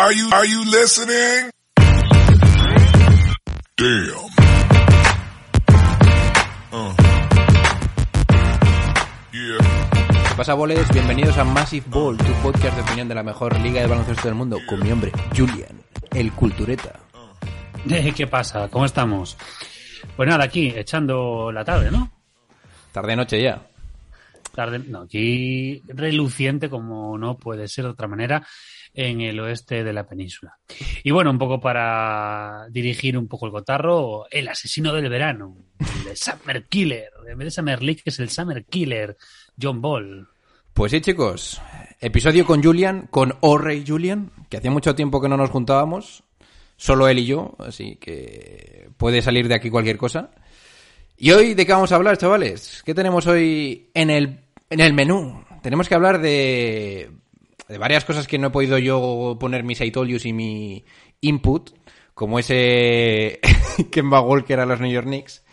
Are 0.00 0.12
you, 0.12 0.30
are 0.30 0.46
you 0.46 0.64
listening? 0.64 1.50
Damn. 3.76 4.30
Uh. 6.70 6.94
Yeah. 9.32 9.58
¿Qué 10.28 10.34
pasa, 10.36 10.54
boles? 10.54 10.88
Bienvenidos 10.92 11.36
a 11.38 11.42
Massive 11.42 11.84
Ball, 11.90 12.16
tu 12.16 12.32
podcast 12.44 12.76
de 12.76 12.82
opinión 12.82 13.08
de 13.08 13.16
la 13.16 13.24
mejor 13.24 13.58
liga 13.58 13.80
de 13.80 13.88
baloncesto 13.88 14.28
del 14.28 14.36
mundo, 14.36 14.60
con 14.68 14.78
mi 14.78 14.92
hombre, 14.92 15.10
Julian, 15.36 15.82
el 16.12 16.30
cultureta. 16.32 17.00
Eh, 17.90 18.12
¿Qué 18.14 18.28
pasa? 18.28 18.68
¿Cómo 18.68 18.84
estamos? 18.84 19.36
Pues 20.16 20.28
nada, 20.28 20.44
aquí, 20.44 20.72
echando 20.76 21.50
la 21.50 21.64
tarde, 21.64 21.90
¿no? 21.90 22.12
Tarde-noche 22.92 23.42
ya. 23.42 23.66
Tarde, 24.54 24.78
no, 24.78 25.02
aquí 25.02 25.82
reluciente, 25.88 26.70
como 26.70 27.18
no 27.18 27.36
puede 27.36 27.66
ser 27.66 27.86
de 27.86 27.90
otra 27.90 28.06
manera, 28.06 28.46
en 28.98 29.20
el 29.20 29.38
oeste 29.38 29.84
de 29.84 29.92
la 29.92 30.08
península. 30.08 30.58
Y 31.04 31.12
bueno, 31.12 31.30
un 31.30 31.38
poco 31.38 31.60
para 31.60 32.66
dirigir 32.68 33.16
un 33.16 33.28
poco 33.28 33.46
el 33.46 33.52
cotarro, 33.52 34.26
el 34.28 34.48
asesino 34.48 34.92
del 34.92 35.08
verano, 35.08 35.56
el 35.78 36.16
Summer 36.16 36.66
Killer, 36.66 37.08
en 37.28 37.38
vez 37.38 37.46
de 37.46 37.50
Summer 37.52 37.80
League 37.80 38.02
es 38.04 38.18
el 38.18 38.28
Summer 38.28 38.64
Killer, 38.64 39.16
John 39.60 39.80
Ball. 39.80 40.26
Pues 40.74 40.90
sí, 40.90 41.00
chicos, 41.00 41.62
episodio 42.00 42.44
con 42.44 42.60
Julian, 42.60 43.06
con 43.08 43.36
O'Reilly 43.40 43.84
Julian, 43.86 44.32
que 44.48 44.56
hacía 44.56 44.72
mucho 44.72 44.96
tiempo 44.96 45.20
que 45.20 45.28
no 45.28 45.36
nos 45.36 45.50
juntábamos, 45.50 46.24
solo 46.76 47.06
él 47.06 47.20
y 47.20 47.26
yo, 47.26 47.54
así 47.60 47.94
que 48.00 48.90
puede 48.96 49.22
salir 49.22 49.46
de 49.46 49.54
aquí 49.54 49.70
cualquier 49.70 49.96
cosa. 49.96 50.32
Y 51.16 51.30
hoy, 51.30 51.54
¿de 51.54 51.64
qué 51.64 51.72
vamos 51.72 51.92
a 51.92 51.96
hablar, 51.96 52.18
chavales? 52.18 52.82
¿Qué 52.84 52.94
tenemos 52.94 53.28
hoy 53.28 53.90
en 53.94 54.10
el, 54.10 54.40
en 54.70 54.80
el 54.80 54.92
menú? 54.92 55.44
Tenemos 55.62 55.88
que 55.88 55.94
hablar 55.94 56.20
de, 56.20 57.10
de 57.68 57.78
varias 57.78 58.04
cosas 58.04 58.26
que 58.26 58.38
no 58.38 58.48
he 58.48 58.50
podido 58.50 58.78
yo 58.78 59.36
poner 59.38 59.62
mis 59.62 59.80
I 59.80 59.90
told 59.90 60.10
y 60.10 60.32
mi 60.32 60.84
input, 61.20 61.70
como 62.14 62.38
ese 62.38 63.40
Kemba 63.92 64.20
Walker 64.20 64.60
a 64.60 64.66
los 64.66 64.80
New 64.80 64.90
York 64.90 65.06
Knicks, 65.06 65.44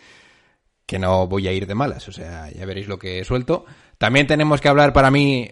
que 0.86 0.98
no 0.98 1.26
voy 1.26 1.48
a 1.48 1.52
ir 1.52 1.66
de 1.66 1.74
malas, 1.74 2.08
o 2.08 2.12
sea, 2.12 2.50
ya 2.50 2.64
veréis 2.64 2.88
lo 2.88 2.98
que 2.98 3.20
he 3.20 3.24
suelto. 3.24 3.66
También 3.98 4.26
tenemos 4.26 4.60
que 4.60 4.68
hablar 4.68 4.92
para 4.92 5.10
mí 5.10 5.50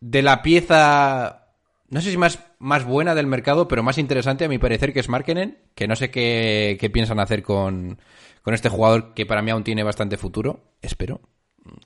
de 0.00 0.22
la 0.22 0.42
pieza, 0.42 1.46
no 1.88 2.00
sé 2.00 2.10
si 2.10 2.16
más, 2.16 2.38
más 2.58 2.84
buena 2.84 3.14
del 3.14 3.26
mercado, 3.26 3.68
pero 3.68 3.82
más 3.82 3.98
interesante 3.98 4.44
a 4.44 4.48
mi 4.48 4.58
parecer, 4.58 4.92
que 4.92 5.00
es 5.00 5.08
Markenen, 5.08 5.58
que 5.74 5.86
no 5.86 5.94
sé 5.94 6.10
qué, 6.10 6.76
qué 6.80 6.90
piensan 6.90 7.20
hacer 7.20 7.42
con, 7.42 8.00
con 8.42 8.54
este 8.54 8.68
jugador 8.68 9.14
que 9.14 9.26
para 9.26 9.42
mí 9.42 9.50
aún 9.50 9.64
tiene 9.64 9.84
bastante 9.84 10.16
futuro, 10.16 10.60
espero. 10.80 11.20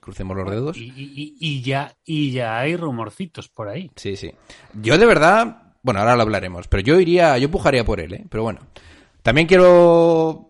Crucemos 0.01 0.35
los 0.35 0.49
dedos. 0.49 0.77
Y, 0.77 0.91
y- 0.95 1.35
y 1.39 1.61
ya, 1.61 1.95
y 2.05 2.31
ya 2.31 2.57
hay 2.59 2.75
rumorcitos 2.75 3.47
por 3.49 3.67
ahí. 3.69 3.91
Sí, 3.95 4.15
sí. 4.15 4.31
Yo 4.81 4.97
de 4.97 5.05
verdad, 5.05 5.73
bueno, 5.83 5.99
ahora 5.99 6.15
lo 6.15 6.23
hablaremos, 6.23 6.67
pero 6.67 6.81
yo 6.83 6.99
iría, 6.99 7.37
yo 7.37 7.51
pujaría 7.51 7.85
por 7.85 7.99
él, 7.99 8.13
¿eh? 8.13 8.25
Pero 8.29 8.43
bueno. 8.43 8.59
También 9.21 9.45
quiero 9.47 10.47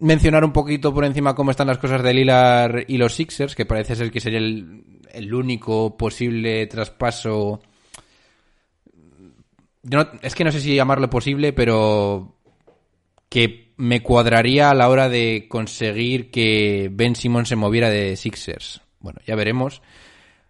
mencionar 0.00 0.44
un 0.44 0.52
poquito 0.52 0.92
por 0.92 1.04
encima 1.04 1.34
cómo 1.34 1.50
están 1.50 1.66
las 1.68 1.78
cosas 1.78 2.02
de 2.02 2.12
Lilar 2.12 2.84
y 2.88 2.98
los 2.98 3.14
Sixers, 3.14 3.54
que 3.54 3.64
parece 3.64 3.96
ser 3.96 4.10
que 4.10 4.20
sería 4.20 4.38
el, 4.38 5.00
el 5.12 5.32
único 5.32 5.96
posible 5.96 6.66
traspaso. 6.66 7.62
No- 9.82 10.08
es 10.22 10.34
que 10.34 10.44
no 10.44 10.52
sé 10.52 10.60
si 10.60 10.74
llamarlo 10.74 11.10
posible, 11.10 11.52
pero 11.52 12.36
que 13.28 13.63
me 13.76 14.02
cuadraría 14.02 14.70
a 14.70 14.74
la 14.74 14.88
hora 14.88 15.08
de 15.08 15.46
conseguir 15.48 16.30
que 16.30 16.90
Ben 16.92 17.16
Simon 17.16 17.46
se 17.46 17.56
moviera 17.56 17.90
de 17.90 18.16
Sixers. 18.16 18.80
Bueno, 19.00 19.20
ya 19.26 19.34
veremos. 19.34 19.82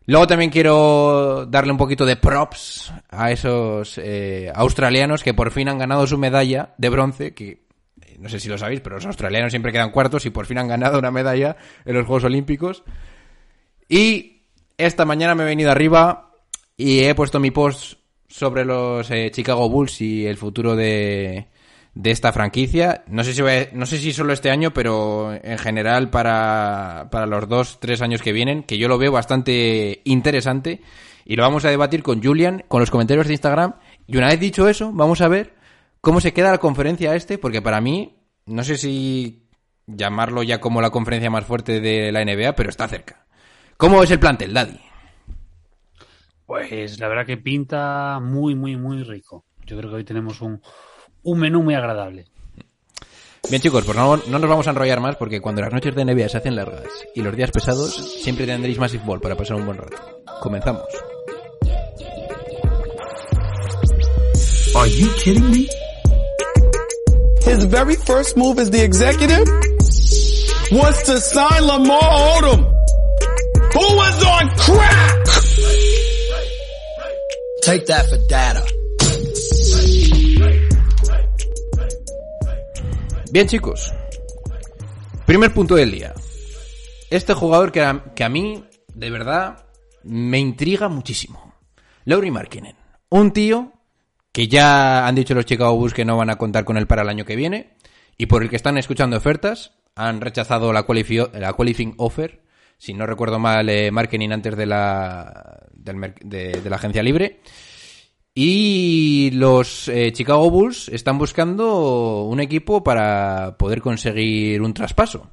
Luego 0.06 0.26
también 0.26 0.50
quiero 0.50 1.46
darle 1.46 1.72
un 1.72 1.78
poquito 1.78 2.04
de 2.04 2.16
props 2.16 2.92
a 3.08 3.30
esos 3.30 3.98
eh, 3.98 4.52
australianos 4.54 5.22
que 5.22 5.32
por 5.32 5.50
fin 5.50 5.68
han 5.68 5.78
ganado 5.78 6.06
su 6.06 6.18
medalla 6.18 6.74
de 6.76 6.90
bronce, 6.90 7.34
que 7.34 7.64
eh, 8.02 8.16
no 8.18 8.28
sé 8.28 8.38
si 8.38 8.48
lo 8.48 8.58
sabéis, 8.58 8.80
pero 8.80 8.96
los 8.96 9.06
australianos 9.06 9.52
siempre 9.52 9.72
quedan 9.72 9.90
cuartos 9.90 10.26
y 10.26 10.30
por 10.30 10.44
fin 10.44 10.58
han 10.58 10.68
ganado 10.68 10.98
una 10.98 11.10
medalla 11.10 11.56
en 11.86 11.94
los 11.94 12.06
Juegos 12.06 12.24
Olímpicos. 12.24 12.84
Y 13.88 14.42
esta 14.76 15.06
mañana 15.06 15.34
me 15.34 15.44
he 15.44 15.46
venido 15.46 15.70
arriba 15.70 16.32
y 16.76 17.00
he 17.00 17.14
puesto 17.14 17.40
mi 17.40 17.50
post 17.50 17.94
sobre 18.28 18.66
los 18.66 19.10
eh, 19.10 19.30
Chicago 19.30 19.70
Bulls 19.70 20.02
y 20.02 20.26
el 20.26 20.36
futuro 20.36 20.76
de, 20.76 21.48
de 21.94 22.10
esta 22.10 22.32
franquicia. 22.32 23.04
No 23.06 23.22
sé 23.24 23.34
si 23.34 23.42
a- 23.42 23.68
no 23.72 23.86
sé 23.86 23.98
si 23.98 24.12
solo 24.12 24.32
este 24.32 24.50
año, 24.50 24.72
pero 24.72 25.32
en 25.42 25.58
general 25.58 26.10
para, 26.10 27.08
para 27.10 27.26
los 27.26 27.48
dos, 27.48 27.78
tres 27.80 28.02
años 28.02 28.22
que 28.22 28.32
vienen, 28.32 28.62
que 28.62 28.78
yo 28.78 28.88
lo 28.88 28.98
veo 28.98 29.12
bastante 29.12 30.00
interesante. 30.04 30.80
Y 31.24 31.36
lo 31.36 31.42
vamos 31.42 31.64
a 31.64 31.70
debatir 31.70 32.02
con 32.02 32.22
Julian, 32.22 32.64
con 32.68 32.80
los 32.80 32.90
comentarios 32.90 33.26
de 33.26 33.32
Instagram. 33.32 33.74
Y 34.06 34.16
una 34.16 34.28
vez 34.28 34.40
dicho 34.40 34.68
eso, 34.68 34.90
vamos 34.92 35.20
a 35.20 35.28
ver 35.28 35.54
cómo 36.00 36.20
se 36.20 36.32
queda 36.34 36.50
la 36.50 36.58
conferencia 36.58 37.14
este, 37.14 37.38
porque 37.38 37.62
para 37.62 37.80
mí, 37.80 38.16
no 38.46 38.62
sé 38.62 38.76
si 38.76 39.48
llamarlo 39.86 40.42
ya 40.42 40.60
como 40.60 40.82
la 40.82 40.90
conferencia 40.90 41.30
más 41.30 41.44
fuerte 41.46 41.80
de 41.80 42.12
la 42.12 42.20
NBA, 42.24 42.54
pero 42.56 42.68
está 42.68 42.88
cerca. 42.88 43.24
¿Cómo 43.78 44.02
es 44.02 44.10
el 44.10 44.18
plantel, 44.20 44.52
Daddy? 44.52 44.78
Pues 46.46 47.00
la 47.00 47.08
verdad 47.08 47.26
que 47.26 47.38
pinta 47.38 48.20
muy, 48.20 48.54
muy, 48.54 48.76
muy 48.76 49.02
rico. 49.02 49.46
Yo 49.64 49.78
creo 49.78 49.90
que 49.90 49.96
hoy 49.96 50.04
tenemos 50.04 50.40
un, 50.42 50.60
un 51.24 51.38
menú 51.38 51.62
muy 51.62 51.74
agradable. 51.74 52.26
Bien 53.50 53.60
chicos, 53.60 53.84
pues 53.84 53.96
no, 53.96 54.16
no 54.16 54.38
nos 54.38 54.48
vamos 54.48 54.66
a 54.66 54.70
enrollar 54.70 55.00
más 55.00 55.16
porque 55.16 55.40
cuando 55.40 55.60
las 55.60 55.72
noches 55.72 55.94
de 55.94 56.04
NBA 56.04 56.28
se 56.28 56.38
hacen 56.38 56.56
largas 56.56 56.84
y 57.14 57.20
los 57.20 57.36
días 57.36 57.50
pesados, 57.50 57.94
siempre 58.22 58.46
tendréis 58.46 58.78
Massive 58.78 59.04
Ball 59.04 59.20
para 59.20 59.36
pasar 59.36 59.56
un 59.56 59.66
buen 59.66 59.76
rato. 59.76 59.96
Comenzamos. 60.40 60.84
Are 64.76 64.90
you 64.90 65.08
kidding 65.22 65.50
me? 65.50 65.68
His 67.42 67.64
very 67.64 67.96
first 67.96 68.36
move 68.36 68.58
as 68.58 68.70
the 68.70 68.82
executive 68.82 69.46
was 70.72 71.02
to 71.04 71.20
sign 71.20 71.66
Lamar 71.66 72.00
Odom, 72.00 72.64
who 73.72 73.96
was 73.96 74.24
on 74.24 74.48
crack. 74.56 75.24
Take 77.62 77.86
that 77.86 78.08
for 78.08 78.18
data. 78.26 78.83
Bien 83.34 83.48
chicos, 83.48 83.92
primer 85.26 85.52
punto 85.52 85.74
del 85.74 85.90
día. 85.90 86.14
Este 87.10 87.34
jugador 87.34 87.72
que 87.72 87.80
a, 87.80 88.04
que 88.14 88.22
a 88.22 88.28
mí, 88.28 88.62
de 88.94 89.10
verdad, 89.10 89.66
me 90.04 90.38
intriga 90.38 90.88
muchísimo. 90.88 91.52
Lauri 92.04 92.30
Markkinen. 92.30 92.76
Un 93.08 93.32
tío 93.32 93.72
que 94.30 94.46
ya 94.46 95.08
han 95.08 95.16
dicho 95.16 95.34
los 95.34 95.46
Chicago 95.46 95.74
Bulls 95.74 95.94
que 95.94 96.04
no 96.04 96.16
van 96.16 96.30
a 96.30 96.36
contar 96.38 96.64
con 96.64 96.76
él 96.76 96.86
para 96.86 97.02
el 97.02 97.08
año 97.08 97.24
que 97.24 97.34
viene 97.34 97.74
y 98.16 98.26
por 98.26 98.44
el 98.44 98.50
que 98.50 98.54
están 98.54 98.78
escuchando 98.78 99.16
ofertas. 99.16 99.72
Han 99.96 100.20
rechazado 100.20 100.72
la, 100.72 100.86
la 101.32 101.52
qualifying 101.54 101.94
offer, 101.96 102.40
si 102.78 102.94
no 102.94 103.04
recuerdo 103.04 103.40
mal, 103.40 103.68
eh, 103.68 103.90
Marketing 103.90 104.30
antes 104.30 104.56
de 104.56 104.66
la, 104.66 105.58
del 105.72 106.14
de 106.22 106.70
la 106.70 106.76
agencia 106.76 107.02
libre. 107.02 107.40
Y 108.34 109.30
los 109.32 109.88
eh, 109.88 110.12
Chicago 110.12 110.50
Bulls 110.50 110.88
están 110.88 111.18
buscando 111.18 112.24
un 112.24 112.40
equipo 112.40 112.82
para 112.82 113.56
poder 113.56 113.80
conseguir 113.80 114.60
un 114.60 114.74
traspaso. 114.74 115.30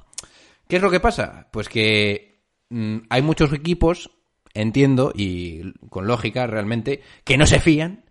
¿Qué 0.68 0.76
es 0.76 0.82
lo 0.82 0.90
que 0.90 1.00
pasa? 1.00 1.48
Pues 1.50 1.68
que 1.68 2.44
mm, 2.70 2.98
hay 3.08 3.22
muchos 3.22 3.52
equipos, 3.52 4.10
entiendo, 4.54 5.12
y 5.14 5.72
con 5.88 6.06
lógica 6.06 6.46
realmente, 6.46 7.02
que 7.24 7.36
no 7.36 7.44
se 7.46 7.58
fían 7.58 8.04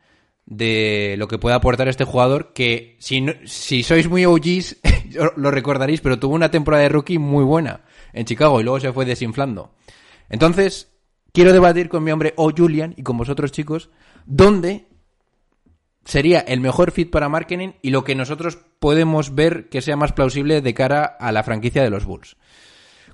de 0.46 1.16
lo 1.18 1.30
que 1.30 1.38
puede 1.38 1.56
aportar 1.56 1.88
este 1.88 2.04
jugador 2.04 2.52
que 2.52 2.98
si, 3.00 3.26
si 3.46 3.84
sois 3.84 4.10
muy 4.10 4.26
OGs 4.26 4.78
lo 5.38 5.52
recordaréis, 5.52 6.02
pero 6.02 6.20
tuvo 6.20 6.36
una 6.36 6.52
temporada 6.52 6.84
de 6.84 6.90
rookie 6.90 7.20
muy 7.20 7.46
buena 7.46 7.86
en 8.12 8.26
Chicago 8.26 8.60
y 8.60 8.64
luego 8.64 8.82
se 8.82 8.92
fue 8.92 9.06
desinflando. 9.06 9.74
Entonces, 10.30 10.92
quiero 11.32 11.54
debatir 11.54 11.88
con 11.88 12.04
mi 12.04 12.12
hombre 12.12 12.34
O 12.36 12.52
Julian 12.52 12.94
y 12.98 13.04
con 13.04 13.18
vosotros 13.18 13.54
chicos, 13.54 13.90
dónde 14.26 14.88
sería 16.06 16.40
el 16.40 16.60
mejor 16.60 16.92
fit 16.92 17.10
para 17.12 17.30
marketing 17.30 17.74
y 17.82 17.92
lo 17.92 18.04
que 18.04 18.16
nosotros 18.16 18.58
podemos 18.80 19.36
ver 19.36 19.70
que 19.70 19.82
sea 19.82 19.96
más 19.96 20.14
plausible 20.14 20.62
de 20.62 20.74
cara 20.74 21.06
a 21.06 21.32
la 21.32 21.44
franquicia 21.44 21.84
de 21.84 21.90
los 21.90 22.06
Bulls. 22.06 22.38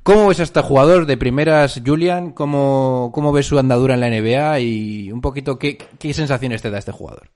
¿Cómo 0.04 0.28
ves 0.28 0.40
a 0.40 0.44
este 0.44 0.62
jugador 0.62 1.06
de 1.06 1.18
primeras, 1.18 1.82
Julian? 1.86 2.32
¿Cómo, 2.32 3.12
cómo 3.14 3.34
ves 3.34 3.46
su 3.46 3.60
andadura 3.60 3.96
en 3.96 4.00
la 4.00 4.10
NBA? 4.10 4.60
Y 4.62 5.12
un 5.12 5.20
poquito, 5.20 5.60
¿qué, 5.60 5.78
qué 6.00 6.14
sensaciones 6.14 6.62
te 6.62 6.70
da 6.72 6.78
este 6.78 6.94
jugador? 6.94 7.30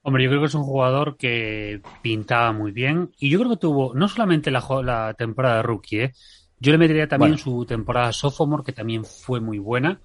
Hombre, 0.00 0.24
yo 0.24 0.30
creo 0.30 0.40
que 0.40 0.46
es 0.46 0.54
un 0.54 0.62
jugador 0.64 1.18
que 1.18 1.82
pintaba 2.00 2.52
muy 2.52 2.72
bien 2.72 3.10
y 3.18 3.28
yo 3.28 3.38
creo 3.38 3.50
que 3.50 3.58
tuvo 3.58 3.92
no 3.94 4.08
solamente 4.08 4.50
la, 4.50 4.64
la 4.82 5.12
temporada 5.12 5.56
de 5.56 5.62
rookie, 5.62 6.00
¿eh? 6.00 6.12
yo 6.58 6.72
le 6.72 6.78
metería 6.78 7.06
también 7.06 7.32
Bueno. 7.32 7.42
su 7.42 7.66
temporada 7.66 8.12
sophomore 8.12 8.64
que 8.64 8.72
también 8.72 9.04
fue 9.04 9.40
muy 9.40 9.58
buena 9.58 10.00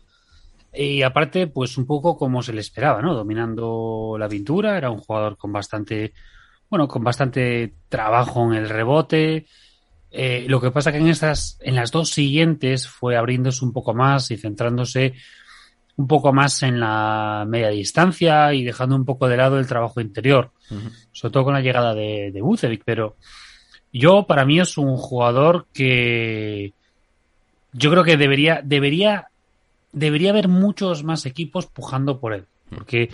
y 0.73 1.03
aparte 1.03 1.47
pues 1.47 1.77
un 1.77 1.85
poco 1.85 2.17
como 2.17 2.41
se 2.41 2.53
le 2.53 2.61
esperaba, 2.61 3.01
¿no? 3.01 3.13
Dominando 3.13 4.15
la 4.17 4.27
pintura, 4.27 4.77
era 4.77 4.89
un 4.89 4.99
jugador 4.99 5.37
con 5.37 5.51
bastante, 5.51 6.13
bueno, 6.69 6.87
con 6.87 7.03
bastante 7.03 7.75
trabajo 7.89 8.51
en 8.51 8.57
el 8.57 8.69
rebote. 8.69 9.45
Eh, 10.09 10.45
lo 10.47 10.59
que 10.59 10.71
pasa 10.71 10.91
que 10.91 10.97
en 10.97 11.07
estas, 11.07 11.57
en 11.61 11.75
las 11.75 11.91
dos 11.91 12.09
siguientes 12.09 12.87
fue 12.87 13.15
abriéndose 13.15 13.63
un 13.63 13.73
poco 13.73 13.93
más 13.93 14.31
y 14.31 14.37
centrándose 14.37 15.13
un 15.95 16.07
poco 16.07 16.33
más 16.33 16.63
en 16.63 16.79
la 16.79 17.45
media 17.47 17.69
distancia 17.69 18.53
y 18.53 18.63
dejando 18.63 18.95
un 18.95 19.05
poco 19.05 19.27
de 19.27 19.37
lado 19.37 19.59
el 19.59 19.67
trabajo 19.67 20.01
interior, 20.01 20.51
sobre 21.11 21.31
todo 21.31 21.43
con 21.43 21.53
la 21.53 21.61
llegada 21.61 21.93
de, 21.93 22.31
de 22.31 22.41
Vucevic, 22.41 22.81
pero 22.83 23.15
yo 23.91 24.25
para 24.25 24.43
mí 24.43 24.59
es 24.59 24.77
un 24.79 24.97
jugador 24.97 25.67
que 25.71 26.73
yo 27.73 27.91
creo 27.91 28.03
que 28.03 28.17
debería 28.17 28.61
debería 28.63 29.27
debería 29.93 30.31
haber 30.31 30.47
muchos 30.49 31.03
más 31.03 31.25
equipos 31.25 31.65
pujando 31.67 32.19
por 32.19 32.33
él, 32.33 32.45
porque 32.69 33.09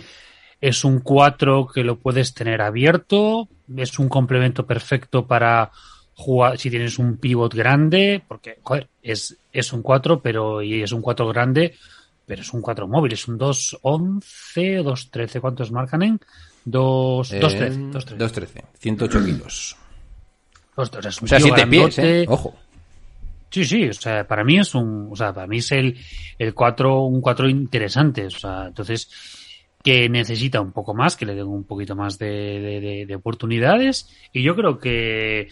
es 0.60 0.84
un 0.84 1.00
4 1.00 1.68
que 1.72 1.84
lo 1.84 1.98
puedes 1.98 2.34
tener 2.34 2.60
abierto, 2.60 3.48
es 3.76 3.98
un 3.98 4.08
complemento 4.08 4.66
perfecto 4.66 5.26
para 5.26 5.70
jugar 6.14 6.58
si 6.58 6.68
tienes 6.70 6.98
un 6.98 7.16
pivot 7.16 7.54
grande, 7.54 8.22
porque 8.26 8.58
joder, 8.62 8.88
es, 9.02 9.36
es 9.52 9.72
un 9.72 9.80
4, 9.82 10.20
pero 10.20 10.60
y 10.62 10.82
es 10.82 10.92
un 10.92 11.00
4 11.00 11.26
grande, 11.28 11.74
pero 12.26 12.42
es 12.42 12.52
un 12.52 12.60
4 12.60 12.86
móvil, 12.88 13.12
es 13.14 13.26
un 13.28 13.38
2-11 13.38 13.80
o 14.80 14.84
2-13, 14.92 15.40
¿cuántos 15.40 15.72
marcan 15.72 16.02
en? 16.02 16.20
2 16.64 17.32
Eh, 17.32 17.40
2-13, 17.40 17.92
2-13. 17.92 18.16
2.13, 18.18 18.64
108 18.78 19.24
kilos. 19.24 19.76
Dos- 20.76 20.90
o 20.94 21.00
sea, 21.02 21.08
es 21.10 21.18
un 21.20 21.24
O 21.24 21.28
sea, 21.28 21.38
tío 21.38 21.46
7 21.54 21.66
pies. 21.66 21.98
¿eh? 21.98 22.24
Ojo. 22.28 22.54
Sí, 23.50 23.64
sí, 23.64 23.88
o 23.88 23.92
sea, 23.92 24.26
para 24.26 24.44
mí 24.44 24.58
es 24.58 24.74
un, 24.74 25.08
o 25.10 25.16
sea, 25.16 25.32
para 25.32 25.46
mí 25.48 25.58
es 25.58 25.72
el, 25.72 25.98
el 26.38 26.54
4, 26.54 27.02
un 27.02 27.20
4 27.20 27.48
interesante, 27.48 28.26
o 28.26 28.30
sea, 28.30 28.66
entonces, 28.68 29.10
que 29.82 30.08
necesita 30.08 30.60
un 30.60 30.70
poco 30.72 30.94
más, 30.94 31.16
que 31.16 31.26
le 31.26 31.34
den 31.34 31.46
un 31.48 31.64
poquito 31.64 31.96
más 31.96 32.16
de, 32.18 32.26
de- 32.28 32.80
de- 32.80 33.06
de 33.06 33.14
oportunidades, 33.16 34.08
y 34.32 34.42
yo 34.42 34.54
creo 34.54 34.78
que, 34.78 35.48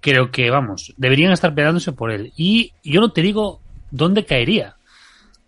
creo 0.00 0.30
que, 0.32 0.50
vamos, 0.50 0.94
deberían 0.96 1.30
estar 1.32 1.54
peleándose 1.54 1.92
por 1.92 2.10
él. 2.10 2.32
Y 2.36 2.72
yo 2.82 3.00
no 3.00 3.12
te 3.12 3.22
digo 3.22 3.60
dónde 3.90 4.24
caería, 4.24 4.76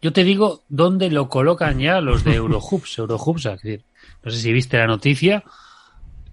yo 0.00 0.12
te 0.12 0.22
digo 0.24 0.62
dónde 0.68 1.10
lo 1.10 1.28
colocan 1.28 1.80
ya 1.80 2.00
los 2.00 2.22
de 2.24 2.34
Eurohoops, 2.36 2.98
Eurohoops, 2.98 3.46
es 3.46 3.62
decir, 3.62 3.84
no 4.22 4.30
sé 4.30 4.38
si 4.38 4.52
viste 4.52 4.78
la 4.78 4.86
noticia, 4.86 5.42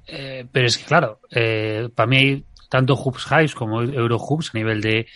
eh, 0.07 0.45
pero 0.51 0.68
es 0.68 0.77
que 0.77 0.86
claro, 0.86 1.19
eh, 1.31 1.89
para 1.94 2.07
mí 2.07 2.18
hay 2.18 2.45
tanto 2.69 2.95
Hoops 2.95 3.25
Hives 3.31 3.56
como 3.56 3.81
Eurohoops 3.81 4.51
a 4.53 4.57
nivel 4.57 4.81
de, 4.81 5.07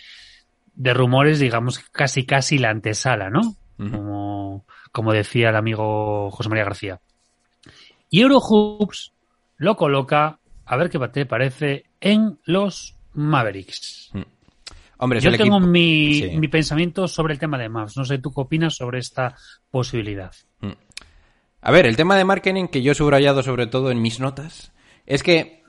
de 0.74 0.94
rumores, 0.94 1.38
digamos, 1.38 1.78
casi 1.78 2.24
casi 2.24 2.58
la 2.58 2.70
antesala, 2.70 3.30
¿no? 3.30 3.56
Como, 3.76 4.64
como 4.92 5.12
decía 5.12 5.48
el 5.48 5.56
amigo 5.56 6.30
José 6.30 6.48
María 6.48 6.64
García. 6.64 7.00
Y 8.08 8.20
Eurohoops 8.20 9.12
lo 9.56 9.76
coloca, 9.76 10.38
a 10.64 10.76
ver 10.76 10.90
qué 10.90 10.98
te 11.08 11.26
parece, 11.26 11.84
en 12.00 12.38
los 12.44 12.96
Mavericks. 13.14 14.12
Hombre, 14.98 15.18
es 15.18 15.24
Yo 15.24 15.36
tengo 15.36 15.58
mi, 15.58 16.14
Sí. 16.14 16.36
mi 16.36 16.46
pensamiento 16.48 17.08
sobre 17.08 17.34
el 17.34 17.40
tema 17.40 17.58
de 17.58 17.68
Mavs. 17.68 17.96
No 17.96 18.04
sé, 18.04 18.18
¿tú 18.18 18.30
qué 18.30 18.40
opinas 18.42 18.76
sobre 18.76 19.00
esta 19.00 19.34
posibilidad? 19.70 20.32
A 21.60 21.70
ver, 21.72 21.86
el 21.86 21.96
tema 21.96 22.16
de 22.16 22.24
marketing 22.24 22.66
que 22.68 22.82
yo 22.82 22.92
he 22.92 22.94
subrayado 22.94 23.42
sobre 23.42 23.66
todo 23.66 23.90
en 23.90 24.00
mis 24.00 24.20
notas 24.20 24.72
es 25.06 25.22
que, 25.22 25.64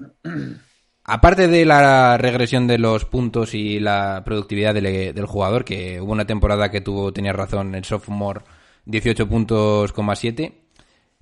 aparte 1.04 1.48
de 1.48 1.66
la 1.66 2.18
regresión 2.18 2.68
de 2.68 2.78
los 2.78 3.06
puntos 3.06 3.54
y 3.54 3.80
la 3.80 4.24
productividad 4.26 4.74
del, 4.74 5.26
jugador, 5.26 5.66
que 5.66 6.00
hubo 6.02 6.12
una 6.12 6.26
temporada 6.26 6.70
que 6.70 6.82
tuvo, 6.82 7.12
tenía 7.12 7.34
razón, 7.34 7.76
el 7.76 7.84
sophomore 7.84 8.42
18 8.86 9.28
puntos, 9.28 9.94
coma 9.94 10.16
7, 10.16 10.62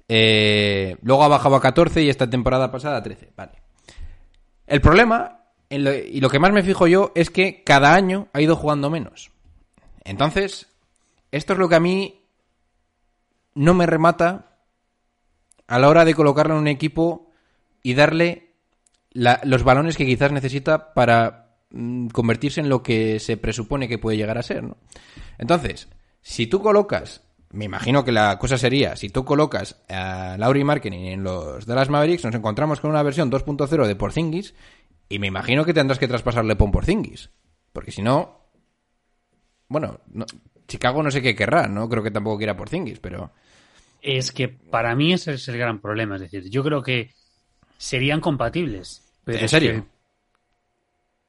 eh, 0.08 0.98
luego 1.02 1.24
ha 1.24 1.28
bajado 1.28 1.56
a 1.56 1.62
14 1.62 2.04
y 2.04 2.10
esta 2.10 2.30
temporada 2.30 2.72
pasada 2.72 2.98
a 2.98 3.04
13. 3.04 3.32
Vale. 3.36 3.54
El 4.68 4.82
problema, 4.82 5.46
y 5.70 6.20
lo 6.20 6.30
que 6.30 6.40
más 6.40 6.52
me 6.52 6.64
fijo 6.64 6.88
yo, 6.88 7.12
es 7.16 7.30
que 7.30 7.64
cada 7.64 7.94
año 7.94 8.28
ha 8.34 8.42
ido 8.42 8.56
jugando 8.56 8.90
menos. 8.90 9.32
Entonces, 10.04 10.68
esto 11.32 11.54
es 11.54 11.60
lo 11.60 11.70
que 11.70 11.76
a 11.76 11.80
mí 11.80 12.26
no 13.54 13.74
me 13.74 13.86
remata 13.86 14.58
a 15.68 15.80
la 15.80 15.90
hora 15.90 16.06
de 16.06 16.14
colocarlo 16.14 16.56
en 16.56 16.62
un 16.62 16.68
equipo 16.68 17.32
y 17.84 17.94
darle 17.94 18.51
la- 19.12 19.42
los 19.44 19.64
balones 19.64 19.98
que 19.98 20.06
quizás 20.06 20.32
necesita 20.32 20.94
para 20.94 21.58
mm, 21.72 22.08
convertirse 22.08 22.60
en 22.62 22.70
lo 22.70 22.84
que 22.84 23.20
se 23.20 23.38
presupone 23.38 23.88
que 23.88 23.98
puede 23.98 24.18
llegar 24.18 24.38
a 24.38 24.44
ser, 24.44 24.64
¿no? 24.64 24.78
Entonces, 25.38 25.88
si 26.22 26.48
tú 26.48 26.62
colocas, 26.62 27.22
me 27.52 27.66
imagino 27.66 28.04
que 28.04 28.12
la 28.12 28.38
cosa 28.40 28.58
sería, 28.58 28.96
si 28.96 29.10
tú 29.10 29.24
colocas 29.26 29.82
a 29.90 30.36
Lauri 30.38 30.64
Marketing 30.64 31.00
en 31.06 31.24
los 31.24 31.66
Dallas 31.66 31.90
Mavericks, 31.90 32.26
nos 32.26 32.36
encontramos 32.36 32.80
con 32.82 32.92
una 32.92 33.04
versión 33.04 33.30
2.0 33.32 33.88
de 33.88 33.96
Porzingis 33.96 34.54
y 35.10 35.20
me 35.20 35.28
imagino 35.28 35.66
que 35.66 35.74
tendrás 35.74 35.98
que 36.00 36.08
traspasarle 36.08 36.56
por 36.56 36.72
Porzingis, 36.72 37.30
porque 37.74 37.92
si 37.92 38.02
no, 38.02 38.40
bueno, 39.68 40.00
no- 40.14 40.26
Chicago 40.68 41.04
no 41.04 41.12
sé 41.12 41.22
qué 41.22 41.36
querrá, 41.36 41.68
no 41.68 41.88
creo 41.90 42.04
que 42.04 42.12
tampoco 42.12 42.38
quiera 42.38 42.56
Porzingis, 42.58 43.00
pero 43.00 43.32
Es 44.02 44.32
que 44.32 44.48
para 44.48 44.96
mí 44.96 45.14
ese 45.14 45.34
es 45.34 45.48
el 45.48 45.58
gran 45.58 45.80
problema. 45.80 46.16
Es 46.16 46.22
decir, 46.22 46.50
yo 46.50 46.64
creo 46.64 46.82
que 46.82 47.12
serían 47.82 48.22
compatibles. 48.22 49.02
Pero 49.24 49.40
¿En 49.40 49.46
es 49.46 49.52
serio? 49.52 49.72
que- 49.74 50.02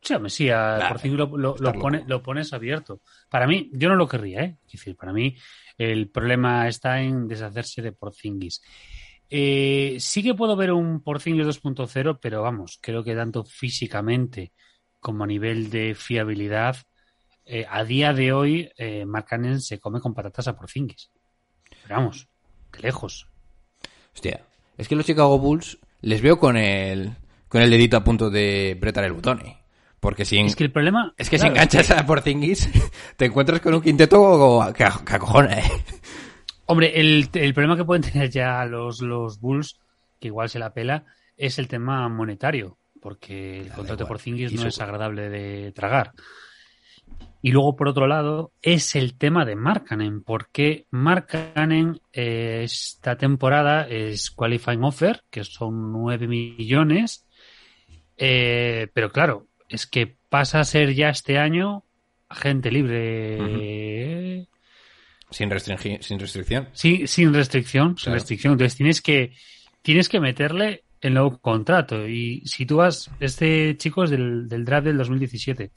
Sí, 0.03 0.15
hombre, 0.15 0.31
sí, 0.31 0.51
a- 0.51 0.79
Nah, 0.79 0.89
por 0.89 0.99
fin 0.99 1.17
lo, 1.17 1.27
lo- 1.37 1.55
pone- 1.79 2.05
lo 2.07 2.23
pones 2.23 2.53
abierto. 2.53 3.01
Para 3.31 3.47
mí, 3.47 3.71
yo 3.73 3.89
no 3.89 3.95
lo 3.95 4.09
querría, 4.09 4.43
¿eh? 4.43 4.57
Es 4.67 4.73
decir, 4.73 4.97
para 4.97 5.13
mí 5.13 5.37
el 5.79 6.09
problema 6.11 6.67
está 6.69 7.01
en 7.01 7.29
deshacerse 7.29 7.81
de 7.83 7.93
Porzingis. 7.93 8.63
Eh, 9.31 9.97
sí 10.01 10.23
que 10.23 10.35
puedo 10.35 10.57
ver 10.57 10.73
un 10.73 11.03
Porzingis 11.03 11.47
2.0, 11.47 12.19
pero 12.21 12.43
vamos, 12.43 12.79
creo 12.83 13.03
que 13.05 13.15
tanto 13.15 13.45
físicamente 13.45 14.53
como 15.01 15.25
a 15.25 15.27
nivel 15.29 15.71
de 15.71 15.95
fiabilidad, 15.95 16.77
eh, 17.47 17.65
a 17.69 17.83
día 17.85 18.13
de 18.13 18.33
hoy, 18.33 18.71
eh, 18.77 19.05
Mark 19.07 19.27
Cannon 19.29 19.61
se 19.61 19.79
come 19.79 20.01
con 20.01 20.15
patatas 20.15 20.49
a 20.49 20.57
Porzingis. 20.57 21.11
Pero 21.85 21.95
vamos, 21.97 22.29
de 22.73 22.81
lejos. 22.81 23.29
Hostia, 24.15 24.45
es 24.77 24.89
que 24.89 24.97
los 24.97 25.07
Chicago 25.07 25.39
Bulls 25.39 25.79
les 26.03 26.21
veo 26.21 26.39
con 26.39 26.57
el 26.57 27.13
con 27.49 27.61
el 27.63 27.71
dedito 27.71 27.97
a 27.97 28.05
punto 28.05 28.31
de 28.31 28.75
apretar 28.77 29.05
el 29.05 29.13
botón, 29.13 29.41
¿eh? 29.41 29.59
Porque 30.01 30.25
si, 30.25 30.39
en- 30.39 30.47
Es 30.47 30.57
que 30.57 30.65
el 30.65 30.73
problema. 30.73 31.13
es 31.17 31.29
que 31.31 31.39
si 31.39 31.47
enganchas 31.47 31.91
a 31.93 32.05
Porzingis, 32.07 32.69
te 33.17 33.27
encuentras 33.27 33.61
con 33.61 33.75
un 33.75 33.81
quinteto 33.83 34.61
que, 34.77 34.85
que 35.07 35.15
acojona, 35.15 35.59
¿eh? 35.59 35.71
Hombre, 36.67 36.99
el, 37.01 37.29
el 37.35 37.55
problema 37.55 37.77
que 37.77 37.85
pueden 37.85 38.03
tener 38.03 38.31
ya 38.31 38.65
los, 38.65 39.01
los 39.03 39.39
Bulls, 39.41 39.79
que 40.19 40.29
igual 40.29 40.49
se 40.49 40.59
la 40.59 40.73
pela, 40.73 41.05
es 41.37 41.59
el 41.59 41.69
tema 41.69 42.09
monetario, 42.09 42.79
porque 43.01 43.61
el 43.61 43.69
contrato 43.73 44.05
de. 44.05 44.09
Porzingis 44.09 44.53
no 44.55 44.67
es 44.67 44.81
agradable 44.81 45.29
de 45.29 45.73
tragar. 45.73 46.13
Y 47.45 47.51
luego, 47.51 47.75
por 47.75 47.89
otro 47.89 48.07
lado, 48.07 48.53
es 48.63 48.95
el 48.95 49.19
tema 49.19 49.45
de 49.45 49.57
Markkanen, 49.57 50.23
porque 50.23 50.87
Markkanen 50.91 52.01
eh, 52.13 52.63
esta 52.65 53.17
temporada 53.17 53.89
es 53.89 54.31
qualifying 54.31 54.85
offer, 54.85 55.23
que 55.29 55.43
son 55.43 55.91
9 55.93 56.29
millones, 56.29 57.27
eh, 58.17 58.87
pero 58.95 59.11
claro, 59.11 59.49
es 59.69 59.87
que 59.89 60.17
pasa 60.29 60.61
a 60.61 60.65
ser 60.65 60.95
ya 60.95 61.09
este 61.09 61.39
año 61.39 61.85
agente 62.29 62.71
libre. 62.71 64.47
Sin, 65.31 65.51
restringi- 65.51 66.01
sin 66.01 66.19
restricción. 66.21 66.69
Sí, 66.73 67.07
sin 67.07 67.35
restricción, 67.35 67.97
sin 67.99 68.13
restricción. 68.13 68.53
Entonces 68.53 68.77
tienes 68.77 69.01
que, 69.03 69.33
tienes 69.83 70.09
que 70.09 70.21
meterle 70.21 70.85
el 71.01 71.15
nuevo 71.15 71.39
contrato. 71.39 72.07
Y 72.07 72.43
si 72.47 72.67
tú 72.67 72.77
vas, 72.77 73.11
este 73.19 73.77
chico 73.79 74.05
es 74.05 74.11
del, 74.11 74.47
del 74.49 74.65
draft 74.65 74.87
del 74.87 74.99
2017. 74.99 75.73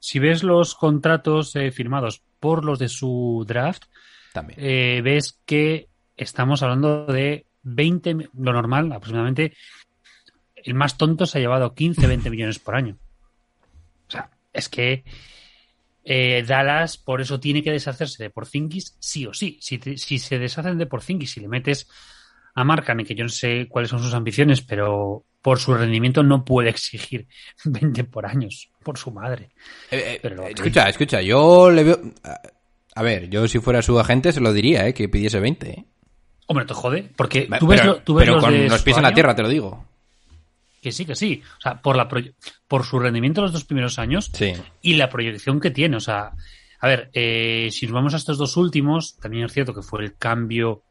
Si 0.00 0.18
ves 0.18 0.42
los 0.42 0.74
contratos 0.74 1.54
eh, 1.56 1.70
firmados 1.72 2.22
por 2.40 2.64
los 2.64 2.78
de 2.78 2.88
su 2.88 3.44
draft, 3.46 3.84
También. 4.32 4.58
eh, 4.62 5.00
ves 5.02 5.40
que 5.44 5.88
estamos 6.16 6.62
hablando 6.62 7.06
de 7.06 7.46
20, 7.62 8.14
mi- 8.14 8.26
lo 8.38 8.52
normal, 8.52 8.92
aproximadamente, 8.92 9.54
el 10.56 10.74
más 10.74 10.96
tonto 10.96 11.26
se 11.26 11.38
ha 11.38 11.40
llevado 11.40 11.74
15, 11.74 12.06
20 12.06 12.30
millones 12.30 12.58
por 12.58 12.74
año. 12.76 12.96
O 14.08 14.10
sea, 14.10 14.30
es 14.52 14.68
que 14.68 15.04
eh, 16.04 16.42
Dallas 16.46 16.96
por 16.96 17.20
eso 17.20 17.38
tiene 17.38 17.62
que 17.62 17.70
deshacerse 17.72 18.22
de 18.22 18.30
Porzingis 18.30 18.96
sí 18.98 19.26
o 19.26 19.34
sí. 19.34 19.58
Si, 19.60 19.78
te- 19.78 19.98
si 19.98 20.18
se 20.18 20.38
deshacen 20.38 20.78
de 20.78 20.86
Porzingis 20.86 21.36
y 21.36 21.40
le 21.40 21.48
metes 21.48 21.88
a 22.54 22.64
Markkanen, 22.64 23.06
que 23.06 23.14
yo 23.14 23.24
no 23.24 23.28
sé 23.30 23.66
cuáles 23.68 23.90
son 23.90 24.00
sus 24.02 24.14
ambiciones, 24.14 24.62
pero 24.62 25.24
por 25.42 25.58
su 25.58 25.72
rendimiento 25.74 26.22
no 26.22 26.44
puede 26.44 26.70
exigir 26.70 27.26
20 27.64 28.04
por 28.04 28.26
años, 28.26 28.70
por 28.82 28.98
su 28.98 29.10
madre. 29.10 29.50
Eh, 29.90 30.14
eh, 30.14 30.18
pero 30.22 30.46
escucha, 30.48 30.88
escucha, 30.88 31.20
yo 31.22 31.70
le 31.70 31.84
veo... 31.84 32.00
A, 32.94 33.02
ver, 33.02 33.30
yo 33.30 33.46
si 33.46 33.60
fuera 33.60 33.80
su 33.82 33.98
agente 34.00 34.32
se 34.32 34.40
lo 34.40 34.52
diría, 34.52 34.86
¿eh? 34.88 34.92
Que 34.94 35.08
pidiese 35.08 35.38
20, 35.38 35.70
¿eh? 35.70 35.84
Hombre, 36.46 36.64
te 36.64 36.74
jode, 36.74 37.10
porque 37.14 37.46
Pero, 37.48 37.60
tú 37.60 37.66
ves, 37.68 37.84
lo- 37.84 37.96
tú 38.02 38.14
ves 38.14 38.22
pero 38.24 38.34
los 38.36 38.44
con 38.44 38.68
los 38.68 38.82
pies 38.82 38.96
en 38.96 39.02
la 39.04 39.14
tierra, 39.14 39.34
te 39.36 39.42
lo 39.42 39.48
digo. 39.48 39.84
Que 40.82 40.90
sí, 40.92 41.04
que 41.04 41.14
sí. 41.14 41.42
O 41.58 41.60
sea, 41.60 41.80
por, 41.80 41.96
la 41.96 42.08
por 42.66 42.84
su 42.84 42.98
rendimiento 42.98 43.42
los 43.42 43.52
dos 43.52 43.64
primeros 43.64 43.98
años 43.98 44.30
Sí. 44.32 44.52
y 44.80 44.94
la 44.94 45.08
proyección 45.10 45.60
que 45.60 45.70
tiene. 45.70 45.96
O 45.96 46.00
sea, 46.00 46.32
a 46.80 46.86
ver, 46.88 47.10
eh, 47.12 47.68
si 47.70 47.86
nos 47.86 47.92
vamos 47.92 48.14
a 48.14 48.16
estos 48.16 48.38
dos 48.38 48.56
últimos, 48.56 49.16
también 49.18 49.44
es 49.44 49.52
cierto 49.52 49.74
que 49.74 49.82
fue 49.82 50.02
el 50.04 50.16
cambio, 50.16 50.82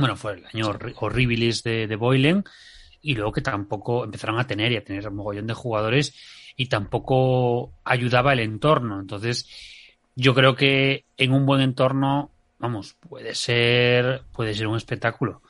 bueno, 0.00 0.16
fue 0.16 0.34
el 0.34 0.46
año 0.46 0.66
horri- 0.72 0.94
horribilis 0.96 1.62
de, 1.62 1.86
de 1.86 1.96
Boylen 1.96 2.44
y 3.02 3.14
luego 3.14 3.32
que 3.32 3.40
tampoco 3.40 4.04
empezaron 4.04 4.38
a 4.38 4.46
tener 4.46 4.72
y 4.72 4.76
a 4.76 4.84
tener 4.84 5.08
un 5.08 5.16
mogollón 5.16 5.46
de 5.46 5.54
jugadores 5.54 6.14
y 6.56 6.66
tampoco 6.66 7.72
ayudaba 7.84 8.32
el 8.32 8.40
entorno. 8.40 9.00
Entonces, 9.00 9.48
yo 10.14 10.34
creo 10.34 10.54
que 10.56 11.04
en 11.16 11.32
un 11.32 11.46
buen 11.46 11.60
entorno, 11.62 12.30
vamos, 12.58 12.94
puede 13.08 13.34
ser, 13.34 14.22
puede 14.32 14.54
ser 14.54 14.66
un 14.66 14.76
espectáculo 14.76 15.42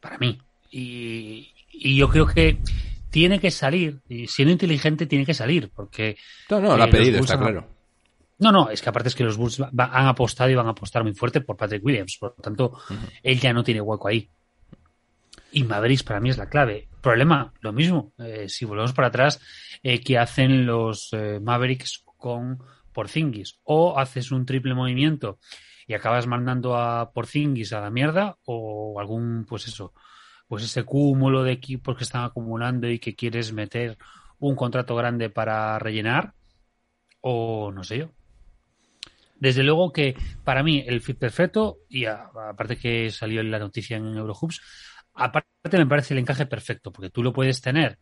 para 0.00 0.18
mí. 0.18 0.38
Y, 0.70 1.52
y 1.72 1.96
yo 1.96 2.08
creo 2.08 2.26
que 2.26 2.58
tiene 3.10 3.40
que 3.40 3.50
salir, 3.50 4.00
y 4.08 4.26
siendo 4.26 4.52
inteligente 4.52 5.06
tiene 5.06 5.24
que 5.24 5.32
salir, 5.32 5.70
porque 5.74 6.18
No, 6.50 6.60
no, 6.60 6.76
lo 6.76 6.84
Eh, 6.84 6.86
ha 6.86 6.90
pedido, 6.90 7.18
está 7.18 7.38
claro. 7.38 7.75
No, 8.38 8.52
no, 8.52 8.70
es 8.70 8.82
que 8.82 8.88
aparte 8.88 9.08
es 9.08 9.14
que 9.14 9.24
los 9.24 9.36
Bulls 9.36 9.60
va- 9.62 9.70
va- 9.78 9.90
han 9.92 10.06
apostado 10.06 10.50
y 10.50 10.54
van 10.54 10.66
a 10.66 10.70
apostar 10.70 11.02
muy 11.02 11.14
fuerte 11.14 11.40
por 11.40 11.56
Patrick 11.56 11.84
Williams, 11.84 12.16
por 12.18 12.34
lo 12.36 12.42
tanto, 12.42 12.78
él 13.22 13.40
ya 13.40 13.52
no 13.52 13.62
tiene 13.64 13.80
hueco 13.80 14.08
ahí. 14.08 14.28
Y 15.52 15.64
Mavericks 15.64 16.02
para 16.02 16.20
mí 16.20 16.30
es 16.30 16.36
la 16.38 16.48
clave. 16.48 16.88
Problema, 17.00 17.52
lo 17.60 17.72
mismo. 17.72 18.12
eh, 18.18 18.48
si 18.48 18.64
volvemos 18.64 18.92
para 18.92 19.08
atrás, 19.08 19.40
eh, 19.82 20.00
¿qué 20.00 20.18
hacen 20.18 20.66
los 20.66 21.08
eh, 21.12 21.40
Mavericks 21.40 22.04
con 22.16 22.58
Porzingis? 22.92 23.60
O 23.64 23.98
haces 23.98 24.32
un 24.32 24.44
triple 24.44 24.74
movimiento 24.74 25.38
y 25.86 25.94
acabas 25.94 26.26
mandando 26.26 26.76
a 26.76 27.12
Porzingis 27.12 27.72
a 27.72 27.80
la 27.80 27.90
mierda, 27.90 28.36
o 28.44 28.98
algún, 28.98 29.46
pues 29.48 29.68
eso, 29.68 29.94
pues 30.48 30.64
ese 30.64 30.82
cúmulo 30.82 31.42
de 31.44 31.52
equipos 31.52 31.96
que 31.96 32.04
están 32.04 32.24
acumulando 32.24 32.88
y 32.90 32.98
que 32.98 33.14
quieres 33.14 33.52
meter 33.52 33.96
un 34.40 34.56
contrato 34.56 34.96
grande 34.96 35.30
para 35.30 35.78
rellenar, 35.78 36.34
o 37.20 37.70
no 37.72 37.84
sé 37.84 37.98
yo. 37.98 38.10
Desde 39.38 39.62
luego 39.62 39.92
que 39.92 40.14
para 40.44 40.62
mí 40.62 40.84
el 40.86 41.00
fit 41.00 41.18
perfecto, 41.18 41.78
y 41.88 42.06
a- 42.06 42.30
aparte 42.50 42.76
que 42.76 43.10
salió 43.10 43.40
en 43.40 43.50
la 43.50 43.58
noticia 43.58 43.96
en 43.96 44.06
Eurohoops, 44.16 44.60
aparte 45.14 45.78
me 45.78 45.86
parece 45.86 46.14
el 46.14 46.20
encaje 46.20 46.46
perfecto, 46.46 46.92
porque 46.92 47.10
tú 47.10 47.22
lo 47.22 47.32
puedes 47.32 47.60
tener. 47.60 47.98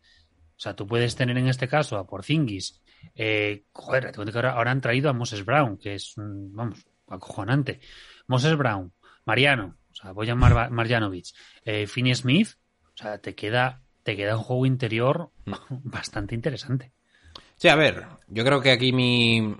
O 0.57 0.61
sea, 0.61 0.75
tú 0.77 0.87
puedes 0.87 1.17
tener 1.17 1.37
en 1.37 1.49
este 1.49 1.67
caso 1.67 1.97
a 1.97 2.07
Porzingis. 2.07 2.81
Eh, 3.15 3.65
joder, 3.73 4.13
ahora, 4.17 4.53
ahora 4.53 4.71
han 4.71 4.81
traído 4.81 5.11
a 5.11 5.13
Moses 5.13 5.45
Brown, 5.45 5.77
que 5.79 5.95
es, 5.95 6.17
un, 6.17 6.55
vamos, 6.55 6.87
acojonante. 7.09 7.81
Moses 8.27 8.57
Brown, 8.57 8.93
Mariano, 9.25 9.77
o 9.91 9.95
sea, 9.95 10.13
Bojan 10.13 10.39
Mar 10.39 10.71
Marjanovic, 10.71 11.27
eh, 11.65 11.87
Finney 11.87 12.15
Smith, 12.15 12.51
o 12.95 12.97
sea, 12.97 13.19
te 13.19 13.35
queda, 13.35 13.83
te 14.03 14.17
queda 14.17 14.37
un 14.37 14.43
juego 14.45 14.67
interior 14.67 15.31
bastante 15.71 16.35
interesante. 16.35 16.93
Sí, 17.57 17.69
a 17.69 17.77
ver, 17.77 18.07
yo 18.29 18.45
creo 18.45 18.61
que 18.61 18.73
aquí 18.73 18.93
mi, 18.93 19.57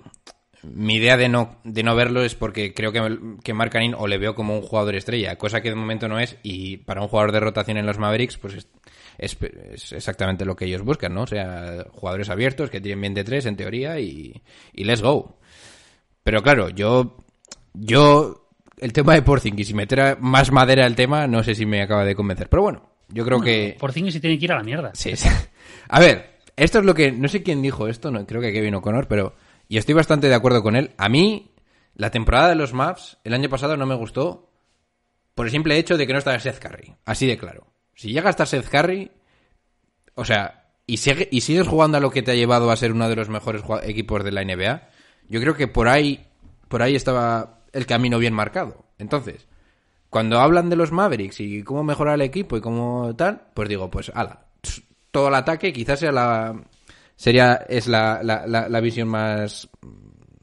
mi 0.73 0.95
idea 0.95 1.17
de 1.17 1.29
no, 1.29 1.57
de 1.63 1.83
no 1.83 1.95
verlo 1.95 2.23
es 2.23 2.35
porque 2.35 2.73
creo 2.73 2.91
que, 2.91 3.17
que 3.43 3.53
Mark 3.53 3.73
o 3.97 4.07
le 4.07 4.17
veo 4.17 4.35
como 4.35 4.55
un 4.55 4.61
jugador 4.61 4.95
estrella, 4.95 5.37
cosa 5.37 5.61
que 5.61 5.69
de 5.69 5.75
momento 5.75 6.07
no 6.07 6.19
es, 6.19 6.37
y 6.43 6.77
para 6.77 7.01
un 7.01 7.07
jugador 7.07 7.31
de 7.31 7.39
rotación 7.39 7.77
en 7.77 7.85
los 7.85 7.97
Mavericks, 7.97 8.37
pues 8.37 8.55
es, 8.55 8.67
es, 9.17 9.37
es 9.41 9.93
exactamente 9.93 10.45
lo 10.45 10.55
que 10.55 10.65
ellos 10.65 10.81
buscan, 10.81 11.13
¿no? 11.13 11.23
O 11.23 11.27
sea, 11.27 11.85
jugadores 11.91 12.29
abiertos 12.29 12.69
que 12.69 12.81
tienen 12.81 13.01
bien 13.01 13.13
de 13.13 13.23
tres 13.23 13.45
en 13.45 13.55
teoría 13.55 13.99
y, 13.99 14.41
y 14.73 14.83
let's 14.83 15.01
go. 15.01 15.37
Pero 16.23 16.41
claro, 16.41 16.69
yo, 16.69 17.17
yo, 17.73 18.49
el 18.79 18.93
tema 18.93 19.13
de 19.13 19.21
Porzingis 19.21 19.69
y 19.69 19.73
meter 19.73 20.17
más 20.19 20.51
madera 20.51 20.85
al 20.85 20.95
tema, 20.95 21.27
no 21.27 21.43
sé 21.43 21.55
si 21.55 21.65
me 21.65 21.81
acaba 21.81 22.03
de 22.03 22.15
convencer. 22.15 22.49
Pero 22.49 22.63
bueno, 22.63 22.89
yo 23.09 23.23
creo 23.23 23.39
que... 23.39 23.77
Porzingis 23.79 24.13
sí 24.13 24.19
tiene 24.19 24.39
que 24.39 24.45
ir 24.45 24.51
a 24.51 24.57
la 24.57 24.63
mierda. 24.63 24.91
Sí, 24.95 25.15
sí. 25.15 25.29
A 25.87 25.99
ver, 25.99 26.35
esto 26.57 26.79
es 26.79 26.85
lo 26.85 26.93
que. 26.93 27.11
No 27.11 27.27
sé 27.27 27.43
quién 27.43 27.61
dijo 27.61 27.87
esto, 27.87 28.11
no, 28.11 28.25
creo 28.25 28.41
que 28.41 28.53
Kevin 28.53 28.75
O'Connor, 28.75 29.07
pero. 29.07 29.33
Y 29.67 29.77
estoy 29.77 29.95
bastante 29.95 30.27
de 30.27 30.35
acuerdo 30.35 30.61
con 30.63 30.75
él. 30.75 30.91
A 30.97 31.09
mí, 31.09 31.51
la 31.95 32.11
temporada 32.11 32.49
de 32.49 32.55
los 32.55 32.73
Maps, 32.73 33.17
el 33.23 33.33
año 33.33 33.49
pasado 33.49 33.77
no 33.77 33.85
me 33.85 33.95
gustó. 33.95 34.49
Por 35.33 35.47
el 35.47 35.51
simple 35.51 35.77
hecho 35.77 35.97
de 35.97 36.07
que 36.07 36.13
no 36.13 36.19
estaba 36.19 36.39
Seth 36.39 36.59
Curry. 36.59 36.95
Así 37.05 37.27
de 37.27 37.37
claro. 37.37 37.67
Si 37.93 38.11
llega 38.11 38.27
a 38.27 38.31
estar 38.31 38.47
Seth 38.47 38.69
Curry. 38.69 39.11
O 40.15 40.23
sea, 40.23 40.69
y, 40.87 40.97
sigue, 40.97 41.27
y 41.31 41.41
sigues 41.41 41.67
jugando 41.67 41.97
a 41.97 42.01
lo 42.01 42.11
que 42.11 42.21
te 42.21 42.31
ha 42.31 42.35
llevado 42.35 42.71
a 42.71 42.77
ser 42.77 42.91
uno 42.91 43.09
de 43.09 43.15
los 43.15 43.29
mejores 43.29 43.63
equipos 43.83 44.23
de 44.23 44.31
la 44.31 44.43
NBA. 44.43 44.89
Yo 45.27 45.41
creo 45.41 45.55
que 45.55 45.67
por 45.67 45.87
ahí. 45.87 46.27
Por 46.67 46.81
ahí 46.81 46.95
estaba 46.95 47.59
el 47.73 47.85
camino 47.85 48.17
bien 48.17 48.33
marcado. 48.33 48.85
Entonces, 48.97 49.47
cuando 50.09 50.39
hablan 50.39 50.69
de 50.69 50.77
los 50.77 50.91
Mavericks 50.91 51.41
y 51.41 51.63
cómo 51.63 51.83
mejorar 51.83 52.15
el 52.15 52.21
equipo 52.21 52.55
y 52.55 52.61
cómo 52.61 53.13
tal, 53.15 53.47
pues 53.53 53.67
digo, 53.67 53.91
pues 53.91 54.11
ala, 54.15 54.45
todo 55.11 55.27
el 55.27 55.35
ataque 55.35 55.73
quizás 55.73 55.99
sea 55.99 56.11
la 56.11 56.55
sería 57.15 57.65
es 57.67 57.87
la, 57.87 58.21
la, 58.23 58.45
la, 58.47 58.69
la 58.69 58.79
visión 58.81 59.07
más 59.07 59.69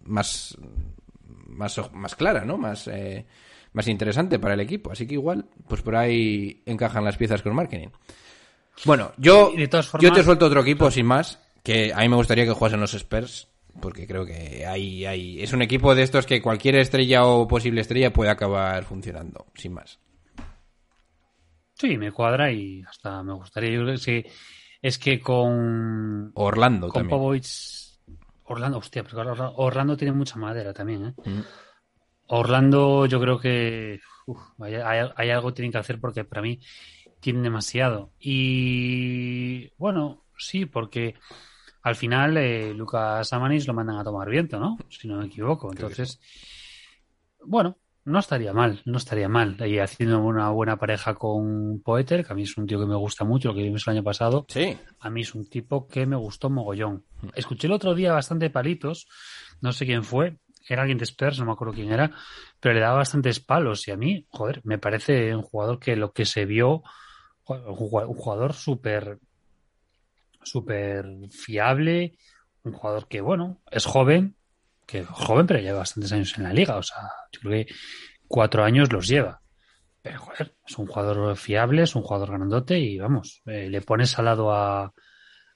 más 0.05 0.57
más 1.47 1.81
más 1.93 2.17
clara, 2.17 2.45
¿no? 2.45 2.59
Más 2.59 2.88
eh, 2.88 3.26
más 3.73 3.88
interesante 3.88 4.38
para 4.38 4.55
el 4.55 4.61
equipo, 4.61 4.93
así 4.93 5.07
que 5.07 5.14
igual 5.14 5.47
pues 5.69 5.83
por 5.83 5.97
ahí 5.97 6.62
encajan 6.67 7.05
las 7.05 7.17
piezas 7.17 7.43
con 7.43 7.55
marketing. 7.55 7.88
Bueno, 8.85 9.12
yo 9.17 9.52
Y 9.55 9.59
de 9.59 9.69
todas 9.69 9.91
yo 10.00 10.12
te 10.12 10.23
suelto 10.23 10.47
otro 10.47 10.61
equipo 10.61 10.91
sin 10.91 11.07
más, 11.07 11.38
que 11.62 11.93
a 11.93 11.99
mí 12.00 12.09
me 12.09 12.17
gustaría 12.17 12.45
que 12.45 12.52
jugasen 12.52 12.81
los 12.81 12.95
Spurs 12.95 13.49
porque 13.81 14.07
creo 14.07 14.26
que 14.26 14.67
hay, 14.67 15.07
hay 15.07 15.43
es 15.43 15.52
un 15.52 15.62
equipo 15.62 15.95
de 15.95 16.02
estos 16.02 16.26
que 16.26 16.43
cualquier 16.43 16.76
estrella 16.76 17.25
o 17.25 17.49
posible 17.49 17.81
estrella 17.81 18.12
puede 18.12 18.31
acabar 18.31 18.85
funcionando, 18.85 19.47
sin 19.55 19.73
más. 19.73 19.99
Sí, 21.75 21.97
me 21.97 22.12
cuadra 22.12 22.52
y 22.52 22.83
hasta 22.83 23.23
me 23.23 23.33
gustaría. 23.33 23.71
Yo 23.71 23.83
creo 23.83 23.95
que 23.95 23.99
sí, 23.99 24.25
es 24.83 24.99
que 24.99 25.21
con, 25.21 26.33
Orlando 26.35 26.89
con 26.89 27.03
también. 27.03 27.19
Popovich. 27.19 27.99
Orlando, 28.45 28.79
hostia, 28.79 29.03
pero 29.05 29.21
Orlando, 29.21 29.55
Orlando 29.57 29.97
tiene 29.97 30.12
mucha 30.12 30.37
madera 30.37 30.75
también, 30.75 31.07
¿eh? 31.07 31.15
Mm. 31.25 31.41
Orlando, 32.27 33.07
yo 33.07 33.21
creo 33.21 33.39
que 33.39 34.01
uf, 34.27 34.39
hay, 34.61 34.75
hay- 34.75 35.11
hay 35.17 35.31
algo 35.31 35.49
que 35.49 35.55
tienen 35.57 35.73
que 35.73 35.79
hacer 35.79 36.01
porque 36.01 36.25
para 36.25 36.43
mí 36.43 36.61
tienen 37.21 37.43
demasiado. 37.43 38.12
Y 38.19 39.71
bueno, 39.79 40.25
sí, 40.37 40.67
porque 40.67 41.15
al 41.83 41.95
final 41.95 42.37
eh, 42.37 42.73
Lucas 42.75 43.33
Amanis 43.33 43.67
lo 43.67 43.75
mandan 43.75 43.99
a 43.99 44.05
tomar 44.05 44.29
viento, 44.29 44.59
¿no? 44.59 44.79
Si 44.89 45.07
no 45.09 45.19
me 45.19 45.27
equivoco. 45.27 45.71
Entonces, 45.73 46.21
bueno, 47.45 47.79
no 48.04 48.18
estaría 48.18 48.52
mal, 48.52 48.82
no 48.85 48.99
estaría 48.99 49.28
mal. 49.28 49.56
Y 49.66 49.78
haciendo 49.78 50.21
una 50.21 50.50
buena 50.50 50.76
pareja 50.76 51.14
con 51.14 51.80
Poeter, 51.80 52.25
que 52.25 52.32
a 52.32 52.37
mí 52.37 52.42
es 52.42 52.56
un 52.56 52.66
tío 52.66 52.80
que 52.80 52.87
me 52.87 52.97
gusta 52.97 53.25
mucho, 53.25 53.49
lo 53.49 53.54
que 53.54 53.62
vimos 53.62 53.87
el 53.87 53.94
año 53.94 54.02
pasado. 54.02 54.47
Sí. 54.49 54.76
A 55.00 55.11
mí 55.11 55.23
es 55.23 55.35
un 55.35 55.49
tipo 55.49 55.87
que 55.87 56.06
me 56.06 56.16
gustó 56.16 56.50
mogollón. 56.50 57.04
Escuché 57.35 57.66
el 57.66 57.73
otro 57.73 57.94
día 57.94 58.12
bastante 58.12 58.50
palitos, 58.50 59.06
no 59.61 59.73
sé 59.73 59.87
quién 59.87 60.04
fue, 60.04 60.38
era 60.68 60.82
alguien 60.82 60.99
de 60.99 61.04
Spurs, 61.04 61.38
no 61.38 61.47
me 61.47 61.52
acuerdo 61.52 61.75
quién 61.75 61.92
era, 61.92 62.11
pero 62.61 62.75
le 62.75 62.80
daba 62.80 62.99
bastantes 62.99 63.40
palos 63.40 63.87
y 63.88 63.90
a 63.90 63.97
mí, 63.97 64.26
joder, 64.30 64.61
me 64.64 64.78
parece 64.78 65.35
un 65.35 65.42
jugador 65.42 65.78
que 65.78 65.97
lo 65.97 66.12
que 66.12 66.25
se 66.25 66.44
vio, 66.44 66.82
un 67.47 67.76
jugador 67.76 68.52
súper, 68.52 69.18
súper 70.42 71.06
fiable, 71.30 72.16
un 72.64 72.73
jugador 72.73 73.09
que, 73.09 73.21
bueno, 73.21 73.61
es 73.71 73.85
joven, 73.85 74.37
que 74.87 75.05
joven, 75.05 75.47
pero 75.47 75.61
lleva 75.61 75.79
bastantes 75.79 76.12
años 76.12 76.37
en 76.37 76.45
la 76.45 76.53
liga, 76.53 76.77
o 76.77 76.83
sea, 76.83 76.99
yo 77.33 77.41
creo 77.41 77.65
que 77.65 77.75
cuatro 78.27 78.65
años 78.65 78.93
los 78.93 79.09
lleva. 79.09 79.41
Pero, 80.03 80.19
joder, 80.21 80.57
es 80.67 80.79
un 80.79 80.87
jugador 80.87 81.37
fiable, 81.37 81.83
es 81.83 81.95
un 81.95 82.03
jugador 82.03 82.31
grandote 82.31 82.79
y 82.79 82.99
vamos, 82.99 83.43
eh, 83.47 83.69
le 83.71 83.81
pones 83.83 84.19
al 84.19 84.25
lado 84.25 84.53
a, 84.53 84.93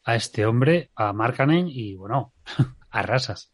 a 0.04 0.14
este 0.16 0.46
hombre, 0.46 0.90
a 0.94 1.12
Markkanen 1.12 1.68
y 1.68 1.96
bueno, 1.96 2.32
arrasas. 2.90 3.52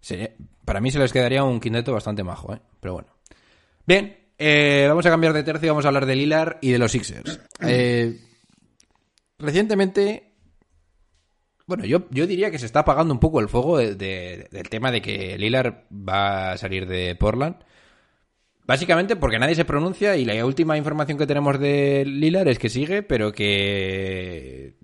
Sí, 0.00 0.28
para 0.64 0.80
mí 0.80 0.90
se 0.90 0.98
les 0.98 1.12
quedaría 1.12 1.44
un 1.44 1.60
quinteto 1.60 1.92
bastante 1.92 2.24
majo, 2.24 2.52
¿eh? 2.54 2.60
Pero 2.80 2.94
bueno. 2.94 3.08
Bien, 3.86 4.22
eh, 4.36 4.86
vamos 4.88 5.06
a 5.06 5.10
cambiar 5.10 5.32
de 5.32 5.44
tercio 5.44 5.66
y 5.66 5.70
vamos 5.70 5.84
a 5.84 5.88
hablar 5.88 6.06
de 6.06 6.16
Lilar 6.16 6.58
y 6.60 6.72
de 6.72 6.78
los 6.78 6.92
Sixers. 6.92 7.40
Eh, 7.60 8.20
recientemente, 9.38 10.31
bueno, 11.72 11.84
yo, 11.86 12.06
yo 12.10 12.26
diría 12.26 12.50
que 12.50 12.58
se 12.58 12.66
está 12.66 12.80
apagando 12.80 13.14
un 13.14 13.20
poco 13.20 13.40
el 13.40 13.48
fuego 13.48 13.78
de- 13.78 13.94
de- 13.94 14.48
del 14.50 14.68
tema 14.68 14.90
de 14.90 15.00
que 15.00 15.38
Lilar 15.38 15.86
va 15.90 16.52
a 16.52 16.58
salir 16.58 16.86
de 16.86 17.14
Portland. 17.16 17.56
Básicamente 18.64 19.16
porque 19.16 19.38
nadie 19.38 19.54
se 19.54 19.64
pronuncia 19.64 20.16
y 20.16 20.24
la 20.24 20.44
última 20.46 20.76
información 20.76 21.18
que 21.18 21.26
tenemos 21.26 21.58
de 21.58 22.04
Lilar 22.06 22.46
es 22.48 22.58
que 22.58 22.68
sigue, 22.68 23.02
pero 23.02 23.32
que 23.32 24.76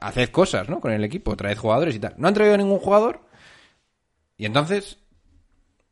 haced 0.00 0.28
cosas, 0.28 0.68
¿no? 0.68 0.80
Con 0.80 0.92
el 0.92 1.02
equipo, 1.02 1.34
traed 1.36 1.56
jugadores 1.56 1.94
y 1.96 1.98
tal. 1.98 2.14
No 2.18 2.28
han 2.28 2.34
traído 2.34 2.56
ningún 2.56 2.78
jugador 2.78 3.22
y 4.36 4.44
entonces, 4.46 4.98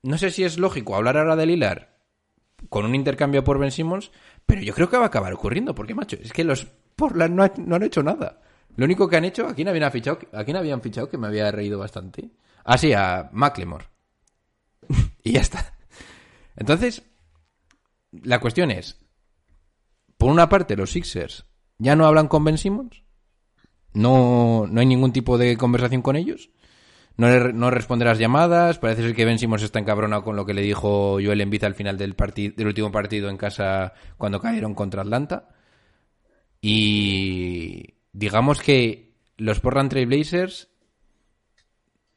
no 0.03 0.19
sé 0.19 0.31
si 0.31 0.45
es 0.45 0.59
lógico 0.59 0.95
hablar 0.97 1.17
ahora 1.17 1.35
de 1.37 1.47
Lilar 1.47 1.97
con 2.69 2.85
un 2.85 2.95
intercambio 2.95 3.43
por 3.43 3.59
Ben 3.59 3.71
Simmons, 3.71 4.13
pero 4.47 4.61
yo 4.61 4.75
creo 4.75 4.91
que 4.91 4.99
va 4.99 5.05
a 5.05 5.07
acabar 5.07 5.33
ocurriendo, 5.33 5.75
porque, 5.75 5.95
macho, 5.95 6.17
es 6.23 6.33
que 6.33 6.45
los 6.45 6.67
Portland 6.95 7.35
no, 7.35 7.51
no 7.57 7.77
han 7.77 7.83
hecho 7.83 8.03
nada. 8.03 8.41
Lo 8.77 8.85
único 8.85 9.09
que 9.09 9.17
han 9.17 9.25
hecho, 9.25 9.47
¿a 9.47 9.55
quién 9.55 9.69
habían 9.69 9.91
fichado? 9.93 10.19
¿A 10.33 10.45
quién 10.45 10.57
habían 10.57 10.81
fichado 10.81 11.09
que 11.09 11.19
me 11.19 11.27
había 11.27 11.51
reído 11.51 11.79
bastante? 11.79 12.31
Ah, 12.65 12.79
sí, 12.79 12.93
a 12.93 13.29
Macklemore. 13.33 13.87
y 15.23 15.33
ya 15.33 15.41
está. 15.41 15.75
Entonces, 16.57 17.03
la 18.13 18.41
cuestión 18.41 18.71
es, 18.71 18.99
por 20.19 20.31
una 20.31 20.49
parte, 20.49 20.77
los 20.77 20.91
Sixers 20.93 21.47
ya 21.79 21.97
no 21.97 22.07
hablan 22.07 22.29
con 22.29 22.45
Ben 22.45 22.59
Simmons. 22.59 23.03
No, 23.93 24.67
no 24.71 24.81
hay 24.81 24.87
ningún 24.87 25.13
tipo 25.13 25.37
de 25.39 25.57
conversación 25.57 26.03
con 26.03 26.17
ellos. 26.17 26.51
No, 27.17 27.29
le- 27.29 27.53
no 27.53 27.71
responde 27.71 28.05
las 28.05 28.19
llamadas. 28.19 28.79
Parece 28.79 29.03
ser 29.03 29.15
que 29.15 29.25
Ben 29.25 29.39
Simmons 29.39 29.63
está 29.63 29.79
encabronado 29.79 30.23
con 30.23 30.37
lo 30.37 30.47
que 30.47 30.55
le 30.55 30.63
dijo 30.63 31.15
Joel 31.15 31.41
Embiid 31.41 31.65
al 31.65 31.75
final 31.75 31.99
del, 31.99 32.15
del 32.57 32.67
último 32.67 32.93
partido 32.93 33.29
en 33.31 33.37
casa 33.37 33.93
cuando 34.17 34.41
cayeron 34.41 34.75
contra 34.75 35.03
Atlanta. 35.03 35.49
Y 36.61 37.95
digamos 38.13 38.61
que 38.61 39.15
los 39.37 39.61
Portland 39.61 39.91
Trail 39.91 40.07
Blazers 40.07 40.69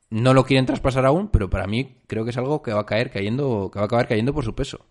no 0.10 0.34
lo 0.34 0.46
quieren 0.46 0.66
traspasar 0.66 1.06
aún, 1.06 1.30
pero 1.30 1.50
para 1.50 1.66
mí 1.66 1.98
creo 2.08 2.24
que 2.24 2.30
es 2.30 2.38
algo 2.38 2.62
que 2.62 2.74
va 2.74 2.82
a 2.82 2.86
caer 2.86 3.10
cayendo, 3.10 3.72
que 3.72 3.80
va 3.80 3.84
a 3.84 3.86
acabar 3.86 4.08
cayendo 4.08 4.34
por 4.34 4.46
su 4.46 4.54
peso. 4.54 4.86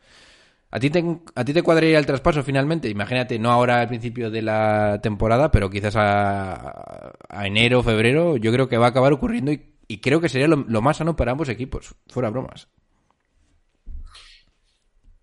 ¿A 0.71 0.81
ti, 0.81 0.89
te, 0.89 1.05
¿A 1.35 1.45
ti 1.45 1.53
te 1.53 1.63
cuadraría 1.63 1.99
el 1.99 2.07
traspaso 2.07 2.43
finalmente? 2.43 2.89
Imagínate, 2.89 3.39
no 3.39 3.51
ahora 3.51 3.83
al 3.83 3.89
principio 3.89 4.31
de 4.31 4.41
la 4.41 5.01
temporada, 5.03 5.51
pero 5.51 5.69
quizás 5.69 5.95
a, 5.97 7.13
a 7.29 7.47
enero, 7.47 7.83
febrero, 7.83 8.39
yo 8.39 8.51
creo 8.51 8.69
que 8.69 8.79
va 8.79 8.87
a 8.87 8.89
acabar 8.89 9.13
ocurriendo 9.13 9.53
y, 9.53 9.99
creo 10.01 10.21
que 10.21 10.31
sería 10.31 10.49
lo, 10.49 10.57
lo 10.57 10.81
más 10.81 10.97
sano 10.97 11.15
para 11.15 11.33
ambos 11.33 11.51
equipos, 11.51 11.95
fuera 12.09 12.31
bromas. 12.31 12.69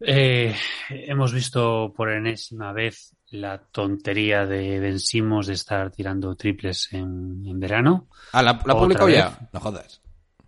Eh, 0.02 0.56
hemos 0.90 1.34
visto 1.34 1.92
por 1.98 2.12
enésima 2.12 2.72
vez 2.72 3.16
la 3.32 3.58
tontería 3.60 4.46
de 4.46 4.80
Ben 4.80 5.00
Simmons 5.00 5.48
de 5.48 5.54
estar 5.54 5.92
tirando 5.92 6.36
triples 6.36 6.90
en, 6.94 7.44
en 7.46 7.60
verano. 7.60 8.08
Ah, 8.34 8.42
¿la, 8.44 8.62
la 8.66 8.74
vez. 9.06 9.16
ya? 9.16 9.50
No 9.54 9.60
jodas. 9.60 10.02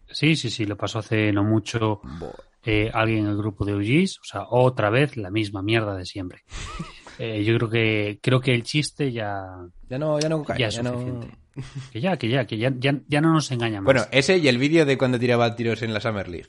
Sí, 0.09 0.35
sí, 0.35 0.49
sí, 0.49 0.65
lo 0.65 0.75
pasó 0.75 0.99
hace 0.99 1.31
no 1.31 1.43
mucho 1.43 2.01
eh, 2.63 2.89
alguien 2.93 3.19
en 3.25 3.31
el 3.31 3.37
grupo 3.37 3.63
de 3.65 3.73
OGs. 3.75 4.19
O 4.19 4.23
sea, 4.23 4.41
otra 4.49 4.89
vez 4.89 5.15
la 5.17 5.29
misma 5.31 5.61
mierda 5.61 5.95
de 5.95 6.05
siempre. 6.05 6.43
Eh, 7.19 7.43
yo 7.43 7.55
creo 7.57 7.69
que 7.69 8.19
creo 8.23 8.39
que 8.41 8.55
el 8.55 8.63
chiste 8.63 9.11
ya, 9.11 9.43
Ya 9.87 9.99
no, 9.99 10.19
ya 10.19 10.27
no 10.27 10.43
cae. 10.43 10.57
ya 10.57 10.67
es 10.69 10.75
ya 10.75 10.81
no- 10.81 10.93
suficiente. 10.93 11.37
Que 11.91 12.01
ya, 12.01 12.17
que 12.17 12.29
ya, 12.29 12.47
que 12.47 12.57
ya, 12.57 12.71
ya, 12.79 12.99
ya 13.07 13.21
no 13.21 13.33
nos 13.33 13.51
engaña 13.51 13.79
más. 13.79 13.85
Bueno, 13.85 14.01
ese 14.11 14.37
y 14.39 14.47
el 14.47 14.57
vídeo 14.57 14.85
de 14.87 14.97
cuando 14.97 15.19
tiraba 15.19 15.55
tiros 15.55 15.83
en 15.83 15.93
la 15.93 15.99
Summer 15.99 16.27
League. 16.27 16.47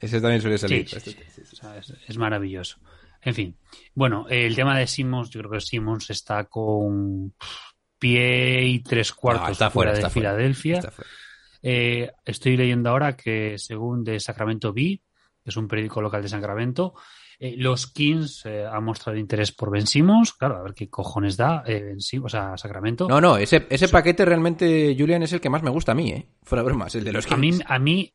Ese 0.00 0.22
también 0.22 0.40
suele 0.40 0.56
Sí, 0.56 0.62
salir. 0.62 0.88
sí, 0.88 1.00
sí. 1.00 1.42
O 1.52 1.56
sea, 1.56 1.76
es, 1.76 1.92
es 2.06 2.16
maravilloso. 2.16 2.78
En 3.24 3.34
fin, 3.34 3.56
bueno, 3.94 4.26
el 4.28 4.54
tema 4.54 4.78
de 4.78 4.86
Simmons, 4.86 5.30
yo 5.30 5.40
creo 5.40 5.52
que 5.52 5.60
Simmons 5.60 6.10
está 6.10 6.44
con 6.44 7.34
pie 7.98 8.66
y 8.66 8.80
tres 8.80 9.12
cuartos 9.12 9.46
No, 9.46 9.52
está 9.52 9.70
fuera, 9.70 9.90
fuera, 9.90 9.92
de 9.92 9.98
está 9.98 10.10
fuera. 10.10 10.30
Filadelfia. 10.30 10.78
Está 10.78 10.90
fuera. 10.90 11.10
Eh, 11.62 12.10
estoy 12.26 12.58
leyendo 12.58 12.90
ahora 12.90 13.16
que 13.16 13.56
según 13.56 14.04
de 14.04 14.20
Sacramento 14.20 14.74
Bee, 14.74 15.00
que 15.42 15.50
es 15.50 15.56
un 15.56 15.66
periódico 15.66 16.02
local 16.02 16.20
de 16.20 16.28
Sacramento, 16.28 16.92
eh, 17.38 17.54
los 17.56 17.86
Kings 17.86 18.44
eh, 18.44 18.66
han 18.66 18.84
mostrado 18.84 19.18
interés 19.18 19.50
por 19.52 19.70
Ben 19.70 19.86
Simmons. 19.86 20.34
Claro, 20.34 20.58
a 20.58 20.62
ver 20.62 20.74
qué 20.74 20.90
cojones 20.90 21.38
da 21.38 21.62
Ben 21.62 22.00
Simmons, 22.02 22.34
o 22.34 22.36
sea, 22.36 22.58
Sacramento. 22.58 23.08
No, 23.08 23.18
no, 23.18 23.38
ese, 23.38 23.66
ese 23.70 23.88
paquete 23.88 24.26
realmente, 24.26 24.94
Julian, 24.98 25.22
es 25.22 25.32
el 25.32 25.40
que 25.40 25.48
más 25.48 25.62
me 25.62 25.70
gusta 25.70 25.92
a 25.92 25.94
mí, 25.94 26.10
¿eh? 26.10 26.28
Fuera 26.42 26.62
bromas, 26.62 26.94
el 26.96 27.04
de 27.04 27.12
los 27.12 27.30
a 27.32 27.36
mí, 27.38 27.50
Kings. 27.52 27.64
a 27.66 27.78
mí, 27.78 28.12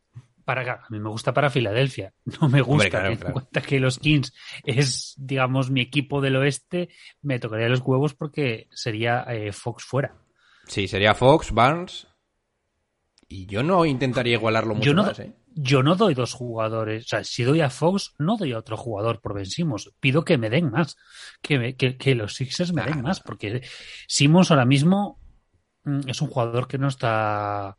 para 0.49 0.61
acá, 0.63 0.83
a 0.83 0.89
mí 0.89 0.99
me 0.99 1.09
gusta 1.09 1.31
para 1.31 1.51
Filadelfia. 1.51 2.11
No 2.41 2.49
me 2.49 2.61
gusta. 2.61 2.71
Hombre, 2.71 2.89
claro, 2.89 3.03
teniendo 3.05 3.25
claro. 3.25 3.29
en 3.39 3.41
cuenta 3.45 3.61
que 3.61 3.79
los 3.79 3.99
Kings 3.99 4.33
es, 4.63 5.13
digamos, 5.17 5.69
mi 5.69 5.81
equipo 5.81 6.21
del 6.21 6.37
oeste, 6.37 6.89
me 7.21 7.37
tocaría 7.37 7.69
los 7.69 7.81
huevos 7.81 8.15
porque 8.15 8.67
sería 8.71 9.23
eh, 9.29 9.51
Fox 9.51 9.83
fuera. 9.83 10.15
Sí, 10.67 10.87
sería 10.87 11.13
Fox, 11.13 11.51
Barnes. 11.51 12.07
Y 13.27 13.45
yo 13.45 13.61
no 13.61 13.85
intentaría 13.85 14.33
igualarlo 14.33 14.73
mucho 14.73 14.87
Yo 14.87 14.93
no, 14.95 15.03
más, 15.03 15.19
¿eh? 15.19 15.35
yo 15.53 15.83
no 15.83 15.95
doy 15.95 16.15
dos 16.15 16.33
jugadores. 16.33 17.05
O 17.05 17.07
sea, 17.09 17.23
si 17.23 17.43
doy 17.43 17.61
a 17.61 17.69
Fox, 17.69 18.15
no 18.17 18.37
doy 18.37 18.53
a 18.53 18.57
otro 18.57 18.75
jugador 18.75 19.21
por 19.21 19.35
Ben 19.35 19.45
Simmons. 19.45 19.91
Pido 19.99 20.25
que 20.25 20.39
me 20.39 20.49
den 20.49 20.71
más. 20.71 20.97
Que, 21.43 21.59
me- 21.59 21.75
que, 21.75 21.95
que 21.95 22.15
los 22.15 22.33
Sixers 22.33 22.73
me 22.73 22.81
Ah, 22.81 22.85
den 22.85 23.01
más. 23.03 23.19
Porque 23.19 23.61
Simmons 24.07 24.49
ahora 24.49 24.65
mismo 24.65 25.19
mm, 25.83 26.09
es 26.09 26.21
un 26.23 26.29
jugador 26.29 26.67
que 26.67 26.79
no 26.79 26.87
está. 26.87 27.77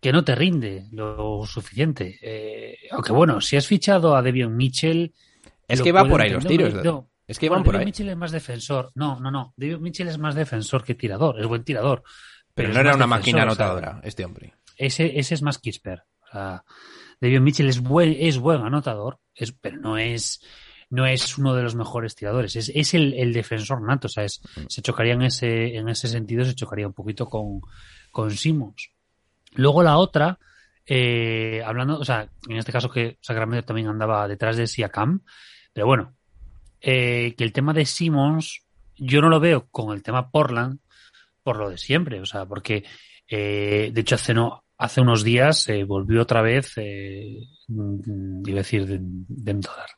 Que 0.00 0.12
no 0.12 0.24
te 0.24 0.34
rinde 0.34 0.86
lo 0.92 1.44
suficiente. 1.46 2.18
Eh, 2.22 2.76
aunque 2.90 3.12
bueno, 3.12 3.40
si 3.40 3.56
has 3.56 3.66
fichado 3.66 4.14
a 4.16 4.22
Devion 4.22 4.56
Mitchell. 4.56 5.12
Es 5.66 5.82
que 5.82 5.92
va 5.92 6.04
por 6.08 6.20
ahí 6.20 6.30
los 6.30 6.46
tiros. 6.46 6.72
No, 6.84 7.10
Es 7.26 7.38
que 7.38 7.48
bueno, 7.48 7.60
van 7.60 7.64
por 7.64 7.76
ahí. 7.76 7.84
Mitchell 7.84 8.08
es 8.08 8.16
más 8.16 8.30
defensor. 8.32 8.90
No, 8.94 9.18
no, 9.20 9.30
no. 9.30 9.52
Devion 9.56 9.82
Mitchell 9.82 10.08
es 10.08 10.18
más 10.18 10.34
defensor 10.34 10.84
que 10.84 10.94
tirador. 10.94 11.40
Es 11.40 11.46
buen 11.46 11.64
tirador. 11.64 12.02
Pero 12.54 12.68
no 12.68 12.74
era 12.80 12.94
una 12.94 13.06
defensor, 13.06 13.08
máquina 13.08 13.38
o 13.38 13.54
sea, 13.54 13.66
anotadora, 13.66 14.00
este 14.04 14.24
hombre. 14.24 14.54
ese, 14.76 15.18
ese 15.18 15.34
es 15.34 15.42
más 15.42 15.58
Kisper. 15.58 16.02
O 16.28 16.32
sea, 16.32 16.64
Devion 17.20 17.42
Mitchell 17.44 17.68
es 17.68 17.80
buen, 17.80 18.16
es 18.18 18.38
buen 18.38 18.62
anotador, 18.62 19.18
es, 19.34 19.52
pero 19.52 19.76
no 19.78 19.96
es, 19.98 20.40
no 20.90 21.06
es 21.06 21.38
uno 21.38 21.54
de 21.54 21.62
los 21.62 21.74
mejores 21.74 22.14
tiradores. 22.14 22.56
Es, 22.56 22.70
es 22.74 22.94
el, 22.94 23.14
el 23.14 23.32
defensor 23.32 23.80
nato. 23.82 24.06
O 24.06 24.10
sea, 24.10 24.24
es- 24.24 24.40
se 24.68 24.82
chocaría 24.82 25.14
en 25.14 25.22
ese, 25.22 25.76
en 25.76 25.88
ese 25.88 26.08
sentido, 26.08 26.44
se 26.44 26.54
chocaría 26.54 26.86
un 26.86 26.92
poquito 26.94 27.26
con, 27.28 27.60
con 28.10 28.30
Simmons. 28.30 28.90
Luego 29.58 29.82
la 29.82 29.98
otra, 29.98 30.38
eh, 30.86 31.60
hablando, 31.66 31.98
o 31.98 32.04
sea, 32.04 32.28
en 32.48 32.56
este 32.58 32.70
caso 32.70 32.88
que 32.88 33.18
Sacramento 33.20 33.66
también 33.66 33.88
andaba 33.88 34.28
detrás 34.28 34.56
de 34.56 34.68
Siakam, 34.68 35.24
pero 35.72 35.86
bueno, 35.86 36.14
eh, 36.80 37.34
que 37.36 37.42
el 37.42 37.52
tema 37.52 37.72
de 37.72 37.84
Simmons, 37.84 38.64
yo 38.96 39.20
no 39.20 39.28
lo 39.28 39.40
veo 39.40 39.66
con 39.68 39.92
el 39.92 40.04
tema 40.04 40.30
Portland 40.30 40.78
por 41.42 41.56
lo 41.56 41.70
de 41.70 41.76
siempre, 41.76 42.20
o 42.20 42.24
sea, 42.24 42.46
porque 42.46 42.84
eh, 43.26 43.90
de 43.92 44.00
hecho 44.00 44.14
hace 44.14 44.32
no 44.32 44.64
hace 44.76 45.00
unos 45.00 45.24
días 45.24 45.68
eh, 45.68 45.82
volvió 45.82 46.22
otra 46.22 46.40
vez, 46.40 46.74
eh, 46.76 47.36
mm, 47.66 48.46
iba 48.46 48.58
a 48.58 48.62
decir 48.62 48.86
de, 48.86 48.98
de 49.00 49.54
dólar, 49.54 49.90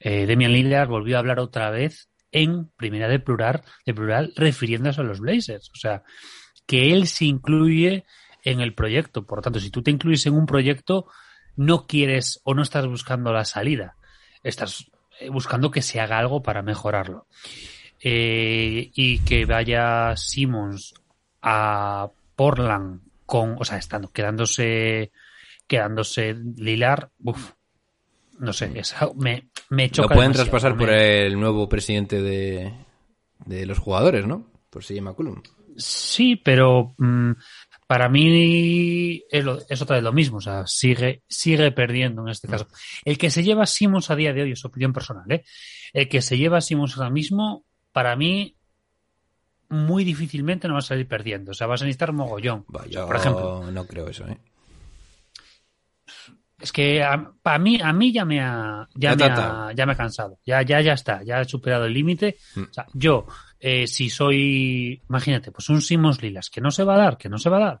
eh, 0.00 0.24
Demian 0.24 0.54
Lillard 0.54 0.88
volvió 0.88 1.16
a 1.16 1.18
hablar 1.18 1.38
otra 1.38 1.68
vez 1.68 2.08
en 2.30 2.70
primera 2.78 3.08
de 3.08 3.18
plural, 3.18 3.62
de 3.84 3.92
plural 3.92 4.32
refiriéndose 4.36 5.02
a 5.02 5.04
los 5.04 5.20
Blazers, 5.20 5.70
o 5.70 5.76
sea, 5.76 6.02
que 6.66 6.94
él 6.94 7.08
se 7.08 7.26
incluye 7.26 8.06
en 8.42 8.60
el 8.60 8.74
proyecto, 8.74 9.24
por 9.26 9.38
lo 9.38 9.42
tanto, 9.42 9.60
si 9.60 9.70
tú 9.70 9.82
te 9.82 9.90
incluyes 9.90 10.26
en 10.26 10.34
un 10.34 10.46
proyecto, 10.46 11.06
no 11.56 11.86
quieres 11.86 12.40
o 12.44 12.54
no 12.54 12.62
estás 12.62 12.86
buscando 12.86 13.32
la 13.32 13.44
salida, 13.44 13.96
estás 14.42 14.90
eh, 15.20 15.28
buscando 15.28 15.70
que 15.70 15.82
se 15.82 16.00
haga 16.00 16.18
algo 16.18 16.42
para 16.42 16.62
mejorarlo. 16.62 17.26
Eh, 18.04 18.90
y 18.94 19.18
que 19.20 19.44
vaya 19.46 20.16
Simmons 20.16 20.94
a 21.40 22.08
Portland 22.34 23.00
con, 23.26 23.56
o 23.60 23.64
sea, 23.64 23.78
estando, 23.78 24.10
quedándose, 24.10 25.12
quedándose 25.68 26.34
Lilar, 26.56 27.10
uf, 27.22 27.52
no 28.40 28.52
sé, 28.52 28.68
me, 29.16 29.48
me 29.70 29.86
Lo 29.86 29.92
choca. 29.92 30.14
pueden 30.14 30.32
demasiado, 30.32 30.32
traspasar 30.50 30.76
por 30.76 30.88
me- 30.88 31.26
el 31.26 31.38
nuevo 31.38 31.68
presidente 31.68 32.20
de, 32.20 32.72
de 33.46 33.66
los 33.66 33.78
jugadores, 33.78 34.26
¿no? 34.26 34.50
Por 34.68 34.82
CJ 34.82 35.00
McCollum. 35.00 35.40
Sí, 35.76 36.36
pero 36.36 36.94
mm, 36.98 37.32
para 37.86 38.08
mí 38.08 39.22
es, 39.30 39.44
lo- 39.44 39.58
es 39.68 39.82
otra 39.82 39.96
vez 39.96 40.02
lo 40.04 40.12
mismo, 40.12 40.38
o 40.38 40.40
sea, 40.40 40.66
sigue, 40.66 41.22
sigue 41.28 41.70
perdiendo 41.72 42.22
en 42.22 42.28
este 42.28 42.48
caso. 42.48 42.66
El 43.04 43.18
que 43.18 43.30
se 43.30 43.42
lleva 43.42 43.64
a 43.64 43.66
Simmons 43.66 44.10
a 44.10 44.16
día 44.16 44.32
de 44.32 44.42
hoy 44.42 44.52
es 44.52 44.64
opinión 44.64 44.92
personal, 44.92 45.30
¿eh? 45.30 45.44
El 45.92 46.08
que 46.08 46.22
se 46.22 46.38
lleva 46.38 46.58
a 46.58 46.60
Simmons 46.62 46.96
ahora 46.96 47.10
mismo, 47.10 47.64
para 47.92 48.16
mí, 48.16 48.56
muy 49.68 50.04
difícilmente 50.04 50.68
no 50.68 50.74
va 50.74 50.80
a 50.80 50.82
salir 50.82 51.06
perdiendo. 51.08 51.52
O 51.52 51.54
sea, 51.54 51.66
vas 51.66 51.80
a 51.82 51.84
necesitar 51.86 52.12
mogollón. 52.12 52.64
Yo 52.90 53.06
por 53.06 53.16
ejemplo, 53.16 53.70
no 53.72 53.86
creo 53.86 54.08
eso, 54.08 54.26
¿eh? 54.26 54.38
Es 56.62 56.72
que 56.72 57.02
a, 57.02 57.32
a 57.44 57.58
mí, 57.58 57.78
a 57.82 57.92
mí 57.92 58.12
ya 58.12 58.24
me 58.24 58.40
ha, 58.40 58.88
ya 58.94 59.10
me 59.16 59.24
ha 59.24 59.72
ya 59.74 59.86
me 59.86 59.92
ha 59.92 59.96
cansado. 59.96 60.38
Ya, 60.46 60.62
ya, 60.62 60.80
ya 60.80 60.92
está. 60.94 61.22
Ya 61.22 61.40
he 61.40 61.44
superado 61.44 61.84
el 61.86 61.92
límite. 61.92 62.36
Mm. 62.54 62.62
O 62.62 62.72
sea, 62.72 62.86
yo, 62.94 63.26
eh, 63.60 63.86
si 63.86 64.08
soy, 64.10 65.02
imagínate, 65.08 65.52
pues 65.52 65.68
un 65.68 65.80
Simons 65.82 66.22
Lilas, 66.22 66.50
que 66.50 66.60
no 66.60 66.70
se 66.70 66.84
va 66.84 66.94
a 66.94 66.98
dar, 66.98 67.18
que 67.18 67.28
no 67.28 67.38
se 67.38 67.50
va 67.50 67.56
a 67.58 67.60
dar. 67.60 67.80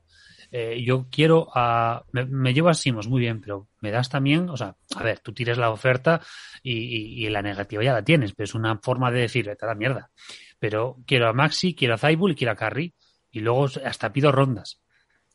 Eh, 0.50 0.82
yo 0.84 1.06
quiero 1.10 1.48
a, 1.54 2.04
me, 2.12 2.26
me 2.26 2.52
llevo 2.52 2.68
a 2.68 2.74
Simons, 2.74 3.08
muy 3.08 3.20
bien, 3.20 3.40
pero 3.40 3.68
me 3.80 3.90
das 3.90 4.10
también, 4.10 4.50
o 4.50 4.56
sea, 4.56 4.76
a 4.96 5.02
ver, 5.02 5.20
tú 5.20 5.32
tires 5.32 5.56
la 5.56 5.70
oferta 5.70 6.20
y, 6.62 6.72
y- 6.74 7.26
y 7.26 7.28
la 7.30 7.40
negativa 7.40 7.82
ya 7.82 7.94
la 7.94 8.04
tienes, 8.04 8.34
pero 8.34 8.44
es 8.44 8.54
una 8.54 8.76
forma 8.78 9.10
de 9.10 9.20
decir, 9.20 9.46
vete 9.46 9.64
a 9.64 9.68
la 9.68 9.74
mierda. 9.74 10.10
Pero 10.58 10.98
quiero 11.06 11.28
a 11.28 11.32
Maxi, 11.32 11.74
quiero 11.74 11.94
a 11.94 11.98
Zaibul 11.98 12.32
y 12.32 12.34
quiero 12.34 12.52
a 12.52 12.56
Carry. 12.56 12.92
Y 13.30 13.40
luego 13.40 13.66
hasta 13.84 14.12
pido 14.12 14.30
rondas. 14.30 14.78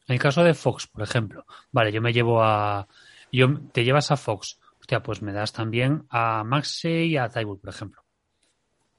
En 0.07 0.13
el 0.13 0.19
caso 0.21 0.43
de 0.43 0.53
Fox, 0.53 0.85
por 0.87 1.01
ejemplo, 1.01 1.45
vale, 1.71 1.91
yo 1.91 1.99
me 2.01 2.13
llevo 2.13 2.41
a, 2.43 2.87
yo, 3.31 3.59
te 3.71 3.83
llevas 3.83 4.11
a 4.11 4.17
Fox, 4.17 4.59
hostia, 4.79 5.01
pues 5.03 5.21
me 5.21 5.33
das 5.33 5.53
también 5.53 6.05
a 6.09 6.43
Maxi 6.43 6.89
y 6.89 7.17
a 7.17 7.29
Zaibul, 7.29 7.59
por 7.59 7.69
ejemplo. 7.69 8.03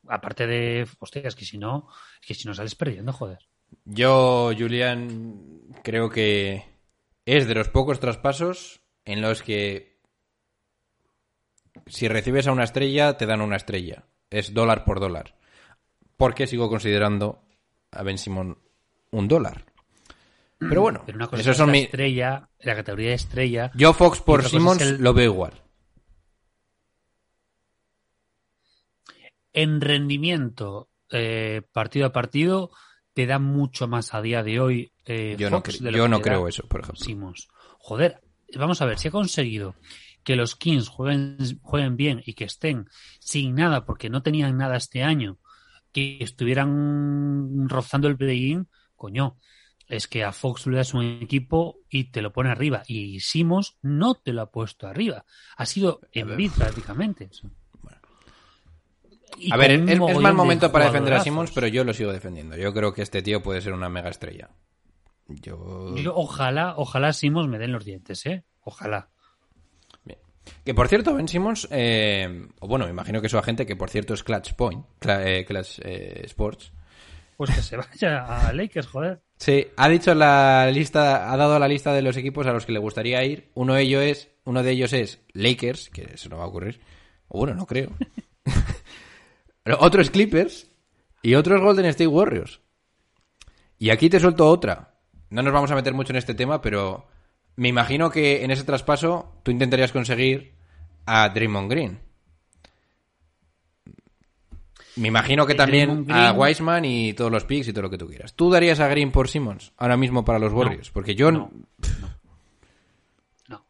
Aparte 0.07 0.47
de, 0.47 0.88
hostia, 0.99 1.23
es 1.25 1.35
que 1.35 1.45
si 1.45 1.59
no, 1.59 1.88
es 2.21 2.27
que 2.27 2.35
si 2.35 2.47
no 2.47 2.55
sales 2.55 2.75
perdiendo, 2.75 3.12
joder. 3.12 3.38
Yo, 3.85 4.51
Julián, 4.59 5.41
creo 5.83 6.09
que 6.09 6.64
es 7.27 7.47
de 7.47 7.55
los 7.55 7.69
pocos 7.69 8.01
traspasos 8.01 8.81
en 9.05 9.21
los 9.21 9.43
que 9.43 9.99
si 11.87 12.09
recibes 12.09 12.47
a 12.47 12.53
una 12.53 12.64
estrella, 12.64 13.17
te 13.17 13.27
dan 13.27 13.41
una 13.41 13.57
estrella. 13.57 14.05
Es 14.31 14.53
dólar 14.53 14.85
por 14.85 15.01
dólar. 15.01 15.37
Porque 16.17 16.47
sigo 16.47 16.69
considerando 16.69 17.43
a 17.91 18.03
Ben 18.03 18.19
Simon 18.19 18.59
un 19.11 19.29
dólar. 19.29 19.67
Pero 20.59 20.81
bueno, 20.83 21.03
Pero 21.07 21.16
una 21.16 21.29
cosa 21.29 21.40
esos 21.40 21.53
es 21.53 21.57
son 21.59 21.68
la 21.68 21.73
mi... 21.73 21.79
estrella, 21.81 22.49
la 22.61 22.75
categoría 22.77 23.09
de 23.11 23.14
estrella. 23.14 23.71
Yo 23.75 23.92
Fox 23.92 24.21
por 24.21 24.42
Simmons 24.44 24.81
el- 24.83 25.03
lo 25.03 25.14
veo 25.14 25.33
igual. 25.33 25.53
en 29.53 29.81
rendimiento 29.81 30.88
eh, 31.11 31.62
partido 31.73 32.07
a 32.07 32.12
partido 32.12 32.71
te 33.14 33.27
da 33.27 33.38
mucho 33.38 33.88
más 33.88 34.14
a 34.14 34.23
día 34.23 34.42
de 34.42 34.61
hoy 34.61 34.92
eh, 35.05 35.37
Yo 35.38 35.51
no, 35.51 35.57
Fox 35.59 35.81
cre- 35.81 35.85
de 35.85 35.90
lo 35.90 35.97
yo 35.99 36.05
que 36.05 36.09
no 36.11 36.21
creo 36.21 36.49
eso, 36.49 36.68
por 36.68 36.81
ejemplo. 36.81 37.05
Simmons. 37.05 37.49
Joder, 37.79 38.21
vamos 38.57 38.81
a 38.83 38.87
ver, 38.87 38.99
si 38.99 39.09
ha 39.09 39.11
conseguido 39.11 39.75
que 40.23 40.37
los 40.37 40.55
Kings 40.55 40.88
jueguen, 40.88 41.38
jueguen 41.62 41.97
bien 41.97 42.23
y 42.25 42.35
que 42.35 42.44
estén 42.44 42.87
sin 43.18 43.55
nada 43.55 43.85
porque 43.85 44.11
no 44.11 44.23
tenían 44.23 44.57
nada 44.57 44.77
este 44.77 45.03
año, 45.03 45.38
que 45.92 46.18
estuvieran 46.21 47.68
rozando 47.68 48.07
el 48.09 48.16
play-in, 48.16 48.68
coño, 48.94 49.38
es 49.88 50.07
que 50.07 50.24
a 50.24 50.33
Fox 50.33 50.66
le 50.66 50.77
das 50.77 50.94
un 50.94 51.05
equipo 51.22 51.81
y 51.88 52.05
te 52.11 52.22
lo 52.22 52.33
pone 52.33 52.51
arriba. 52.51 52.83
Y 52.87 53.20
Simons 53.20 53.79
no 53.83 54.14
te 54.14 54.33
lo 54.33 54.42
ha 54.42 54.51
puesto 54.51 54.87
arriba. 54.87 55.24
Ha 55.57 55.66
sido 55.66 56.01
en 56.12 56.37
bid 56.37 56.53
prácticamente. 56.53 57.31
A 59.51 59.57
ver, 59.57 59.70
es, 59.70 59.98
mal 60.20 60.35
momento 60.35 60.70
para 60.72 60.87
defender 60.87 61.14
a. 61.14 61.20
Simmons, 61.20 61.51
pero 61.53 61.66
yo 61.66 61.85
lo 61.85 61.94
sigo 61.94 62.12
defendiendo. 62.12 62.57
Yo 62.57 62.72
creo 62.74 62.92
que 62.92 63.03
este 63.03 63.22
tío 63.22 63.42
puede 63.42 63.61
ser 63.61 63.72
una 63.72 63.88
mega 63.88 64.09
estrella. 64.09 64.51
Yo... 65.29 65.94
Yo, 65.96 66.14
ojalá, 66.16 66.74
ojalá 66.77 67.12
Simons 67.12 67.48
me 67.48 67.59
den 67.59 67.72
los 67.72 67.85
dientes, 67.85 68.24
¿eh? 68.27 68.44
Ojalá. 68.62 69.11
Bien. 70.05 70.18
Que 70.64 70.74
por 70.74 70.88
cierto, 70.88 71.14
Ben 71.14 71.29
Simmons, 71.29 71.68
eh, 71.70 72.48
o 72.61 72.66
bueno, 72.66 72.87
me 72.87 72.90
imagino 72.90 73.20
que 73.20 73.29
su 73.29 73.38
agente, 73.38 73.66
que 73.66 73.77
por 73.77 73.90
cierto 73.90 74.14
es 74.14 74.24
Clutch 74.24 74.55
Point, 74.55 74.85
eh, 75.07 75.44
Clutch 75.46 75.81
eh, 75.83 76.22
Sports, 76.24 76.72
Pues 77.37 77.51
que 77.51 77.62
se 77.62 77.77
vaya 77.77 78.48
a 78.48 78.53
Lakers, 78.53 78.87
joder. 78.87 79.22
Sí, 79.38 79.68
ha 79.77 79.88
dicho 79.88 80.14
la 80.14 80.68
lista, 80.70 81.33
ha 81.33 81.37
dado 81.37 81.59
la 81.59 81.68
lista 81.68 81.92
de 81.92 82.03
los 82.03 82.16
equipos 82.16 82.46
a 82.46 82.53
los 82.53 82.66
que 82.66 82.72
le 82.72 82.81
gustaría 82.81 83.24
ir. 83.24 83.51
Uno 83.55 83.74
de 83.74 83.83
ellos 83.83 84.03
es, 84.03 84.29
uno 84.44 84.62
de 84.64 84.72
ellos 84.72 84.92
es 84.92 85.20
Lakers, 85.33 85.90
que 85.90 86.11
eso 86.14 86.29
no 86.29 86.38
va 86.38 86.44
a 86.44 86.48
ocurrir. 86.48 86.81
Bueno, 87.29 87.55
no 87.55 87.64
creo. 87.64 87.90
Otro 89.79 90.03
es 90.03 90.11
Clippers 90.11 90.70
y 91.22 91.35
otro 91.35 91.57
es 91.57 91.62
Golden 91.62 91.87
State 91.87 92.07
Warriors. 92.07 92.61
Y 93.79 93.90
aquí 93.90 94.09
te 94.09 94.18
suelto 94.18 94.48
otra. 94.48 94.94
No 95.31 95.42
nos 95.42 95.53
vamos 95.53 95.70
a 95.70 95.74
meter 95.74 95.92
mucho 95.92 96.12
en 96.12 96.16
este 96.16 96.35
tema, 96.35 96.62
pero 96.62 97.07
me 97.57 97.68
imagino 97.68 98.11
que 98.11 98.44
en 98.44 98.51
ese 98.51 98.64
traspaso 98.64 99.40
tú 99.42 99.51
intentarías 99.51 99.92
conseguir 99.92 100.55
a 101.05 101.29
Draymond 101.29 101.70
Green. 101.70 102.01
Me 104.99 105.09
imagino 105.09 105.47
que 105.47 105.55
también 105.55 106.07
a 106.11 106.33
Wiseman 106.33 106.85
y 106.85 107.13
todos 107.15 107.31
los 107.31 107.45
picks 107.45 107.69
y 107.69 107.73
todo 107.73 107.83
lo 107.83 107.91
que 107.91 107.99
tú 107.99 108.07
quieras. 108.09 108.35
¿Tú 108.35 108.51
darías 108.51 108.81
a 108.81 108.89
Green 108.89 109.11
por 109.13 109.29
Simmons 109.29 109.73
ahora 109.77 109.97
mismo 109.97 110.25
para 110.25 110.39
los 110.39 110.53
Warriors? 110.53 110.91
Porque 110.91 111.15
yo 111.15 111.31
No. 111.33 111.51
No. 113.49 113.65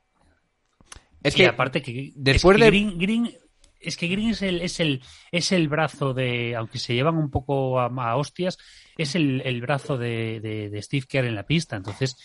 es 1.23 1.35
y 1.35 1.37
que 1.38 1.47
aparte 1.47 1.83
que 1.83 2.12
después 2.14 2.57
es 2.57 2.61
que 2.61 2.64
de 2.64 2.71
Green, 2.71 2.99
Green- 2.99 3.35
es 3.81 3.97
que 3.97 4.09
Green 4.09 4.31
es 4.31 4.43
el, 4.43 4.61
es 4.62 4.81
el 4.81 5.03
es 5.31 5.53
el 5.53 5.69
brazo 5.69 6.12
de 6.14 6.57
aunque 6.57 6.79
se 6.79 6.95
llevan 6.95 7.17
un 7.17 7.31
poco 7.31 7.79
a, 7.81 7.87
a 7.87 8.17
hostias 8.17 8.59
es 8.97 9.14
el, 9.14 9.41
el 9.45 9.61
brazo 9.61 9.97
de, 9.97 10.41
de- 10.41 10.69
de 10.69 10.83
Steve 10.83 11.07
Kerr 11.09 11.27
en 11.27 11.35
la 11.37 11.45
pista 11.45 11.77
entonces 11.77 12.17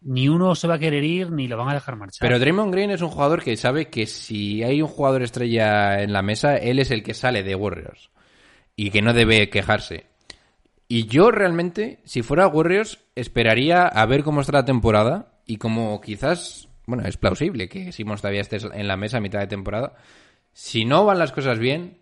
ni 0.00 0.28
uno 0.28 0.54
se 0.54 0.66
va 0.66 0.74
a 0.74 0.78
querer 0.78 1.04
ir 1.04 1.30
ni 1.30 1.46
lo 1.48 1.56
van 1.56 1.68
a 1.68 1.74
dejar 1.74 1.96
marchar 1.96 2.26
Pero 2.26 2.38
Draymond 2.38 2.72
Green 2.72 2.90
es 2.90 3.02
un 3.02 3.10
jugador 3.10 3.42
que 3.42 3.56
sabe 3.56 3.88
que 3.88 4.06
si 4.06 4.62
hay 4.62 4.80
un 4.82 4.88
jugador 4.88 5.22
estrella 5.22 6.02
en 6.02 6.12
la 6.12 6.22
mesa, 6.22 6.56
él 6.56 6.78
es 6.80 6.90
el 6.90 7.02
que 7.04 7.14
sale 7.14 7.42
de 7.44 7.54
Warriors. 7.54 8.10
Y 8.82 8.90
que 8.90 9.00
no 9.00 9.12
debe 9.12 9.48
quejarse. 9.48 10.06
Y 10.88 11.06
yo 11.06 11.30
realmente, 11.30 12.00
si 12.02 12.22
fuera 12.22 12.48
Warriors, 12.48 12.98
esperaría 13.14 13.86
a 13.86 14.04
ver 14.06 14.24
cómo 14.24 14.40
está 14.40 14.54
la 14.54 14.64
temporada. 14.64 15.38
Y 15.46 15.58
como 15.58 16.00
quizás, 16.00 16.68
bueno, 16.84 17.04
es 17.06 17.16
plausible 17.16 17.68
que 17.68 17.92
Simons 17.92 18.22
todavía 18.22 18.40
esté 18.40 18.56
en 18.56 18.88
la 18.88 18.96
mesa 18.96 19.18
a 19.18 19.20
mitad 19.20 19.38
de 19.38 19.46
temporada. 19.46 19.94
Si 20.52 20.84
no 20.84 21.04
van 21.04 21.20
las 21.20 21.30
cosas 21.30 21.60
bien, 21.60 21.98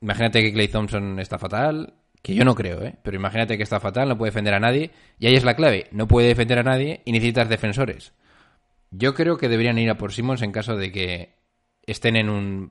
imagínate 0.00 0.40
que 0.40 0.52
Clay 0.52 0.68
Thompson 0.68 1.18
está 1.18 1.36
fatal, 1.36 1.94
que 2.22 2.36
yo 2.36 2.44
no 2.44 2.54
creo, 2.54 2.80
¿eh? 2.84 2.94
Pero 3.02 3.16
imagínate 3.16 3.56
que 3.56 3.64
está 3.64 3.80
fatal, 3.80 4.08
no 4.08 4.16
puede 4.16 4.30
defender 4.30 4.54
a 4.54 4.60
nadie. 4.60 4.92
Y 5.18 5.26
ahí 5.26 5.34
es 5.34 5.42
la 5.42 5.56
clave, 5.56 5.88
no 5.90 6.06
puede 6.06 6.28
defender 6.28 6.60
a 6.60 6.62
nadie 6.62 7.02
y 7.06 7.10
necesitas 7.10 7.48
defensores. 7.48 8.12
Yo 8.92 9.14
creo 9.14 9.36
que 9.36 9.48
deberían 9.48 9.78
ir 9.78 9.90
a 9.90 9.98
por 9.98 10.12
Simmons 10.12 10.42
en 10.42 10.52
caso 10.52 10.76
de 10.76 10.92
que 10.92 11.34
estén 11.86 12.14
en 12.14 12.28
un 12.28 12.70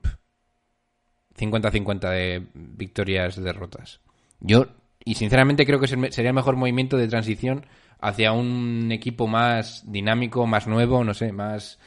50-50 1.38 2.10
de 2.10 2.48
victorias-derrotas. 2.54 4.00
Yo, 4.40 4.68
y 5.04 5.16
sinceramente 5.16 5.66
creo 5.66 5.80
que 5.80 5.88
sería 5.88 6.30
el 6.30 6.36
mejor 6.36 6.56
movimiento 6.56 6.98
de 6.98 7.08
transición 7.08 7.66
hacia 8.00 8.32
un 8.32 8.92
equipo 8.92 9.28
más 9.28 9.84
dinámico, 9.92 10.46
más 10.48 10.68
nuevo, 10.68 11.04
no 11.04 11.14
sé, 11.14 11.32
más 11.32 11.80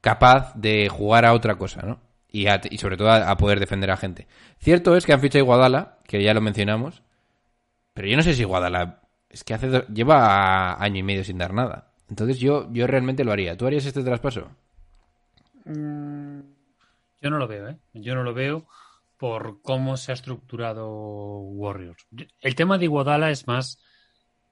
capaz 0.00 0.54
de 0.54 0.88
jugar 0.88 1.24
a 1.24 1.32
otra 1.34 1.56
cosa, 1.56 1.82
¿no? 1.82 2.00
Y, 2.30 2.46
a- 2.46 2.60
y 2.70 2.78
sobre 2.78 2.96
todo 2.96 3.10
a, 3.10 3.30
a 3.30 3.36
poder 3.36 3.58
defender 3.58 3.90
a 3.90 3.96
gente. 3.96 4.26
Cierto 4.58 4.96
es 4.96 5.06
que 5.06 5.12
han 5.12 5.20
fichado 5.20 5.42
a 5.42 5.44
Iguadala, 5.46 5.98
que 6.06 6.22
ya 6.22 6.34
lo 6.34 6.40
mencionamos, 6.40 7.02
pero 7.94 8.06
yo 8.08 8.16
no 8.16 8.22
sé 8.22 8.34
si 8.34 8.42
Iguadala 8.42 9.00
es 9.30 9.44
que 9.44 9.54
hace 9.54 9.68
do- 9.68 9.86
lleva 9.88 10.80
año 10.82 10.98
y 10.98 11.02
medio 11.02 11.24
sin 11.24 11.38
dar 11.38 11.52
nada. 11.54 11.92
Entonces 12.08 12.38
yo, 12.38 12.68
yo 12.72 12.86
realmente 12.86 13.24
lo 13.24 13.32
haría. 13.32 13.56
¿Tú 13.56 13.66
harías 13.66 13.84
este 13.86 14.02
traspaso? 14.02 14.48
yo 17.20 17.30
no 17.30 17.38
lo 17.38 17.46
veo 17.48 17.68
¿eh? 17.68 17.76
yo 17.94 18.14
no 18.14 18.22
lo 18.22 18.32
veo 18.32 18.64
por 19.18 19.60
cómo 19.62 19.96
se 19.96 20.12
ha 20.12 20.14
estructurado 20.14 20.88
Warriors. 21.40 22.06
El 22.40 22.54
tema 22.54 22.78
de 22.78 22.84
Iguodala 22.84 23.30
es 23.30 23.46
más 23.46 23.78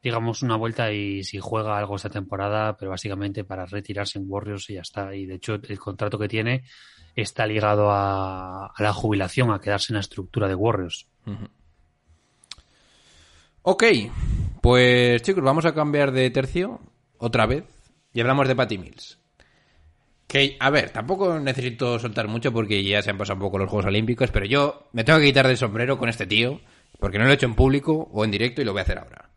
digamos 0.02 0.42
una 0.42 0.56
vuelta 0.56 0.92
y 0.92 1.24
si 1.24 1.38
juega 1.38 1.76
algo 1.76 1.96
esta 1.96 2.10
temporada 2.10 2.76
pero 2.76 2.92
básicamente 2.92 3.42
para 3.42 3.66
retirarse 3.66 4.18
en 4.18 4.26
Warriors 4.28 4.70
y 4.70 4.74
ya 4.74 4.82
está. 4.82 5.14
Y 5.14 5.26
de 5.26 5.34
hecho 5.34 5.54
el 5.54 5.78
contrato 5.78 6.18
que 6.18 6.28
tiene 6.28 6.64
está 7.14 7.46
ligado 7.46 7.90
a, 7.90 8.72
la 8.78 8.92
jubilación 8.92 9.50
a 9.50 9.60
quedarse 9.60 9.92
en 9.92 9.94
la 9.94 10.00
estructura 10.00 10.46
de 10.46 10.54
Warriors. 10.54 11.08
Ok, 13.62 13.84
pues 14.60 15.22
chicos, 15.22 15.42
vamos 15.42 15.64
a 15.64 15.74
cambiar 15.74 16.12
de 16.12 16.30
tercio 16.30 16.80
otra 17.18 17.46
vez 17.46 17.64
y 18.12 18.20
hablamos 18.20 18.46
de 18.46 18.54
Patty 18.54 18.78
Mills. 18.78 19.18
Que, 20.26 20.56
a 20.58 20.70
ver, 20.70 20.90
tampoco 20.90 21.38
necesito 21.38 21.98
soltar 21.98 22.26
mucho 22.26 22.52
porque 22.52 22.82
ya 22.82 23.00
se 23.00 23.10
han 23.10 23.18
pasado 23.18 23.36
un 23.36 23.42
poco 23.42 23.58
los 23.58 23.70
Juegos 23.70 23.86
Olímpicos, 23.86 24.30
pero 24.30 24.44
yo 24.44 24.88
me 24.92 25.04
tengo 25.04 25.20
que 25.20 25.26
quitar 25.26 25.46
del 25.46 25.56
sombrero 25.56 25.98
con 25.98 26.08
este 26.08 26.26
tío 26.26 26.60
porque 26.98 27.18
no 27.18 27.24
lo 27.24 27.30
he 27.30 27.34
hecho 27.34 27.46
en 27.46 27.54
público 27.54 28.08
o 28.12 28.24
en 28.24 28.30
directo 28.30 28.60
y 28.60 28.64
lo 28.64 28.72
voy 28.72 28.80
a 28.80 28.82
hacer 28.82 28.98
ahora. 28.98 29.30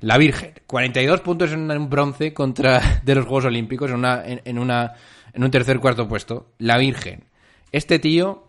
La 0.00 0.18
Virgen, 0.18 0.52
42 0.66 1.20
puntos 1.20 1.52
en 1.52 1.70
un 1.70 1.90
bronce 1.90 2.34
contra 2.34 3.00
de 3.04 3.14
los 3.14 3.24
Juegos 3.24 3.46
Olímpicos 3.46 3.90
en 3.90 3.96
una 3.96 4.22
en, 4.24 4.58
una 4.58 4.94
en 5.32 5.44
un 5.44 5.50
tercer 5.50 5.80
cuarto 5.80 6.08
puesto. 6.08 6.52
La 6.58 6.78
Virgen. 6.78 7.24
Este 7.72 7.98
tío 7.98 8.48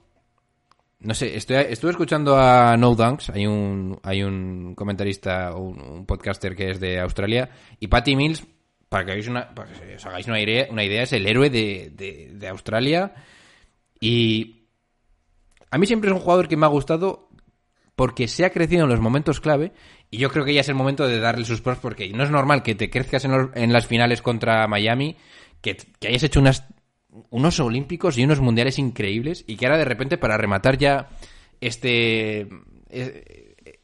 no 0.99 1.13
sé, 1.13 1.35
estoy, 1.35 1.57
estuve 1.69 1.91
escuchando 1.91 2.37
a 2.37 2.77
No 2.77 2.95
Dunks, 2.95 3.29
hay 3.31 3.45
un, 3.45 3.99
hay 4.03 4.23
un 4.23 4.73
comentarista, 4.73 5.53
un, 5.53 5.81
un 5.81 6.05
podcaster 6.05 6.55
que 6.55 6.71
es 6.71 6.79
de 6.79 6.97
Australia, 7.01 7.49
y 7.77 7.87
Patty 7.87 8.15
Mills, 8.15 8.45
para 8.93 9.05
que, 9.05 9.11
hagáis 9.13 9.27
una, 9.27 9.49
os 9.95 10.05
hagáis 10.05 10.27
una 10.27 10.39
idea, 10.39 10.67
una 10.69 10.83
idea, 10.83 11.01
es 11.01 11.13
el 11.13 11.25
héroe 11.25 11.49
de, 11.49 11.89
de, 12.31 12.47
Australia. 12.47 13.15
Y 13.99 14.67
a 15.71 15.79
mí 15.79 15.87
siempre 15.87 16.11
es 16.11 16.15
un 16.15 16.21
jugador 16.21 16.47
que 16.47 16.57
me 16.57 16.67
ha 16.67 16.69
gustado 16.69 17.27
porque 17.95 18.27
se 18.27 18.45
ha 18.45 18.51
crecido 18.51 18.83
en 18.83 18.91
los 18.91 18.99
momentos 18.99 19.41
clave 19.41 19.71
y 20.11 20.19
yo 20.19 20.29
creo 20.29 20.45
que 20.45 20.53
ya 20.53 20.61
es 20.61 20.69
el 20.69 20.75
momento 20.75 21.07
de 21.07 21.19
darle 21.19 21.43
sus 21.43 21.59
pros 21.59 21.79
porque 21.79 22.07
no 22.09 22.23
es 22.23 22.29
normal 22.29 22.61
que 22.61 22.75
te 22.75 22.91
crezcas 22.91 23.25
en, 23.25 23.73
las 23.73 23.87
finales 23.87 24.21
contra 24.21 24.67
Miami, 24.67 25.17
que, 25.59 25.75
hayas 26.07 26.21
hecho 26.21 26.39
unas, 26.39 26.63
unos 27.31 27.59
olímpicos 27.59 28.19
y 28.19 28.23
unos 28.23 28.41
mundiales 28.41 28.77
increíbles 28.77 29.43
y 29.47 29.55
que 29.55 29.65
ahora 29.65 29.79
de 29.79 29.85
repente 29.85 30.19
para 30.19 30.37
rematar 30.37 30.77
ya 30.77 31.09
este 31.61 32.47
es, 32.89 33.23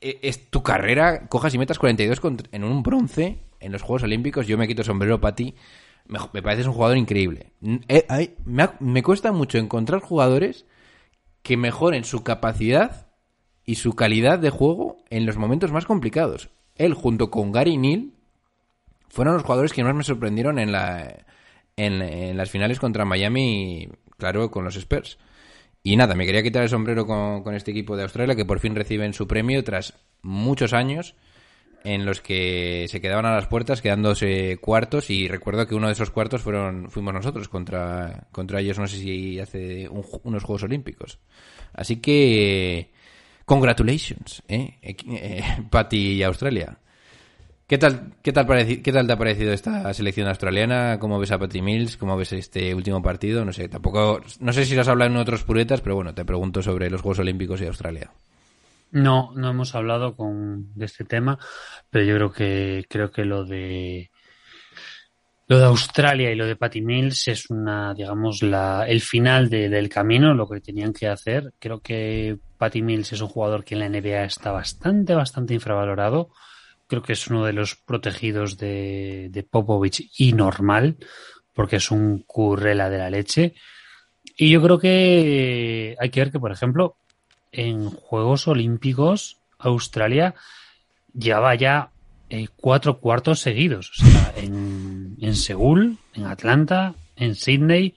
es 0.02 0.52
tu 0.52 0.62
carrera 0.62 1.28
cojas 1.30 1.56
y 1.56 1.58
metas 1.58 1.80
42 1.80 2.19
contra- 2.19 2.48
en 2.52 2.63
un 2.63 2.84
bronce 2.84 3.48
en 3.60 3.72
los 3.72 3.82
Juegos 3.82 4.04
Olímpicos 4.04 4.48
yo 4.48 4.58
me 4.58 4.67
quito 4.67 4.84
sombrero 4.84 5.19
para 5.22 5.36
ti 5.36 5.56
me, 6.08 6.19
me 6.34 6.41
pareces 6.41 6.67
un 6.67 6.74
jugador 6.74 6.98
increíble 6.98 7.52
eh, 7.88 8.36
me, 8.45 9.04
cuesta 9.04 9.32
mucho 9.32 9.58
encontrar 9.58 10.02
jugadores 10.02 10.65
que 11.43 11.58
mejoren 11.58 12.04
su 12.04 12.24
capacidad 12.24 13.08
y 13.65 13.76
su 13.76 13.93
calidad 13.93 14.39
de 14.39 14.50
juego 14.50 14.98
en 15.10 15.26
los 15.26 15.38
momentos 15.38 15.72
más 15.72 15.86
complicados. 15.86 16.50
Él, 16.76 16.93
junto 16.93 17.30
con 17.30 17.52
Gary 17.52 17.78
Neal, 17.78 18.12
fueron 19.10 19.36
los 19.36 19.43
jugadores 19.43 19.74
que 19.74 19.84
más 19.84 19.95
me 19.95 20.04
sorprendieron 20.04 20.60
en, 20.60 20.72
la, 20.72 21.26
en, 21.78 22.02
en 22.02 22.38
las 22.38 22.50
finales 22.50 22.80
contra 22.80 23.06
Miami, 23.06 23.89
claro, 24.17 24.50
con 24.50 24.63
los 24.63 24.76
Spurs. 24.76 25.17
Y 25.84 25.95
nada, 25.95 26.15
me 26.15 26.26
quería 26.26 26.43
quitar 26.43 26.63
el 26.63 26.69
sombrero 26.69 27.06
con, 27.06 27.43
con 27.43 27.56
este 27.56 27.72
equipo 27.72 27.95
de 27.95 28.04
Australia 28.04 28.36
que 28.36 28.45
por 28.45 28.60
fin 28.60 28.76
reciben 28.76 29.13
su 29.13 29.28
premio 29.28 29.63
tras 29.63 29.93
muchos 30.22 30.74
años 30.74 31.15
en 31.84 32.06
los 32.06 32.22
que 32.22 32.86
se 32.89 33.02
quedaban 33.02 33.26
a 33.26 33.36
las 33.36 33.48
puertas 33.48 33.82
quedándose 33.82 34.58
cuartos 34.58 35.10
y 35.10 35.28
recuerdo 35.28 35.68
que 35.68 35.76
uno 35.76 35.88
de 35.88 35.94
esos 35.94 36.12
cuartos 36.12 36.42
fueron 36.42 36.89
fuimos 36.89 37.13
nosotros 37.13 37.48
contra 37.48 38.28
contra 38.32 38.60
ellos 38.60 38.80
no 38.80 38.88
sé 38.88 38.98
si 38.98 39.39
hace 39.39 39.88
unos 39.89 40.44
Juegos 40.44 40.63
Olímpicos 40.63 41.20
así 41.74 41.98
que 41.98 42.92
congratulations 43.46 44.44
eh, 44.48 44.78
eh, 44.82 45.44
Patty 45.70 46.13
y 46.13 46.24
Australia 46.24 46.78
¿Qué 47.70 47.78
tal, 47.78 48.13
qué, 48.24 48.34
tal 48.34 48.48
¿Qué 48.82 48.92
tal 48.92 49.06
te 49.06 49.13
ha 49.13 49.18
parecido 49.18 49.54
esta 49.54 49.94
selección 49.94 50.28
australiana? 50.28 50.98
¿Cómo 50.98 51.20
ves 51.20 51.32
a 51.32 51.38
Patty 51.38 51.62
Mills? 51.62 51.98
¿Cómo 51.98 52.18
ves 52.18 52.34
este 52.34 52.74
último 52.74 53.00
partido? 53.04 53.46
No 53.46 53.54
sé, 53.54 53.70
tampoco, 53.70 54.22
no 54.39 54.54
sé 54.54 54.65
si 54.65 54.74
lo 54.74 54.82
has 54.82 54.88
hablado 54.88 55.12
en 55.12 55.18
otros 55.18 55.44
puretas, 55.44 55.80
pero 55.80 55.94
bueno, 55.94 56.15
te 56.15 56.26
pregunto 56.26 56.63
sobre 56.63 56.89
los 56.89 57.02
Juegos 57.02 57.20
Olímpicos 57.20 57.62
y 57.62 57.68
Australia. 57.68 58.10
No, 58.91 59.32
no 59.36 59.49
hemos 59.49 59.75
hablado 59.75 60.15
con, 60.15 60.73
de 60.73 60.86
este 60.86 61.06
tema, 61.06 61.38
pero 61.89 62.06
yo 62.06 62.15
creo 62.15 62.32
que 62.32 62.86
creo 62.89 63.12
que 63.12 63.25
lo 63.25 63.45
de 63.45 64.10
lo 65.49 65.58
de 65.58 65.65
Australia 65.65 66.32
y 66.32 66.36
lo 66.36 66.45
de 66.45 66.56
Patty 66.56 66.82
Mills 66.82 67.28
es 67.28 67.49
una, 67.49 67.95
digamos, 67.95 68.43
la, 68.43 68.86
el 68.88 69.02
final 69.02 69.49
de, 69.49 69.67
del 69.67 69.89
camino, 69.89 70.36
lo 70.36 70.47
que 70.47 70.62
tenían 70.62 70.93
que 70.93 71.08
hacer. 71.08 71.54
Creo 71.58 71.82
que 71.82 72.38
Patty 72.60 72.84
Mills 72.84 73.13
es 73.13 73.21
un 73.21 73.30
jugador 73.30 73.63
que 73.63 73.73
en 73.73 73.80
la 73.80 73.89
NBA 73.89 74.25
está 74.25 74.52
bastante, 74.52 75.15
bastante 75.15 75.56
infravalorado. 75.56 76.30
Creo 76.86 77.02
que 77.02 77.13
es 77.13 77.28
uno 77.30 77.45
de 77.45 77.54
los 77.54 77.75
protegidos 77.75 78.60
de, 78.60 79.30
de 79.32 79.41
Popovich 79.41 80.12
y 80.19 80.34
normal, 80.34 80.97
porque 81.56 81.78
es 81.78 81.89
un 81.89 82.19
currela 82.28 82.91
de 82.91 82.97
la 82.99 83.10
leche. 83.10 83.56
Y 84.38 84.52
yo 84.52 84.62
creo 84.62 84.78
que 84.78 85.95
hay 85.99 86.10
que 86.12 86.19
ver 86.19 86.32
que, 86.32 86.39
por 86.39 86.52
ejemplo, 86.52 86.97
en 87.51 87.89
Juegos 87.89 88.47
Olímpicos, 88.47 89.38
Australia 89.57 90.35
lleva 91.13 91.55
ya 91.55 91.91
eh, 92.29 92.47
cuatro 92.55 92.99
cuartos 92.99 93.39
seguidos. 93.39 93.91
O 93.91 94.05
sea, 94.05 94.33
en, 94.38 95.17
en 95.19 95.35
Seúl, 95.35 95.97
en 96.13 96.25
Atlanta, 96.25 96.95
en 97.15 97.35
Sydney 97.35 97.95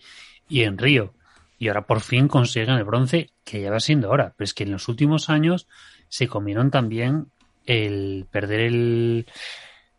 y 0.49 0.63
en 0.63 0.79
Río. 0.79 1.15
Y 1.59 1.69
ahora 1.69 1.87
por 1.87 2.01
fin 2.01 2.29
consiguen 2.29 2.75
el 2.75 2.85
bronce, 2.85 3.31
que 3.45 3.61
ya 3.63 3.71
va 3.71 3.81
siendo 3.81 4.11
hora. 4.11 4.35
Pero 4.37 4.45
es 4.45 4.55
que 4.55 4.65
en 4.65 4.73
los 4.73 4.89
últimos 4.89 5.31
años 5.31 5.69
se 6.09 6.27
comieron 6.27 6.71
también 6.71 7.29
el 7.67 8.27
perder 8.31 8.61
el. 8.61 9.27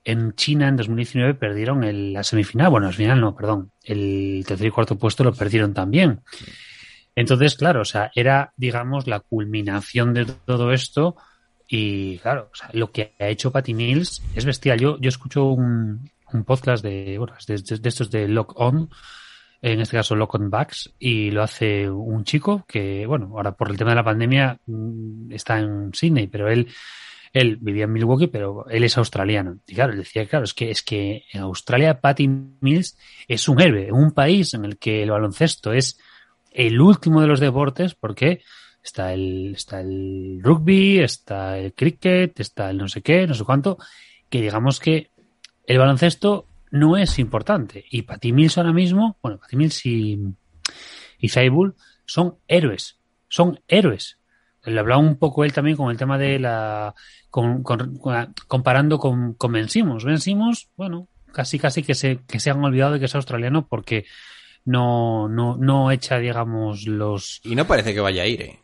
En 0.05 0.33
China 0.33 0.67
en 0.67 0.75
2019 0.75 1.33
perdieron 1.35 1.85
el, 1.85 2.11
la 2.11 2.23
semifinal. 2.23 2.69
Bueno, 2.69 2.87
la 2.87 2.93
final 2.93 3.21
no, 3.21 3.33
perdón. 3.35 3.71
El 3.83 4.43
tercer 4.45 4.67
y 4.67 4.71
cuarto 4.71 4.97
puesto 4.97 5.23
lo 5.23 5.33
perdieron 5.33 5.73
también. 5.73 6.21
Entonces, 7.15 7.55
claro, 7.55 7.81
o 7.81 7.85
sea, 7.85 8.11
era, 8.15 8.53
digamos, 8.57 9.07
la 9.07 9.19
culminación 9.19 10.13
de 10.13 10.25
todo 10.25 10.71
esto. 10.71 11.15
Y 11.67 12.17
claro, 12.19 12.49
o 12.51 12.55
sea, 12.55 12.69
lo 12.73 12.91
que 12.91 13.13
ha 13.19 13.27
hecho 13.27 13.51
Patty 13.51 13.73
Mills 13.73 14.21
es 14.35 14.45
bestial. 14.45 14.79
Yo, 14.79 14.97
yo 14.99 15.09
escucho 15.09 15.45
un, 15.45 16.09
un 16.33 16.43
podcast 16.43 16.83
de, 16.83 17.17
bueno, 17.17 17.33
de, 17.47 17.57
de, 17.57 17.89
estos 17.89 18.09
de 18.09 18.27
Lock 18.27 18.59
On, 18.59 18.89
en 19.61 19.79
este 19.79 19.97
caso 19.97 20.15
Lock 20.15 20.35
On 20.35 20.49
Backs, 20.49 20.93
y 20.99 21.31
lo 21.31 21.43
hace 21.43 21.89
un 21.89 22.23
chico 22.23 22.65
que, 22.67 23.05
bueno, 23.05 23.31
ahora 23.35 23.53
por 23.53 23.69
el 23.69 23.77
tema 23.77 23.91
de 23.91 23.95
la 23.95 24.03
pandemia 24.03 24.59
mm, 24.65 25.31
está 25.31 25.59
en 25.59 25.93
Sydney, 25.93 26.27
pero 26.27 26.49
él, 26.49 26.67
él 27.31 27.57
vivía 27.61 27.85
en 27.85 27.93
Milwaukee, 27.93 28.27
pero 28.27 28.67
él 28.69 28.83
es 28.83 28.97
australiano. 28.97 29.59
Y 29.67 29.75
claro, 29.75 29.93
él 29.93 29.99
decía, 29.99 30.25
claro, 30.25 30.45
es 30.45 30.53
que, 30.53 30.71
es 30.71 30.81
que 30.83 31.23
en 31.31 31.41
Australia 31.41 32.01
Patty 32.01 32.27
Mills 32.27 32.97
es 33.27 33.47
un 33.47 33.61
héroe, 33.61 33.91
un 33.91 34.11
país 34.11 34.53
en 34.53 34.65
el 34.65 34.77
que 34.77 35.03
el 35.03 35.11
baloncesto 35.11 35.71
es 35.71 35.97
el 36.53 36.79
último 36.79 37.21
de 37.21 37.27
los 37.27 37.39
deportes, 37.39 37.95
porque 37.95 38.41
está 38.83 39.13
el, 39.13 39.53
está 39.55 39.81
el 39.81 40.39
rugby, 40.41 40.99
está 40.99 41.57
el 41.57 41.73
cricket, 41.73 42.39
está 42.39 42.69
el 42.69 42.77
no 42.77 42.87
sé 42.87 43.01
qué, 43.01 43.25
no 43.27 43.33
sé 43.33 43.43
cuánto, 43.43 43.77
que 44.29 44.41
digamos 44.41 44.79
que 44.79 45.09
el 45.65 45.77
baloncesto 45.77 46.47
no 46.71 46.97
es 46.97 47.19
importante. 47.19 47.85
Y 47.89 48.03
Patty 48.03 48.33
Mills 48.33 48.57
ahora 48.57 48.73
mismo, 48.73 49.17
bueno, 49.21 49.39
Patty 49.39 49.55
Mills 49.55 49.85
y, 49.85 50.19
y 51.19 51.29
son 52.05 52.35
héroes, 52.47 52.99
son 53.29 53.59
héroes. 53.67 54.17
Le 54.65 54.79
hablaba 54.79 55.01
un 55.01 55.17
poco 55.17 55.43
él 55.43 55.53
también 55.53 55.75
con 55.75 55.91
el 55.91 55.97
tema 55.97 56.17
de 56.17 56.39
la. 56.39 56.95
Con, 57.29 57.63
comparando 57.63 58.99
con, 58.99 59.33
con 59.33 59.51
Ben 59.51 59.67
bueno, 60.77 61.07
casi 61.31 61.57
casi 61.57 61.81
que 61.81 61.95
se, 61.95 62.19
que 62.27 62.39
se 62.39 62.51
han 62.51 62.63
olvidado 62.63 62.93
de 62.93 62.99
que 62.99 63.05
es 63.05 63.15
australiano 63.15 63.67
porque 63.67 64.05
no, 64.65 65.27
no, 65.27 65.57
no 65.57 65.91
echa, 65.91 66.17
digamos, 66.17 66.87
los. 66.87 67.41
Y 67.43 67.55
no 67.55 67.65
parece 67.65 67.93
que 67.93 67.99
vaya 67.99 68.23
a 68.23 68.27
ir, 68.27 68.41
¿eh? 68.41 68.59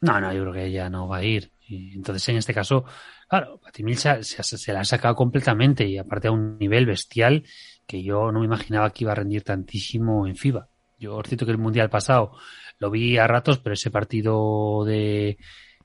No, 0.00 0.20
no, 0.20 0.32
yo 0.32 0.42
creo 0.42 0.52
que 0.52 0.66
ella 0.66 0.88
no 0.88 1.08
va 1.08 1.18
a 1.18 1.24
ir. 1.24 1.50
Y 1.66 1.94
entonces, 1.94 2.28
en 2.28 2.36
este 2.36 2.54
caso, 2.54 2.84
claro, 3.28 3.58
Patimil 3.62 3.96
se, 3.96 4.22
se, 4.22 4.42
se, 4.42 4.72
la 4.72 4.80
ha 4.80 4.84
sacado 4.84 5.14
completamente 5.14 5.86
y 5.86 5.98
aparte 5.98 6.28
a 6.28 6.32
un 6.32 6.58
nivel 6.58 6.86
bestial 6.86 7.44
que 7.86 8.02
yo 8.02 8.30
no 8.30 8.40
me 8.40 8.46
imaginaba 8.46 8.90
que 8.90 9.04
iba 9.04 9.12
a 9.12 9.16
rendir 9.16 9.42
tantísimo 9.42 10.26
en 10.26 10.36
FIBA. 10.36 10.68
Yo 10.98 11.20
cierto 11.24 11.46
que 11.46 11.52
el 11.52 11.58
mundial 11.58 11.90
pasado 11.90 12.32
lo 12.78 12.90
vi 12.90 13.18
a 13.18 13.26
ratos, 13.26 13.58
pero 13.58 13.74
ese 13.74 13.90
partido 13.90 14.84
de, 14.84 15.38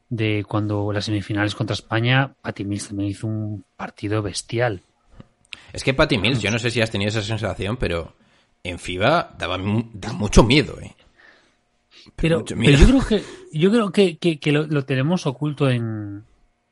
de 0.10 0.44
cuando 0.48 0.92
las 0.92 1.06
semifinales 1.06 1.56
contra 1.56 1.74
España, 1.74 2.36
Patty 2.42 2.66
Mills 2.66 2.90
también 2.90 3.10
hizo 3.10 3.28
un 3.28 3.66
partido 3.76 4.22
bestial. 4.22 4.82
Es 5.72 5.84
que 5.84 5.94
Patty 5.94 6.18
Mills, 6.18 6.42
yo 6.42 6.52
no 6.52 6.60
sé 6.60 6.72
si 6.72 6.82
has 6.82 6.92
tenido 6.92 7.10
esa 7.10 7.22
sensación, 7.22 7.78
pero 7.78 8.16
en 8.64 8.80
FIBA 8.80 9.36
daba 9.38 9.58
da 9.94 10.14
mucho 10.14 10.44
miedo, 10.44 10.80
¿eh? 10.82 10.96
Pero, 12.16 12.44
pero, 12.44 12.78
yo 12.78 12.88
creo 12.88 13.06
que 13.06 13.24
yo 13.54 13.72
creo 13.72 13.92
que, 13.92 14.18
que, 14.18 14.40
que 14.40 14.52
lo, 14.52 14.68
lo, 14.68 14.84
tenemos 14.84 15.26
oculto 15.26 15.70
en 15.70 16.26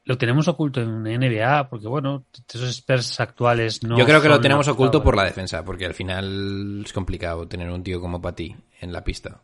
lo 0.04 0.18
tenemos 0.18 0.48
oculto 0.50 0.82
en 0.82 1.04
NBA 1.04 1.70
porque 1.70 1.88
bueno 1.88 2.26
esos 2.54 2.70
Spurs 2.70 3.20
actuales 3.22 3.82
no 3.82 3.98
yo 3.98 4.06
creo 4.06 4.22
que 4.22 4.28
lo 4.28 4.42
tenemos 4.42 4.68
oculto 4.68 5.02
por 5.02 5.16
la 5.16 5.24
defensa 5.24 5.64
porque 5.64 5.86
al 5.86 5.94
final 5.94 6.84
es 6.86 6.92
complicado 6.92 7.48
tener 7.48 7.70
un 7.70 7.82
tío 7.82 8.02
como 8.02 8.22
Pati 8.22 8.54
en 8.82 8.92
la 8.92 9.04
pista. 9.04 9.40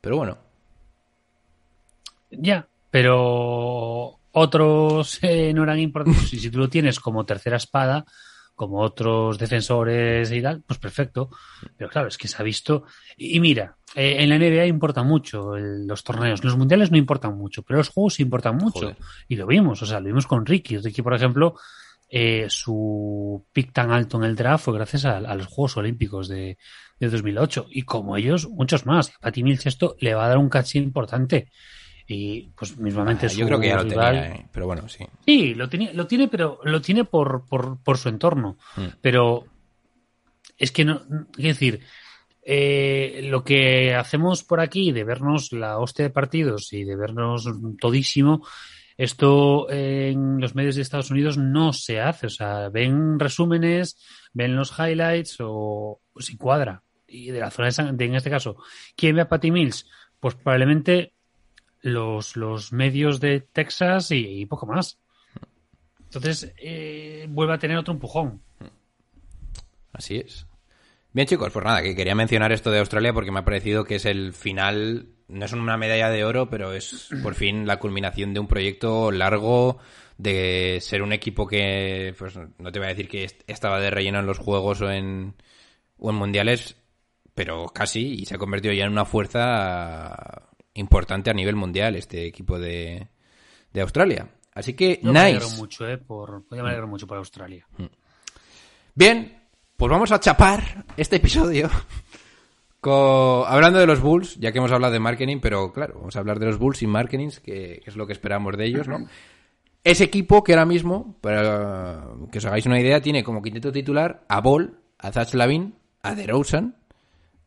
Pero 0.00 0.16
bueno. 0.16 0.38
Ya 2.30 2.66
pero 2.92 4.18
otros 4.32 5.18
eh, 5.22 5.52
no 5.54 5.62
eran 5.64 5.80
importantes. 5.80 6.32
Y 6.34 6.38
si 6.38 6.50
tú 6.50 6.58
lo 6.58 6.68
tienes 6.68 7.00
como 7.00 7.24
tercera 7.24 7.56
espada 7.56 8.04
como 8.54 8.80
otros 8.80 9.38
defensores 9.38 10.30
y 10.30 10.42
tal, 10.42 10.62
pues 10.62 10.78
perfecto. 10.78 11.30
Pero 11.76 11.90
claro, 11.90 12.08
es 12.08 12.18
que 12.18 12.28
se 12.28 12.36
ha 12.38 12.44
visto. 12.44 12.84
Y, 13.16 13.40
mira, 13.40 13.76
eh, 13.94 14.16
en 14.18 14.28
la 14.28 14.38
NBA 14.38 14.66
importa 14.66 15.02
mucho 15.02 15.56
el, 15.56 15.86
los 15.86 16.04
torneos. 16.04 16.44
Los 16.44 16.56
mundiales 16.56 16.90
no 16.90 16.96
importan 16.96 17.36
mucho, 17.36 17.62
pero 17.62 17.78
los 17.78 17.88
juegos 17.88 18.20
importan 18.20 18.56
mucho. 18.56 18.80
Joder. 18.80 18.96
Y 19.28 19.36
lo 19.36 19.46
vimos, 19.46 19.82
o 19.82 19.86
sea, 19.86 20.00
lo 20.00 20.06
vimos 20.06 20.26
con 20.26 20.46
Ricky. 20.46 20.78
Ricky, 20.78 21.02
por 21.02 21.14
ejemplo, 21.14 21.54
eh, 22.08 22.46
su 22.48 23.46
pick 23.52 23.72
tan 23.72 23.90
alto 23.90 24.18
en 24.18 24.24
el 24.24 24.36
draft 24.36 24.64
fue 24.64 24.74
gracias 24.74 25.06
a, 25.06 25.16
a 25.16 25.34
los 25.34 25.46
Juegos 25.46 25.76
Olímpicos 25.78 26.28
de, 26.28 26.58
de, 26.98 27.08
2008. 27.08 27.66
Y 27.70 27.82
como 27.82 28.16
ellos, 28.16 28.48
muchos 28.48 28.86
más. 28.86 29.10
A 29.10 29.20
Patty 29.20 29.42
Mills 29.42 29.66
esto 29.66 29.96
le 29.98 30.14
va 30.14 30.26
a 30.26 30.28
dar 30.28 30.38
un 30.38 30.48
caché 30.48 30.78
importante 30.78 31.50
y 32.12 32.52
pues 32.54 32.76
mismamente 32.76 33.26
ah, 33.26 33.30
yo 33.30 33.46
creo 33.46 33.58
que 33.58 33.68
ya 33.68 33.76
lo 33.76 33.86
tenía, 33.86 34.26
eh, 34.26 34.46
pero 34.52 34.66
bueno 34.66 34.88
sí. 34.88 35.04
Sí 35.24 35.54
lo 35.54 35.68
tiene 35.68 35.92
lo 35.94 36.06
tiene 36.06 36.28
pero 36.28 36.60
lo 36.62 36.80
tiene 36.80 37.04
por 37.04 37.46
por, 37.46 37.82
por 37.82 37.98
su 37.98 38.08
entorno. 38.08 38.58
Mm. 38.76 38.86
pero 39.00 39.44
es 40.58 40.70
que 40.70 40.84
no 40.84 41.02
es 41.38 41.44
decir 41.44 41.80
eh, 42.44 43.26
lo 43.30 43.42
que 43.42 43.94
hacemos 43.94 44.44
por 44.44 44.60
aquí 44.60 44.92
de 44.92 45.04
vernos 45.04 45.52
la 45.52 45.78
hostia 45.78 46.04
de 46.04 46.10
partidos 46.10 46.72
y 46.72 46.84
de 46.84 46.96
vernos 46.96 47.48
todísimo 47.80 48.42
esto 48.96 49.70
en 49.70 50.40
los 50.40 50.54
medios 50.54 50.76
de 50.76 50.82
Estados 50.82 51.10
Unidos 51.10 51.38
no 51.38 51.72
se 51.72 52.00
hace. 52.00 52.26
O 52.26 52.30
sea 52.30 52.68
ven 52.68 53.18
resúmenes 53.18 53.96
ven 54.32 54.54
los 54.54 54.72
highlights 54.78 55.38
o 55.40 56.00
si 56.18 56.36
cuadra. 56.36 56.82
Y 57.06 57.30
de 57.30 57.40
la 57.40 57.50
zona 57.50 57.68
de, 57.70 57.92
de 57.92 58.04
en 58.04 58.14
este 58.14 58.30
caso 58.30 58.56
quién 58.96 59.16
ve 59.16 59.22
a 59.22 59.28
Patty 59.28 59.50
Mills 59.50 59.86
pues 60.22 60.36
probablemente 60.36 61.14
los, 61.82 62.36
los 62.36 62.72
medios 62.72 63.20
de 63.20 63.40
Texas 63.40 64.10
y, 64.10 64.46
poco 64.46 64.66
más. 64.66 64.98
Entonces, 66.04 66.52
eh, 66.58 67.26
vuelve 67.28 67.54
a 67.54 67.58
tener 67.58 67.76
otro 67.76 67.94
empujón. 67.94 68.40
Así 69.92 70.16
es. 70.16 70.46
Bien, 71.12 71.26
chicos, 71.26 71.52
pues 71.52 71.64
nada, 71.64 71.82
que 71.82 71.94
quería 71.94 72.14
mencionar 72.14 72.52
esto 72.52 72.70
de 72.70 72.78
Australia 72.78 73.12
porque 73.12 73.30
me 73.30 73.40
ha 73.40 73.44
parecido 73.44 73.84
que 73.84 73.96
es 73.96 74.06
el 74.06 74.32
final, 74.32 75.08
no 75.28 75.44
es 75.44 75.52
una 75.52 75.76
medalla 75.76 76.08
de 76.08 76.24
oro, 76.24 76.48
pero 76.48 76.72
es 76.72 77.10
por 77.22 77.34
fin 77.34 77.66
la 77.66 77.78
culminación 77.78 78.32
de 78.32 78.40
un 78.40 78.46
proyecto 78.46 79.10
largo 79.10 79.78
de 80.16 80.78
ser 80.80 81.02
un 81.02 81.12
equipo 81.12 81.46
que, 81.46 82.14
pues 82.18 82.36
no 82.36 82.72
te 82.72 82.78
voy 82.78 82.86
a 82.86 82.94
decir 82.94 83.08
que 83.08 83.28
estaba 83.46 83.80
de 83.80 83.90
relleno 83.90 84.20
en 84.20 84.26
los 84.26 84.38
juegos 84.38 84.80
o 84.80 84.90
en, 84.90 85.34
o 85.98 86.10
en 86.10 86.16
mundiales, 86.16 86.76
pero 87.34 87.66
casi, 87.66 88.14
y 88.14 88.24
se 88.24 88.36
ha 88.36 88.38
convertido 88.38 88.72
ya 88.72 88.84
en 88.84 88.92
una 88.92 89.04
fuerza 89.04 90.48
importante 90.74 91.30
a 91.30 91.34
nivel 91.34 91.56
mundial 91.56 91.96
este 91.96 92.26
equipo 92.26 92.58
de, 92.58 93.08
de 93.72 93.80
Australia. 93.80 94.28
Así 94.54 94.74
que, 94.74 95.00
Yo 95.02 95.12
nice. 95.12 95.12
Me 95.12 95.20
alegro 95.20 95.50
mucho, 95.50 95.88
eh, 95.88 95.98
por, 95.98 96.44
yo 96.50 96.62
me 96.62 96.68
alegro 96.68 96.86
mucho 96.86 97.06
por 97.06 97.16
Australia. 97.18 97.66
Bien, 98.94 99.42
pues 99.76 99.90
vamos 99.90 100.12
a 100.12 100.20
chapar 100.20 100.84
este 100.96 101.16
episodio 101.16 101.70
con... 102.80 103.44
hablando 103.46 103.78
de 103.78 103.86
los 103.86 104.00
Bulls, 104.00 104.36
ya 104.36 104.52
que 104.52 104.58
hemos 104.58 104.72
hablado 104.72 104.92
de 104.92 105.00
marketing, 105.00 105.38
pero 105.40 105.72
claro, 105.72 105.94
vamos 105.98 106.16
a 106.16 106.18
hablar 106.18 106.38
de 106.38 106.46
los 106.46 106.58
Bulls 106.58 106.78
sin 106.78 106.90
marketing, 106.90 107.30
que, 107.42 107.80
que 107.82 107.90
es 107.90 107.96
lo 107.96 108.06
que 108.06 108.12
esperamos 108.12 108.56
de 108.56 108.66
ellos, 108.66 108.88
¿no? 108.88 109.06
Ese 109.84 110.04
equipo 110.04 110.44
que 110.44 110.52
ahora 110.52 110.66
mismo, 110.66 111.16
para 111.20 112.06
que 112.30 112.38
os 112.38 112.44
hagáis 112.44 112.66
una 112.66 112.78
idea, 112.78 113.00
tiene 113.00 113.24
como 113.24 113.42
quinteto 113.42 113.72
titular 113.72 114.24
a 114.28 114.40
Ball, 114.40 114.78
a 114.98 115.10
Zach 115.10 115.34
Lavin, 115.34 115.74
a 116.02 116.14
DeRozan, 116.14 116.76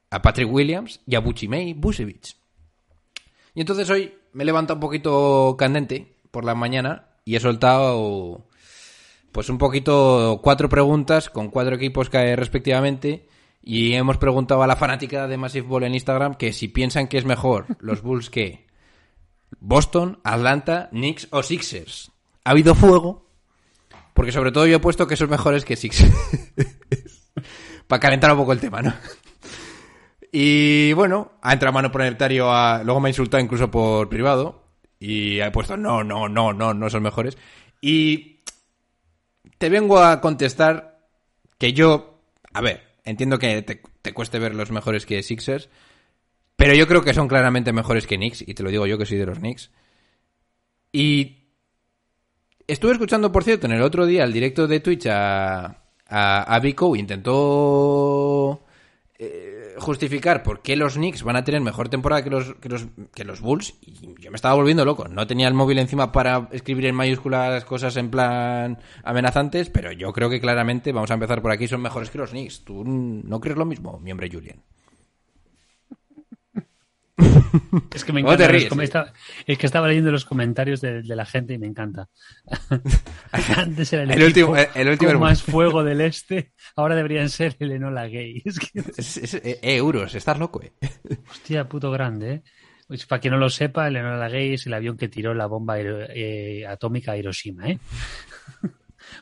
a 0.10 0.22
Patrick 0.22 0.52
Williams 0.52 1.00
y 1.06 1.16
a 1.16 1.20
Buchimei 1.20 1.74
Busevich. 1.74 2.36
Y 3.56 3.62
entonces 3.62 3.90
hoy 3.90 4.14
me 4.34 4.44
he 4.44 4.46
levantado 4.46 4.76
un 4.76 4.82
poquito 4.82 5.56
candente 5.58 6.14
por 6.30 6.46
la 6.46 6.54
mañana 6.54 7.08
y 7.24 7.36
he 7.36 7.40
soltado 7.40 8.46
pues 9.32 9.50
un 9.50 9.58
poquito 9.58 10.40
cuatro 10.44 10.70
preguntas 10.70 11.30
con 11.30 11.50
cuatro 11.50 11.76
equipos 11.76 12.10
que 12.10 12.36
respectivamente 12.36 13.28
y 13.62 13.94
hemos 13.94 14.18
preguntado 14.18 14.62
a 14.62 14.68
la 14.68 14.76
fanática 14.76 15.28
de 15.28 15.38
Massive 15.38 15.68
Ball 15.68 15.86
en 15.86 15.94
Instagram 15.96 16.36
que 16.36 16.54
si 16.54 16.68
piensan 16.68 17.08
que 17.08 17.18
es 17.18 17.26
mejor 17.26 17.66
los 17.80 18.02
Bulls 18.02 18.30
que 18.30 18.66
Boston, 19.60 20.20
Atlanta, 20.24 20.90
Knicks 20.92 21.28
o 21.32 21.42
Sixers. 21.42 22.12
Ha 22.44 22.52
habido 22.52 22.76
fuego, 22.76 23.28
porque 24.14 24.32
sobre 24.32 24.52
todo 24.52 24.68
yo 24.68 24.78
he 24.78 24.80
puesto 24.80 25.08
que 25.08 25.18
son 25.18 25.30
mejores 25.30 25.66
que 25.66 25.76
Sixers. 25.76 26.14
Para 27.88 28.00
calentar 28.00 28.32
un 28.32 28.38
poco 28.38 28.54
el 28.54 28.60
tema, 28.60 28.82
¿no? 28.82 28.94
Y 30.38 30.92
bueno, 30.92 31.32
ha 31.42 31.54
entrado 31.54 31.72
mano 31.72 31.94
planetario 31.94 32.52
a... 32.52 32.84
Luego 32.84 33.00
me 33.00 33.08
ha 33.08 33.12
insultado 33.12 33.42
incluso 33.42 33.72
por 33.72 34.10
privado. 34.10 34.66
Y 35.00 35.40
ha 35.40 35.50
puesto, 35.50 35.78
no, 35.78 36.04
no, 36.04 36.28
no, 36.28 36.52
no, 36.52 36.74
no 36.74 36.90
son 36.90 37.04
mejores. 37.04 37.38
Y 37.80 38.42
te 39.58 39.70
vengo 39.70 40.00
a 40.00 40.20
contestar 40.20 41.08
que 41.58 41.72
yo... 41.72 42.20
A 42.52 42.60
ver, 42.60 42.84
entiendo 43.06 43.40
que 43.40 43.62
te, 43.62 43.82
te 44.02 44.14
cueste 44.14 44.38
ver 44.38 44.56
los 44.56 44.72
mejores 44.72 45.06
que 45.06 45.24
Sixers. 45.24 45.70
Pero 46.58 46.74
yo 46.74 46.86
creo 46.86 47.02
que 47.02 47.14
son 47.14 47.30
claramente 47.30 47.72
mejores 47.72 48.06
que 48.06 48.18
Knicks. 48.18 48.42
Y 48.46 48.56
te 48.56 48.64
lo 48.64 48.72
digo 48.72 48.86
yo 48.88 48.98
que 48.98 49.06
soy 49.06 49.18
de 49.18 49.28
los 49.28 49.40
Knicks. 49.40 49.72
Y... 50.92 51.44
Estuve 52.68 52.92
escuchando, 52.92 53.32
por 53.32 53.46
cierto, 53.46 53.68
en 53.68 53.72
el 53.72 53.82
otro 53.82 54.06
día 54.06 54.26
el 54.26 54.34
directo 54.34 54.68
de 54.68 54.82
Twitch 54.82 55.08
a, 55.08 55.64
a, 56.10 56.56
a 56.56 56.60
Vico. 56.60 56.94
Intentó 56.98 58.66
eh, 59.18 59.55
justificar 59.78 60.44
por 60.44 60.62
qué 60.62 60.76
los 60.76 60.94
Knicks 60.94 61.24
van 61.24 61.36
a 61.36 61.44
tener 61.44 61.62
mejor 61.62 61.90
temporada 61.90 62.24
que 62.24 62.30
los, 62.30 62.56
que 62.56 62.70
los, 62.70 62.86
que 63.14 63.24
los 63.24 63.42
Bulls 63.42 63.76
y 63.82 64.16
yo 64.20 64.32
me 64.32 64.36
estaba 64.36 64.56
volviendo 64.56 64.86
loco. 64.86 65.08
No 65.08 65.28
tenía 65.28 65.48
el 65.48 65.54
móvil 65.54 65.80
encima 65.80 66.12
para 66.12 66.48
escribir 66.52 66.86
en 66.86 66.96
mayúsculas 66.96 67.66
cosas 67.66 67.98
en 67.98 68.10
plan 68.10 68.80
amenazantes, 69.04 69.70
pero 69.70 69.92
yo 69.92 70.14
creo 70.14 70.30
que 70.30 70.40
claramente, 70.40 70.92
vamos 70.92 71.12
a 71.12 71.16
empezar 71.16 71.42
por 71.42 71.52
aquí, 71.52 71.68
son 71.68 71.82
mejores 71.82 72.10
que 72.10 72.18
los 72.18 72.32
Knicks. 72.32 72.64
¿Tú 72.64 72.84
no 72.86 73.40
crees 73.40 73.58
lo 73.58 73.66
mismo, 73.66 74.00
mi 74.00 74.12
hombre 74.12 74.30
Julian? 74.32 74.62
Es 77.94 78.04
que 78.04 78.12
me 78.12 78.22
¿Cómo 78.22 78.36
te 78.36 78.44
encanta. 78.44 78.76
los 78.76 79.08
eh? 79.08 79.14
es 79.48 79.58
que 79.58 79.66
estaba 79.66 79.88
leyendo 79.88 80.12
los 80.12 80.26
comentarios 80.26 80.82
de, 80.82 81.02
de 81.02 81.16
la 81.16 81.26
gente 81.26 81.54
y 81.54 81.58
me 81.58 81.68
encanta. 81.68 82.10
Antes 83.58 83.94
era 83.94 84.04
el, 84.04 84.12
El 84.12 84.24
último- 84.24 84.56
el 84.58 84.88
último 84.90 84.98
con 84.98 85.16
hermano. 85.16 85.20
más 85.32 85.42
fuego 85.42 85.84
del 85.84 86.02
este, 86.02 86.52
ahora 86.76 86.96
deberían 86.96 87.30
ser 87.30 87.56
el 87.60 87.72
Enola 87.72 88.08
Gay. 88.08 88.42
Es 88.46 88.60
que, 88.60 88.80
Es, 88.98 89.18
es- 89.18 89.34
eh, 89.36 89.60
euros, 89.62 90.14
estás 90.16 90.38
loco, 90.38 90.62
eh. 90.62 90.74
hostia, 91.32 91.68
puto 91.70 91.90
grande, 91.92 92.34
¿eh? 92.34 92.44
Pues 92.88 93.06
para 93.08 93.20
quien 93.20 93.34
no 93.34 93.40
lo 93.40 93.50
sepa, 93.50 93.88
el 93.88 93.96
Enola 93.96 94.30
Gay 94.30 94.54
es 94.56 94.66
el 94.68 94.74
avión 94.74 94.96
que 94.98 95.08
tiró 95.08 95.34
la 95.34 95.48
bomba 95.48 95.78
eh, 95.80 96.66
atómica 96.68 97.14
a 97.14 97.18
Hiroshima, 97.18 97.68
¿eh? 97.70 97.80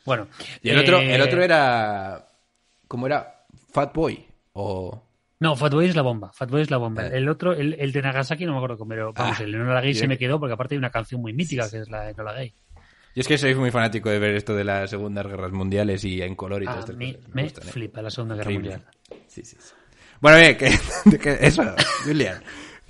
bueno. 0.06 0.28
Y 0.62 0.70
el 0.70 0.80
otro, 0.80 1.00
eh, 1.00 1.16
el 1.16 1.22
otro 1.22 1.42
era. 1.44 2.28
¿Cómo 2.88 3.06
era? 3.08 3.46
Fat 3.72 3.94
Boy. 3.94 4.26
O. 4.54 5.02
No, 5.44 5.58
Fatboy 5.58 5.88
es 5.88 5.96
la 5.98 6.04
bomba. 6.04 6.32
Fatboy 6.32 6.62
es 6.62 6.72
la 6.72 6.78
bomba. 6.78 7.06
Eh. 7.06 7.18
El 7.18 7.28
otro, 7.28 7.52
el, 7.52 7.76
el 7.78 7.92
de 7.92 8.02
Nagasaki, 8.02 8.46
no 8.46 8.54
me 8.54 8.60
acuerdo 8.60 8.78
cómo, 8.78 8.88
pero 8.88 9.12
vamos, 9.12 9.38
Ah, 9.42 9.44
el 9.44 9.54
Enola 9.54 9.82
Gay 9.82 9.94
se 9.94 10.08
me 10.08 10.18
quedó 10.18 10.40
porque 10.40 10.54
aparte 10.54 10.76
hay 10.76 10.80
una 10.80 10.90
canción 10.90 11.20
muy 11.20 11.34
mítica 11.34 11.70
que 11.70 11.80
es 11.80 11.90
la 11.90 12.04
de 12.04 12.12
Enola 12.12 12.32
Gay. 12.32 12.54
Yo 13.14 13.20
es 13.20 13.28
que 13.28 13.38
soy 13.38 13.54
muy 13.54 13.70
fanático 13.70 14.10
de 14.10 14.20
ver 14.20 14.36
esto 14.36 14.56
de 14.56 14.64
las 14.64 14.90
segundas 14.90 15.28
guerras 15.28 15.52
mundiales 15.52 16.06
y 16.06 16.22
en 16.22 16.36
color 16.36 16.64
y 16.64 16.68
mí 16.68 16.74
cosas. 16.74 16.96
me 16.98 17.44
gustan, 17.44 17.68
eh. 17.68 17.72
flipa 17.72 18.02
la 18.02 18.10
Segunda 18.10 18.36
Guerra 18.36 18.48
Horrible. 18.48 18.70
Mundial. 18.70 18.92
Sí, 19.28 19.44
sí, 19.44 19.58
sí. 19.60 19.74
Bueno, 20.22 20.38
bien, 20.38 20.56
que, 20.58 21.18
que 21.20 21.38
eso, 21.42 21.76
Julian. 22.06 22.42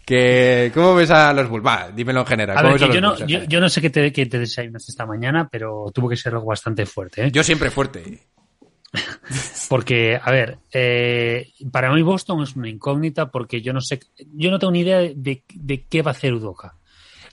Que, 0.06 0.72
¿Cómo 0.76 0.94
ves 0.94 1.10
a 1.10 1.34
los 1.34 1.50
Bulls? 1.50 1.66
Va, 1.66 1.90
dímelo 1.90 2.20
en 2.20 2.26
general. 2.28 2.56
A 2.56 2.62
¿Cómo 2.62 2.74
ver, 2.74 2.82
ves 2.82 2.90
a 2.90 2.94
que 2.94 3.02
los 3.02 3.20
yo 3.20 3.26
no, 3.26 3.28
yo, 3.28 3.44
yo 3.46 3.70
sé 3.70 3.82
qué 3.82 3.90
te, 3.90 4.14
qué 4.14 4.28
te 4.28 4.38
desayunaste 4.38 4.92
esta 4.92 5.08
mañana, 5.08 5.50
pero 5.52 5.92
tuvo 5.92 6.08
que 6.08 6.16
ser 6.18 6.34
algo 6.34 6.46
bastante 6.46 6.86
fuerte, 6.86 7.26
¿eh? 7.26 7.32
Yo 7.32 7.44
siempre 7.44 7.72
fuerte. 7.72 8.20
Porque, 9.70 10.20
a 10.22 10.32
ver, 10.32 10.60
eh, 10.72 11.52
para 11.72 11.92
mí 11.92 12.02
Boston 12.02 12.44
es 12.44 12.56
una 12.56 12.70
incógnita 12.70 13.32
porque 13.32 13.62
yo 13.62 13.74
no 13.74 13.82
sé, 13.82 14.00
yo 14.34 14.52
no 14.52 14.60
tengo 14.60 14.72
ni 14.72 14.82
idea 14.82 15.00
de, 15.00 15.44
de 15.54 15.86
qué 15.88 16.02
va 16.02 16.12
a 16.12 16.14
hacer 16.14 16.34
Udoka. 16.34 16.78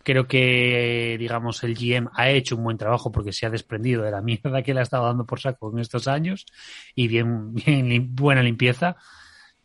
Creo 0.02 0.26
que, 0.26 1.16
digamos, 1.18 1.62
el 1.62 1.74
GM 1.74 2.08
ha 2.14 2.30
hecho 2.30 2.56
un 2.56 2.64
buen 2.64 2.78
trabajo 2.78 3.12
porque 3.12 3.32
se 3.32 3.44
ha 3.44 3.50
desprendido 3.50 4.02
de 4.02 4.10
la 4.10 4.22
mierda 4.22 4.62
que 4.62 4.72
le 4.72 4.80
ha 4.80 4.84
estado 4.84 5.04
dando 5.04 5.26
por 5.26 5.40
saco 5.40 5.70
en 5.72 5.80
estos 5.80 6.08
años 6.08 6.46
y 6.94 7.08
bien, 7.08 7.54
bien 7.54 8.14
buena 8.14 8.42
limpieza, 8.42 8.96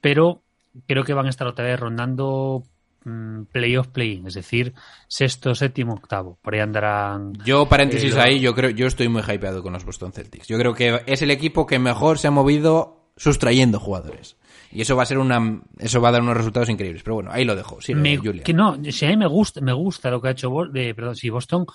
pero 0.01 0.43
creo 0.87 1.05
que 1.05 1.13
van 1.13 1.27
a 1.27 1.29
estar 1.29 1.47
otra 1.47 1.65
vez 1.65 1.79
rondando 1.79 2.63
mm, 3.05 3.43
playoff 3.51 3.87
play-in, 3.87 4.27
es 4.27 4.33
decir, 4.33 4.73
sexto, 5.07 5.55
séptimo, 5.55 5.93
octavo. 5.93 6.37
Por 6.41 6.53
ahí 6.55 6.59
andarán 6.59 7.33
Yo, 7.45 7.65
paréntesis 7.67 8.13
Eh, 8.15 8.19
ahí, 8.19 8.39
yo 8.41 8.53
creo, 8.53 8.71
yo 8.71 8.85
estoy 8.87 9.07
muy 9.07 9.21
hypeado 9.21 9.63
con 9.63 9.71
los 9.73 9.85
Boston 9.85 10.11
Celtics. 10.11 10.47
Yo 10.47 10.57
creo 10.57 10.73
que 10.73 11.01
es 11.05 11.21
el 11.21 11.31
equipo 11.31 11.65
que 11.65 11.79
mejor 11.79 12.19
se 12.19 12.27
ha 12.27 12.31
movido 12.31 13.11
sustrayendo 13.15 13.79
jugadores. 13.79 14.35
Y 14.71 14.81
eso 14.81 14.97
va 14.97 15.03
a 15.03 15.05
ser 15.05 15.19
una, 15.19 15.61
eso 15.79 16.01
va 16.01 16.09
a 16.09 16.11
dar 16.11 16.21
unos 16.21 16.35
resultados 16.35 16.67
increíbles. 16.67 17.01
Pero 17.03 17.13
bueno, 17.15 17.31
ahí 17.31 17.45
lo 17.45 17.55
dejo. 17.55 17.79
Sí, 17.79 17.95
Me- 17.95 18.17
Julian. 18.17 18.43
que 18.43 18.53
no, 18.53 18.77
si 18.91 19.05
a 19.05 19.09
mí 19.09 19.15
me 19.15 19.27
gusta, 19.27 19.61
me 19.61 19.71
gusta 19.71 20.09
lo 20.11 20.21
que 20.21 20.27
ha 20.27 20.31
hecho 20.31 20.51
de, 20.69 20.93
perdón, 20.93 21.15
sí, 21.15 21.29
Boston, 21.29 21.65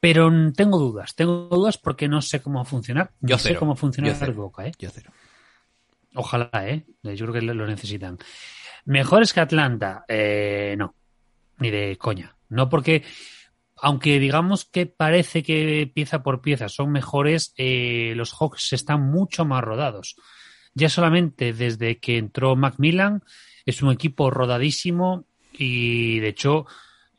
pero 0.00 0.28
tengo 0.56 0.76
dudas. 0.78 1.14
Tengo 1.14 1.48
dudas 1.48 1.78
porque 1.78 2.08
no 2.08 2.20
sé 2.20 2.40
cómo 2.42 2.56
va 2.58 2.62
a 2.62 2.64
funcionar. 2.64 3.12
Yo 3.20 3.34
no 3.36 3.38
sé 3.38 3.48
cero. 3.50 3.60
cómo 3.60 3.76
funciona 3.76 4.08
Yo 4.08 4.14
cero. 4.18 4.32
Boca, 4.34 4.66
¿eh? 4.66 4.72
Yo 4.78 4.90
cero. 4.92 5.12
Ojalá, 6.14 6.50
¿eh? 6.68 6.84
Yo 7.02 7.26
creo 7.26 7.32
que 7.32 7.42
lo 7.42 7.66
necesitan. 7.66 8.18
¿Mejores 8.88 9.34
que 9.34 9.40
Atlanta? 9.40 10.04
Eh, 10.08 10.74
no. 10.78 10.94
Ni 11.58 11.70
de 11.70 11.96
coña. 11.98 12.36
No 12.48 12.70
porque, 12.70 13.04
aunque 13.76 14.18
digamos 14.18 14.64
que 14.64 14.86
parece 14.86 15.42
que 15.42 15.90
pieza 15.94 16.22
por 16.22 16.40
pieza 16.40 16.70
son 16.70 16.90
mejores, 16.90 17.52
eh, 17.58 18.14
los 18.16 18.32
Hawks 18.32 18.72
están 18.72 19.02
mucho 19.02 19.44
más 19.44 19.62
rodados. 19.62 20.16
Ya 20.72 20.88
solamente 20.88 21.52
desde 21.52 21.98
que 21.98 22.16
entró 22.16 22.56
Macmillan 22.56 23.22
es 23.66 23.82
un 23.82 23.92
equipo 23.92 24.30
rodadísimo 24.30 25.26
y 25.52 26.20
de 26.20 26.28
hecho, 26.28 26.64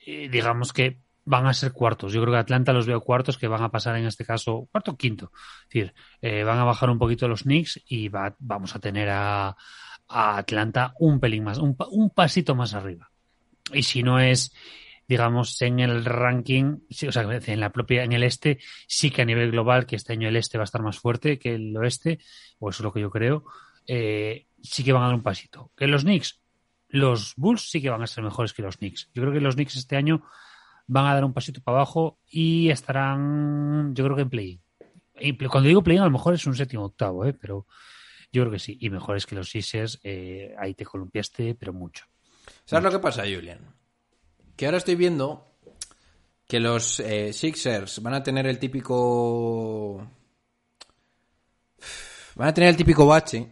eh, 0.07 0.27
digamos 0.29 0.73
que 0.73 0.97
van 1.25 1.45
a 1.45 1.53
ser 1.53 1.71
cuartos. 1.71 2.13
Yo 2.13 2.21
creo 2.21 2.33
que 2.33 2.39
Atlanta 2.39 2.73
los 2.73 2.87
veo 2.87 3.01
cuartos 3.01 3.37
que 3.37 3.47
van 3.47 3.61
a 3.61 3.69
pasar 3.69 3.95
en 3.97 4.05
este 4.07 4.25
caso 4.25 4.67
cuarto 4.71 4.91
o 4.91 4.97
quinto. 4.97 5.31
Es 5.35 5.69
decir, 5.69 5.93
eh, 6.21 6.43
van 6.43 6.57
a 6.57 6.63
bajar 6.63 6.89
un 6.89 6.97
poquito 6.97 7.27
los 7.27 7.43
Knicks 7.43 7.79
y 7.85 8.07
va- 8.07 8.35
vamos 8.39 8.75
a 8.75 8.79
tener 8.79 9.09
a, 9.11 9.55
a 10.09 10.37
Atlanta 10.37 10.93
un 10.99 11.19
pelín 11.19 11.43
más, 11.43 11.59
un, 11.59 11.77
un 11.91 12.09
pasito 12.09 12.55
más 12.55 12.73
arriba. 12.73 13.11
Y 13.71 13.83
si 13.83 14.03
no 14.03 14.19
es, 14.19 14.51
digamos, 15.07 15.61
en 15.61 15.79
el 15.79 16.03
ranking, 16.03 16.79
o 17.07 17.11
sea, 17.11 17.23
en 17.23 17.59
la 17.59 17.71
propia, 17.71 18.03
en 18.03 18.13
el 18.13 18.23
este, 18.23 18.59
sí 18.87 19.11
que 19.11 19.21
a 19.21 19.25
nivel 19.25 19.51
global, 19.51 19.85
que 19.85 19.95
este 19.95 20.13
año 20.13 20.27
el 20.27 20.35
este 20.35 20.57
va 20.57 20.63
a 20.63 20.65
estar 20.65 20.81
más 20.81 20.99
fuerte 20.99 21.37
que 21.37 21.55
el 21.55 21.77
oeste, 21.77 22.19
o 22.57 22.69
eso 22.69 22.81
es 22.81 22.83
lo 22.83 22.91
que 22.91 23.01
yo 23.01 23.11
creo, 23.11 23.45
eh, 23.87 24.47
sí 24.61 24.83
que 24.83 24.91
van 24.91 25.03
a 25.03 25.05
dar 25.07 25.15
un 25.15 25.23
pasito. 25.23 25.71
Que 25.77 25.87
los 25.87 26.03
Knicks, 26.03 26.41
los 26.89 27.35
Bulls 27.35 27.69
sí 27.69 27.81
que 27.81 27.89
van 27.89 28.01
a 28.01 28.07
ser 28.07 28.23
mejores 28.23 28.53
que 28.53 28.63
los 28.63 28.77
Knicks. 28.77 29.09
Yo 29.13 29.21
creo 29.21 29.33
que 29.33 29.41
los 29.41 29.55
Knicks 29.55 29.77
este 29.77 29.95
año 29.95 30.23
van 30.87 31.05
a 31.05 31.13
dar 31.13 31.23
un 31.23 31.33
pasito 31.33 31.61
para 31.61 31.77
abajo 31.77 32.17
y 32.27 32.69
estarán, 32.69 33.93
yo 33.93 34.03
creo 34.05 34.15
que 34.15 34.23
en 34.23 34.29
play. 34.29 34.59
Cuando 35.49 35.67
digo 35.67 35.83
play, 35.83 35.97
a 35.97 36.05
lo 36.05 36.11
mejor 36.11 36.33
es 36.33 36.47
un 36.47 36.55
séptimo 36.55 36.85
octavo, 36.85 37.25
¿eh? 37.25 37.33
pero 37.33 37.67
yo 38.31 38.43
creo 38.43 38.51
que 38.51 38.59
sí. 38.59 38.77
Y 38.79 38.89
mejores 38.89 39.25
que 39.25 39.35
los 39.35 39.49
Sixers, 39.49 39.99
eh, 40.03 40.53
ahí 40.57 40.73
te 40.73 40.85
columpiaste, 40.85 41.55
pero 41.55 41.73
mucho. 41.73 42.05
¿Sabes 42.65 42.83
lo 42.83 42.91
que 42.91 42.99
pasa, 42.99 43.23
Julian? 43.23 43.59
Que 44.55 44.65
ahora 44.65 44.77
estoy 44.77 44.95
viendo 44.95 45.49
que 46.47 46.59
los 46.59 46.99
eh, 46.99 47.31
Sixers 47.33 48.01
van 48.01 48.15
a 48.15 48.23
tener 48.23 48.47
el 48.47 48.59
típico. 48.59 49.97
Van 52.35 52.47
a 52.47 52.53
tener 52.53 52.69
el 52.69 52.77
típico 52.77 53.05
bache. 53.05 53.49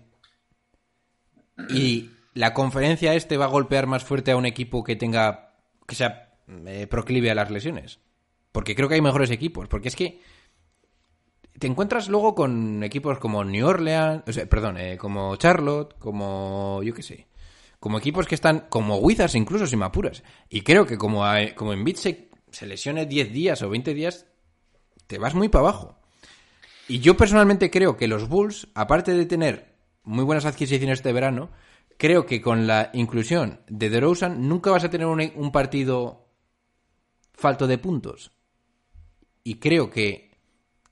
Y 1.69 2.11
la 2.33 2.53
conferencia 2.53 3.15
este 3.15 3.37
va 3.37 3.45
a 3.45 3.49
golpear 3.49 3.87
más 3.87 4.03
fuerte 4.03 4.31
a 4.31 4.37
un 4.37 4.45
equipo 4.45 4.83
que 4.83 4.95
tenga. 4.95 5.55
que 5.87 5.95
sea 5.95 6.39
eh, 6.65 6.87
proclive 6.87 7.31
a 7.31 7.35
las 7.35 7.49
lesiones. 7.49 7.99
Porque 8.51 8.75
creo 8.75 8.87
que 8.87 8.95
hay 8.95 9.01
mejores 9.01 9.31
equipos. 9.31 9.67
Porque 9.67 9.87
es 9.87 9.95
que. 9.95 10.21
Te 11.59 11.67
encuentras 11.67 12.07
luego 12.07 12.35
con 12.35 12.83
equipos 12.83 13.19
como 13.19 13.43
New 13.43 13.67
Orleans. 13.67 14.23
O 14.27 14.33
sea, 14.33 14.45
perdón, 14.47 14.77
eh, 14.77 14.97
como 14.97 15.35
Charlotte, 15.37 15.95
como. 15.97 16.81
yo 16.83 16.93
qué 16.93 17.03
sé 17.03 17.27
como 17.79 17.99
equipos 17.99 18.27
que 18.27 18.35
están 18.35 18.65
como 18.69 18.97
Wizards 18.97 19.35
incluso 19.35 19.67
si 19.67 19.75
me 19.75 19.85
apuras. 19.85 20.23
Y 20.49 20.61
creo 20.61 20.85
que 20.85 20.97
como, 20.97 21.23
como 21.55 21.73
en 21.73 21.95
se, 21.95 22.29
se 22.51 22.65
lesione 22.65 23.05
10 23.05 23.31
días 23.31 23.61
o 23.61 23.69
20 23.69 23.93
días, 23.93 24.25
te 25.07 25.17
vas 25.17 25.35
muy 25.35 25.49
para 25.49 25.63
abajo. 25.63 25.99
Y 26.87 26.99
yo 26.99 27.17
personalmente 27.17 27.69
creo 27.69 27.97
que 27.97 28.07
los 28.07 28.27
Bulls, 28.27 28.67
aparte 28.73 29.13
de 29.13 29.25
tener 29.25 29.75
muy 30.03 30.23
buenas 30.23 30.45
adquisiciones 30.45 30.99
este 30.99 31.11
verano, 31.11 31.49
creo 31.97 32.25
que 32.25 32.41
con 32.41 32.65
la 32.65 32.89
inclusión 32.93 33.61
de 33.67 33.89
DeRozan 33.89 34.47
nunca 34.47 34.71
vas 34.71 34.83
a 34.83 34.89
tener 34.89 35.07
un, 35.07 35.31
un 35.35 35.51
partido 35.51 36.29
falto 37.33 37.67
de 37.67 37.77
puntos. 37.77 38.31
Y 39.43 39.55
creo 39.55 39.89
que 39.89 40.26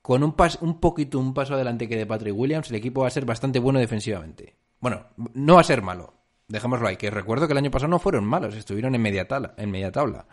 con 0.06 0.24
un, 0.24 0.34
pas, 0.34 0.60
un 0.62 0.80
poquito 0.80 1.18
un 1.18 1.34
paso 1.34 1.56
adelante 1.56 1.90
que 1.90 1.96
de 1.98 2.06
Patrick 2.06 2.36
Williams, 2.38 2.70
el 2.70 2.76
equipo 2.76 3.02
va 3.02 3.08
a 3.08 3.10
ser 3.10 3.26
bastante 3.26 3.58
bueno 3.58 3.80
defensivamente. 3.80 4.56
Bueno, 4.80 5.08
no 5.34 5.56
va 5.56 5.62
a 5.62 5.64
ser 5.64 5.82
malo. 5.82 6.14
Dejémoslo 6.48 6.88
ahí, 6.88 6.96
que 6.96 7.10
recuerdo 7.10 7.48
que 7.48 7.54
el 7.54 7.58
año 7.58 7.72
pasado 7.72 7.90
no 7.90 7.98
fueron 7.98 8.24
malos, 8.24 8.54
estuvieron 8.54 8.94
en 8.94 9.02
media 9.02 9.28
tabla. 9.28 9.56
En 9.58 9.72
media 9.72 9.92
tabla. 9.92 10.28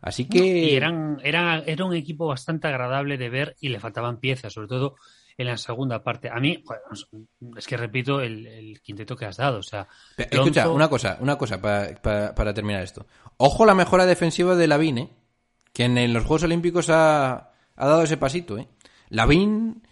Así 0.00 0.24
que... 0.28 0.44
Y 0.44 0.74
eran, 0.74 1.20
era, 1.22 1.62
era 1.64 1.84
un 1.84 1.94
equipo 1.94 2.26
bastante 2.26 2.66
agradable 2.66 3.16
de 3.16 3.30
ver 3.30 3.54
y 3.60 3.68
le 3.68 3.78
faltaban 3.78 4.16
piezas, 4.16 4.52
sobre 4.54 4.66
todo 4.66 4.96
en 5.38 5.46
la 5.46 5.56
segunda 5.56 6.02
parte. 6.02 6.28
A 6.28 6.40
mí, 6.40 6.64
es 7.56 7.66
que 7.68 7.76
repito 7.76 8.20
el, 8.20 8.44
el 8.48 8.80
quinteto 8.82 9.14
que 9.14 9.26
has 9.26 9.36
dado. 9.36 9.58
O 9.58 9.62
sea, 9.62 9.86
Escucha, 10.16 10.68
una 10.68 10.88
cosa, 10.88 11.18
una 11.20 11.38
cosa 11.38 11.62
pa- 11.62 11.90
pa- 12.02 12.34
para 12.34 12.52
terminar 12.52 12.82
esto. 12.82 13.06
Ojo 13.36 13.64
la 13.66 13.74
mejora 13.76 14.04
defensiva 14.04 14.56
de 14.56 14.66
Lavine, 14.66 15.10
quien 15.72 15.96
en 15.96 16.12
los 16.12 16.24
Juegos 16.24 16.42
Olímpicos 16.42 16.90
ha, 16.90 17.52
ha 17.76 17.86
dado 17.86 18.02
ese 18.02 18.16
pasito, 18.16 18.58
¿eh? 18.58 18.66
Lavín, 19.16 19.82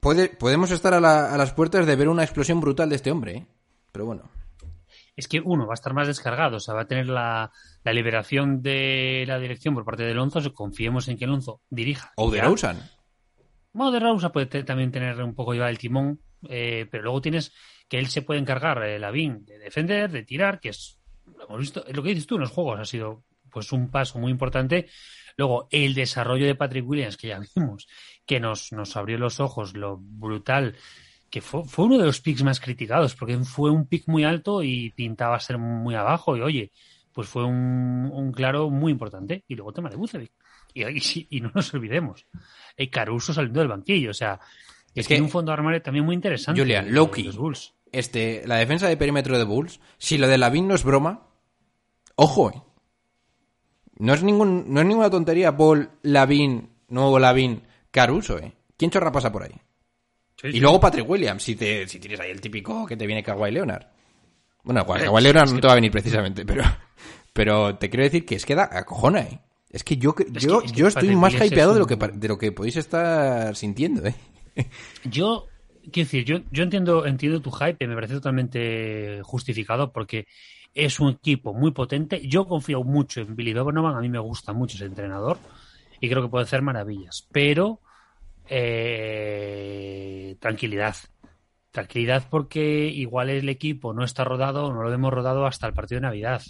puede, 0.00 0.28
podemos 0.28 0.70
estar 0.70 0.92
a, 0.94 1.00
la- 1.00 1.32
a 1.32 1.38
las 1.38 1.52
puertas 1.52 1.86
de 1.86 1.96
ver 1.96 2.08
una 2.08 2.24
explosión 2.24 2.60
brutal 2.60 2.88
de 2.88 2.96
este 2.96 3.10
hombre, 3.10 3.36
¿eh? 3.36 3.46
Pero 3.92 4.06
bueno. 4.06 4.30
Es 5.16 5.28
que 5.28 5.40
uno 5.40 5.66
va 5.66 5.72
a 5.72 5.74
estar 5.74 5.92
más 5.94 6.06
descargado, 6.06 6.56
o 6.56 6.60
sea, 6.60 6.74
va 6.74 6.82
a 6.82 6.86
tener 6.86 7.08
la, 7.08 7.50
la 7.84 7.92
liberación 7.92 8.62
de 8.62 9.24
la 9.26 9.38
dirección 9.38 9.74
por 9.74 9.84
parte 9.84 10.02
de 10.04 10.12
Alonso, 10.12 10.40
so 10.40 10.54
confiemos 10.54 11.08
en 11.08 11.16
que 11.18 11.24
Alonso 11.26 11.60
dirija. 11.68 12.12
O 12.16 12.30
de. 12.30 12.40
Rosen. 12.40 12.78
Bueno, 13.72 13.92
de 13.92 14.00
Rausa 14.00 14.32
puede 14.32 14.46
también 14.64 14.90
tener 14.90 15.22
un 15.22 15.34
poco 15.34 15.52
llevar 15.52 15.70
el 15.70 15.78
timón, 15.78 16.20
eh, 16.48 16.88
pero 16.90 17.04
luego 17.04 17.20
tienes 17.20 17.52
que 17.88 17.98
él 17.98 18.08
se 18.08 18.22
puede 18.22 18.40
encargar, 18.40 18.82
eh, 18.82 18.98
Lavín, 18.98 19.44
de 19.44 19.58
defender, 19.58 20.10
de 20.10 20.24
tirar, 20.24 20.58
que 20.58 20.70
es 20.70 20.98
lo 21.36 21.44
hemos 21.44 21.60
visto, 21.60 21.84
lo 21.92 22.02
que 22.02 22.08
dices 22.10 22.26
tú 22.26 22.34
en 22.34 22.40
los 22.40 22.50
juegos 22.50 22.80
ha 22.80 22.84
sido 22.84 23.22
pues 23.50 23.70
un 23.72 23.90
paso 23.90 24.18
muy 24.18 24.30
importante. 24.32 24.88
Luego, 25.40 25.68
el 25.70 25.94
desarrollo 25.94 26.44
de 26.44 26.54
Patrick 26.54 26.86
Williams, 26.86 27.16
que 27.16 27.28
ya 27.28 27.40
vimos, 27.56 27.88
que 28.26 28.38
nos, 28.40 28.72
nos 28.72 28.94
abrió 28.94 29.16
los 29.16 29.40
ojos, 29.40 29.74
lo 29.74 29.96
brutal, 29.98 30.76
que 31.30 31.40
fue, 31.40 31.64
fue 31.64 31.86
uno 31.86 31.96
de 31.96 32.04
los 32.04 32.20
picks 32.20 32.42
más 32.42 32.60
criticados, 32.60 33.14
porque 33.14 33.38
fue 33.38 33.70
un 33.70 33.86
pick 33.86 34.06
muy 34.06 34.22
alto 34.24 34.62
y 34.62 34.90
pintaba 34.90 35.40
ser 35.40 35.56
muy 35.56 35.94
abajo, 35.94 36.36
y 36.36 36.42
oye, 36.42 36.72
pues 37.14 37.26
fue 37.26 37.44
un, 37.46 38.10
un 38.12 38.32
claro 38.32 38.68
muy 38.68 38.92
importante. 38.92 39.42
Y 39.48 39.54
luego 39.54 39.72
tema 39.72 39.88
de 39.88 39.96
Bucevic. 39.96 40.30
Y, 40.74 41.26
y, 41.30 41.40
no 41.40 41.50
nos 41.54 41.72
olvidemos, 41.72 42.26
el 42.76 42.90
Caruso 42.90 43.32
saliendo 43.32 43.60
del 43.60 43.68
banquillo, 43.70 44.10
o 44.10 44.14
sea, 44.14 44.38
Es 44.94 45.08
que- 45.08 45.16
que 45.16 45.22
un 45.22 45.30
fondo 45.30 45.52
de 45.52 45.54
armario 45.54 45.80
también 45.80 46.04
muy 46.04 46.14
interesante. 46.14 46.60
Julian, 46.60 46.84
de 46.84 46.92
Loki. 46.92 47.22
los 47.22 47.38
Bulls. 47.38 47.72
Este, 47.92 48.42
la 48.46 48.56
defensa 48.56 48.88
de 48.88 48.96
perímetro 48.98 49.38
de 49.38 49.44
Bulls, 49.44 49.80
si 49.96 50.18
lo 50.18 50.28
de 50.28 50.36
Lavín 50.36 50.68
no 50.68 50.74
es 50.74 50.84
broma, 50.84 51.26
ojo, 52.14 52.50
¿eh? 52.50 52.62
No 54.00 54.14
es, 54.14 54.22
ningún, 54.22 54.64
no 54.72 54.80
es 54.80 54.86
ninguna 54.86 55.10
tontería 55.10 55.56
Paul, 55.56 55.90
Lavín, 56.02 56.70
nuevo 56.88 57.18
Lavín, 57.18 57.62
Caruso, 57.90 58.38
¿eh? 58.38 58.52
¿Quién 58.76 58.90
chorra 58.90 59.12
pasa 59.12 59.30
por 59.30 59.42
ahí? 59.42 59.52
Y 60.42 60.58
luego 60.60 60.80
Patrick 60.80 61.08
Williams, 61.08 61.42
si, 61.42 61.54
te, 61.54 61.86
si 61.86 61.98
tienes 62.00 62.18
ahí 62.18 62.30
el 62.30 62.40
típico 62.40 62.86
que 62.86 62.96
te 62.96 63.06
viene 63.06 63.22
Kawhi 63.22 63.50
Leonard. 63.50 63.86
Bueno, 64.64 64.86
Kawhi 64.86 65.22
Leonard 65.22 65.50
no 65.52 65.60
te 65.60 65.66
va 65.66 65.72
a 65.74 65.76
venir 65.76 65.90
precisamente, 65.90 66.46
pero, 66.46 66.64
pero 67.32 67.76
te 67.76 67.90
quiero 67.90 68.04
decir 68.04 68.24
que 68.24 68.36
es 68.36 68.46
que 68.46 68.54
da 68.54 68.68
acojona, 68.72 69.20
¿eh? 69.20 69.40
Es 69.68 69.84
que 69.84 69.96
yo, 69.98 70.14
Es 70.18 70.42
yo, 70.42 70.60
que- 70.60 70.66
es 70.66 70.72
que 70.72 70.78
yo 70.78 70.86
estoy 70.88 71.14
más 71.14 71.34
es 71.34 71.46
hypeado 71.52 71.74
de 71.74 71.78
lo, 71.80 71.86
que, 71.86 71.96
de 71.96 72.28
lo 72.28 72.38
que 72.38 72.52
podéis 72.52 72.76
estar 72.76 73.54
sintiendo, 73.54 74.04
¿eh? 74.06 74.14
Yo, 75.04 75.46
quiero 75.92 76.06
decir, 76.06 76.24
yo, 76.24 76.38
yo 76.50 76.64
entiendo, 76.64 77.06
entiendo 77.06 77.40
tu 77.40 77.50
hype, 77.52 77.86
me 77.86 77.94
parece 77.94 78.14
totalmente 78.14 79.20
justificado 79.22 79.92
porque 79.92 80.26
es 80.74 81.00
un 81.00 81.10
equipo 81.10 81.54
muy 81.54 81.72
potente. 81.72 82.26
Yo 82.26 82.46
confío 82.46 82.82
mucho 82.82 83.20
en 83.20 83.36
Billy 83.36 83.52
Donovan, 83.52 83.96
a 83.96 84.00
mí 84.00 84.08
me 84.08 84.18
gusta 84.18 84.52
mucho 84.52 84.76
ese 84.76 84.86
entrenador 84.86 85.38
y 86.00 86.08
creo 86.08 86.22
que 86.22 86.28
puede 86.28 86.44
hacer 86.44 86.62
maravillas. 86.62 87.26
Pero 87.32 87.80
eh, 88.48 90.36
tranquilidad. 90.40 90.96
Tranquilidad 91.70 92.26
porque 92.28 92.88
igual 92.88 93.30
el 93.30 93.48
equipo 93.48 93.94
no 93.94 94.04
está 94.04 94.24
rodado, 94.24 94.72
no 94.72 94.82
lo 94.82 94.92
hemos 94.92 95.12
rodado 95.12 95.46
hasta 95.46 95.68
el 95.68 95.72
partido 95.72 96.00
de 96.00 96.06
Navidad. 96.06 96.42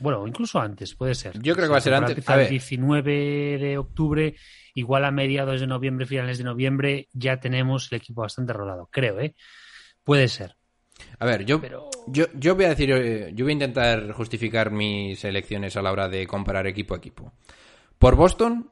Bueno, 0.00 0.26
incluso 0.26 0.58
antes, 0.58 0.94
puede 0.94 1.14
ser. 1.14 1.40
Yo 1.40 1.54
creo 1.54 1.66
que 1.66 1.72
va 1.72 1.78
a 1.78 1.82
ser 1.82 1.94
antes. 1.94 2.28
A 2.28 2.36
ver. 2.36 2.46
El 2.46 2.50
19 2.50 3.58
de 3.58 3.78
octubre, 3.78 4.34
igual 4.74 5.04
a 5.04 5.10
mediados 5.10 5.60
de 5.60 5.66
noviembre, 5.66 6.06
finales 6.06 6.38
de 6.38 6.44
noviembre, 6.44 7.08
ya 7.12 7.40
tenemos 7.40 7.90
el 7.90 7.96
equipo 7.96 8.22
bastante 8.22 8.52
rodado, 8.52 8.88
creo, 8.90 9.20
¿eh? 9.20 9.34
Puede 10.04 10.28
ser. 10.28 10.55
A 11.18 11.26
ver, 11.26 11.44
yo, 11.44 11.60
Pero- 11.60 11.88
yo, 12.06 12.26
yo 12.34 12.54
voy 12.54 12.64
a 12.66 12.70
decir, 12.70 12.90
eh, 12.92 13.30
yo 13.34 13.44
voy 13.44 13.52
a 13.52 13.54
intentar 13.54 14.12
justificar 14.12 14.70
mis 14.70 15.24
elecciones 15.24 15.76
a 15.76 15.82
la 15.82 15.92
hora 15.92 16.08
de 16.08 16.26
comparar 16.26 16.66
equipo 16.66 16.94
a 16.94 16.98
equipo. 16.98 17.32
Por 17.98 18.16
Boston, 18.16 18.70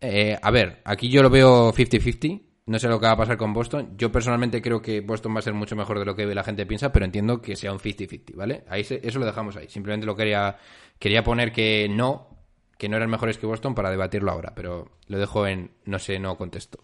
eh, 0.00 0.38
a 0.40 0.50
ver, 0.50 0.82
aquí 0.84 1.08
yo 1.08 1.22
lo 1.22 1.30
veo 1.30 1.72
50-50. 1.72 2.42
No 2.66 2.78
sé 2.80 2.88
lo 2.88 2.98
que 2.98 3.06
va 3.06 3.12
a 3.12 3.16
pasar 3.16 3.36
con 3.36 3.52
Boston. 3.52 3.94
Yo 3.96 4.10
personalmente 4.10 4.60
creo 4.60 4.82
que 4.82 5.00
Boston 5.00 5.34
va 5.34 5.38
a 5.38 5.42
ser 5.42 5.54
mucho 5.54 5.76
mejor 5.76 6.00
de 6.00 6.04
lo 6.04 6.16
que 6.16 6.26
la 6.26 6.42
gente 6.42 6.66
piensa, 6.66 6.90
pero 6.92 7.04
entiendo 7.04 7.40
que 7.40 7.54
sea 7.54 7.72
un 7.72 7.78
50-50, 7.78 8.34
¿vale? 8.34 8.64
Ahí 8.68 8.82
se- 8.82 9.00
eso 9.06 9.18
lo 9.20 9.26
dejamos 9.26 9.56
ahí. 9.56 9.68
Simplemente 9.68 10.04
lo 10.04 10.16
quería, 10.16 10.56
quería 10.98 11.22
poner 11.22 11.52
que 11.52 11.88
no, 11.88 12.28
que 12.76 12.88
no 12.88 12.96
eran 12.96 13.08
mejores 13.08 13.38
que 13.38 13.46
Boston 13.46 13.74
para 13.76 13.90
debatirlo 13.90 14.32
ahora, 14.32 14.52
pero 14.56 14.90
lo 15.06 15.18
dejo 15.18 15.46
en 15.46 15.70
no 15.84 15.98
sé, 16.00 16.18
no 16.18 16.36
contesto. 16.36 16.80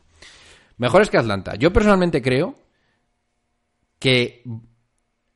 Mejores 0.78 1.10
que 1.10 1.18
Atlanta. 1.18 1.56
Yo 1.56 1.72
personalmente 1.72 2.22
creo 2.22 2.54
que 4.02 4.42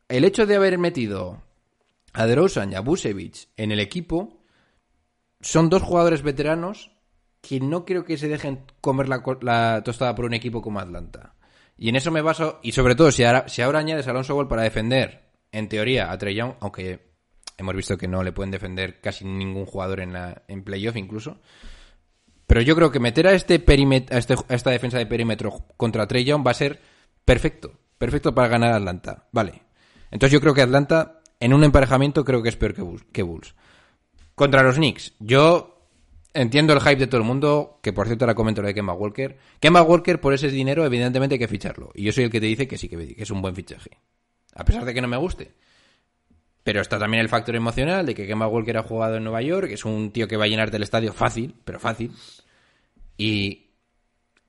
el 0.08 0.24
hecho 0.24 0.44
de 0.44 0.56
haber 0.56 0.76
metido 0.76 1.40
a 2.12 2.26
DeRozan 2.26 2.72
y 2.72 2.74
a 2.74 2.80
Busevich 2.80 3.48
en 3.56 3.70
el 3.70 3.78
equipo 3.78 4.42
son 5.40 5.70
dos 5.70 5.82
jugadores 5.82 6.22
veteranos 6.22 6.90
que 7.40 7.60
no 7.60 7.84
creo 7.84 8.04
que 8.04 8.18
se 8.18 8.26
dejen 8.26 8.64
comer 8.80 9.08
la, 9.08 9.82
tostada 9.84 10.16
por 10.16 10.24
un 10.24 10.34
equipo 10.34 10.62
como 10.62 10.80
Atlanta. 10.80 11.36
Y 11.78 11.90
en 11.90 11.94
eso 11.94 12.10
me 12.10 12.22
baso, 12.22 12.58
y 12.60 12.72
sobre 12.72 12.96
todo 12.96 13.12
si 13.12 13.22
ahora, 13.22 13.48
si 13.48 13.62
ahora 13.62 13.78
añades 13.78 14.08
a 14.08 14.10
Alonso 14.10 14.34
Ball 14.34 14.48
para 14.48 14.62
defender, 14.62 15.30
en 15.52 15.68
teoría, 15.68 16.10
a 16.10 16.18
Trey 16.18 16.34
Young, 16.34 16.54
aunque 16.58 17.12
hemos 17.58 17.76
visto 17.76 17.96
que 17.96 18.08
no 18.08 18.24
le 18.24 18.32
pueden 18.32 18.50
defender 18.50 19.00
casi 19.00 19.24
ningún 19.24 19.64
jugador 19.64 20.00
en, 20.00 20.12
la, 20.12 20.42
en 20.48 20.64
playoff 20.64 20.96
incluso. 20.96 21.38
Pero 22.48 22.62
yo 22.62 22.74
creo 22.74 22.90
que 22.90 22.98
meter 22.98 23.28
a 23.28 23.32
este 23.32 23.62
a, 24.10 24.18
este- 24.18 24.34
a 24.48 24.54
esta 24.54 24.70
defensa 24.70 24.98
de 24.98 25.06
perímetro 25.06 25.52
contra 25.76 26.08
Trey 26.08 26.24
Young 26.24 26.44
va 26.44 26.50
a 26.50 26.54
ser 26.54 26.80
perfecto. 27.24 27.78
Perfecto 27.98 28.34
para 28.34 28.48
ganar 28.48 28.72
Atlanta. 28.72 29.26
Vale. 29.32 29.62
Entonces 30.10 30.32
yo 30.32 30.40
creo 30.40 30.54
que 30.54 30.62
Atlanta, 30.62 31.20
en 31.40 31.52
un 31.52 31.64
emparejamiento, 31.64 32.24
creo 32.24 32.42
que 32.42 32.48
es 32.48 32.56
peor 32.56 32.74
que 32.74 32.82
Bulls. 32.82 33.04
Que 33.12 33.22
Bulls. 33.22 33.54
Contra 34.34 34.62
los 34.62 34.76
Knicks, 34.76 35.14
yo 35.18 35.90
entiendo 36.34 36.74
el 36.74 36.80
hype 36.80 36.96
de 36.96 37.06
todo 37.06 37.20
el 37.20 37.26
mundo, 37.26 37.80
que 37.82 37.92
por 37.92 38.06
cierto 38.06 38.24
ahora 38.24 38.34
comento 38.34 38.60
lo 38.60 38.68
de 38.68 38.74
Kemba 38.74 38.92
Walker. 38.92 39.38
Kemba 39.60 39.82
Walker, 39.82 40.20
por 40.20 40.34
ese 40.34 40.50
dinero, 40.50 40.84
evidentemente 40.84 41.34
hay 41.34 41.38
que 41.38 41.48
ficharlo. 41.48 41.90
Y 41.94 42.04
yo 42.04 42.12
soy 42.12 42.24
el 42.24 42.30
que 42.30 42.40
te 42.40 42.46
dice 42.46 42.68
que 42.68 42.76
sí, 42.76 42.88
que 42.88 43.14
es 43.16 43.30
un 43.30 43.40
buen 43.40 43.54
fichaje. 43.54 43.90
A 44.54 44.64
pesar 44.64 44.84
de 44.84 44.92
que 44.92 45.00
no 45.00 45.08
me 45.08 45.16
guste. 45.16 45.54
Pero 46.62 46.80
está 46.80 46.98
también 46.98 47.22
el 47.22 47.28
factor 47.28 47.56
emocional 47.56 48.04
de 48.04 48.14
que 48.14 48.26
Kemba 48.26 48.48
Walker 48.48 48.76
ha 48.76 48.82
jugado 48.82 49.16
en 49.16 49.24
Nueva 49.24 49.40
York, 49.40 49.70
es 49.70 49.84
un 49.84 50.10
tío 50.10 50.28
que 50.28 50.36
va 50.36 50.44
a 50.44 50.48
llenarte 50.48 50.76
el 50.76 50.82
estadio 50.82 51.12
fácil, 51.12 51.54
pero 51.64 51.78
fácil. 51.78 52.12
Y, 53.16 53.70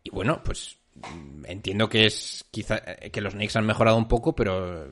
y 0.04 0.10
bueno, 0.10 0.41
pues 0.43 0.78
entiendo 1.45 1.89
que 1.89 2.06
es 2.06 2.45
quizá 2.52 2.80
que 3.12 3.22
los 3.22 3.34
Knicks 3.34 3.56
han 3.56 3.66
mejorado 3.66 3.98
un 3.98 4.08
poco, 4.08 4.36
pero 4.36 4.91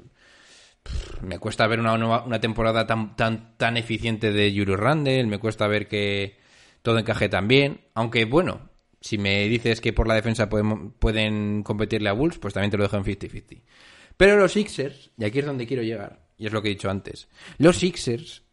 me 1.21 1.39
cuesta 1.39 1.67
ver 1.67 1.79
una, 1.79 1.97
nueva- 1.97 2.23
una 2.25 2.39
temporada 2.39 2.85
tan, 2.85 3.15
tan, 3.15 3.57
tan 3.57 3.77
eficiente 3.77 4.31
de 4.31 4.53
Yuri 4.53 4.75
Randle, 4.75 5.25
me 5.25 5.39
cuesta 5.39 5.67
ver 5.67 5.87
que 5.87 6.37
todo 6.81 6.99
encaje 6.99 7.29
tan 7.29 7.47
bien, 7.47 7.81
aunque 7.95 8.25
bueno, 8.25 8.69
si 9.01 9.17
me 9.17 9.47
dices 9.47 9.81
que 9.81 9.93
por 9.93 10.07
la 10.07 10.13
defensa 10.15 10.49
podemos- 10.49 10.93
pueden 10.99 11.63
competirle 11.63 12.09
a 12.09 12.13
Bulls, 12.13 12.37
pues 12.37 12.53
también 12.53 12.71
te 12.71 12.77
lo 12.77 12.83
dejo 12.83 12.97
en 12.97 13.03
50-50. 13.03 13.61
Pero 14.17 14.37
los 14.37 14.53
Sixers, 14.53 15.11
y 15.17 15.25
aquí 15.25 15.39
es 15.39 15.45
donde 15.45 15.67
quiero 15.67 15.83
llegar, 15.83 16.25
y 16.37 16.45
es 16.45 16.53
lo 16.53 16.61
que 16.61 16.69
he 16.69 16.71
dicho 16.75 16.89
antes, 16.89 17.27
los 17.57 17.77
Sixers, 17.77 18.43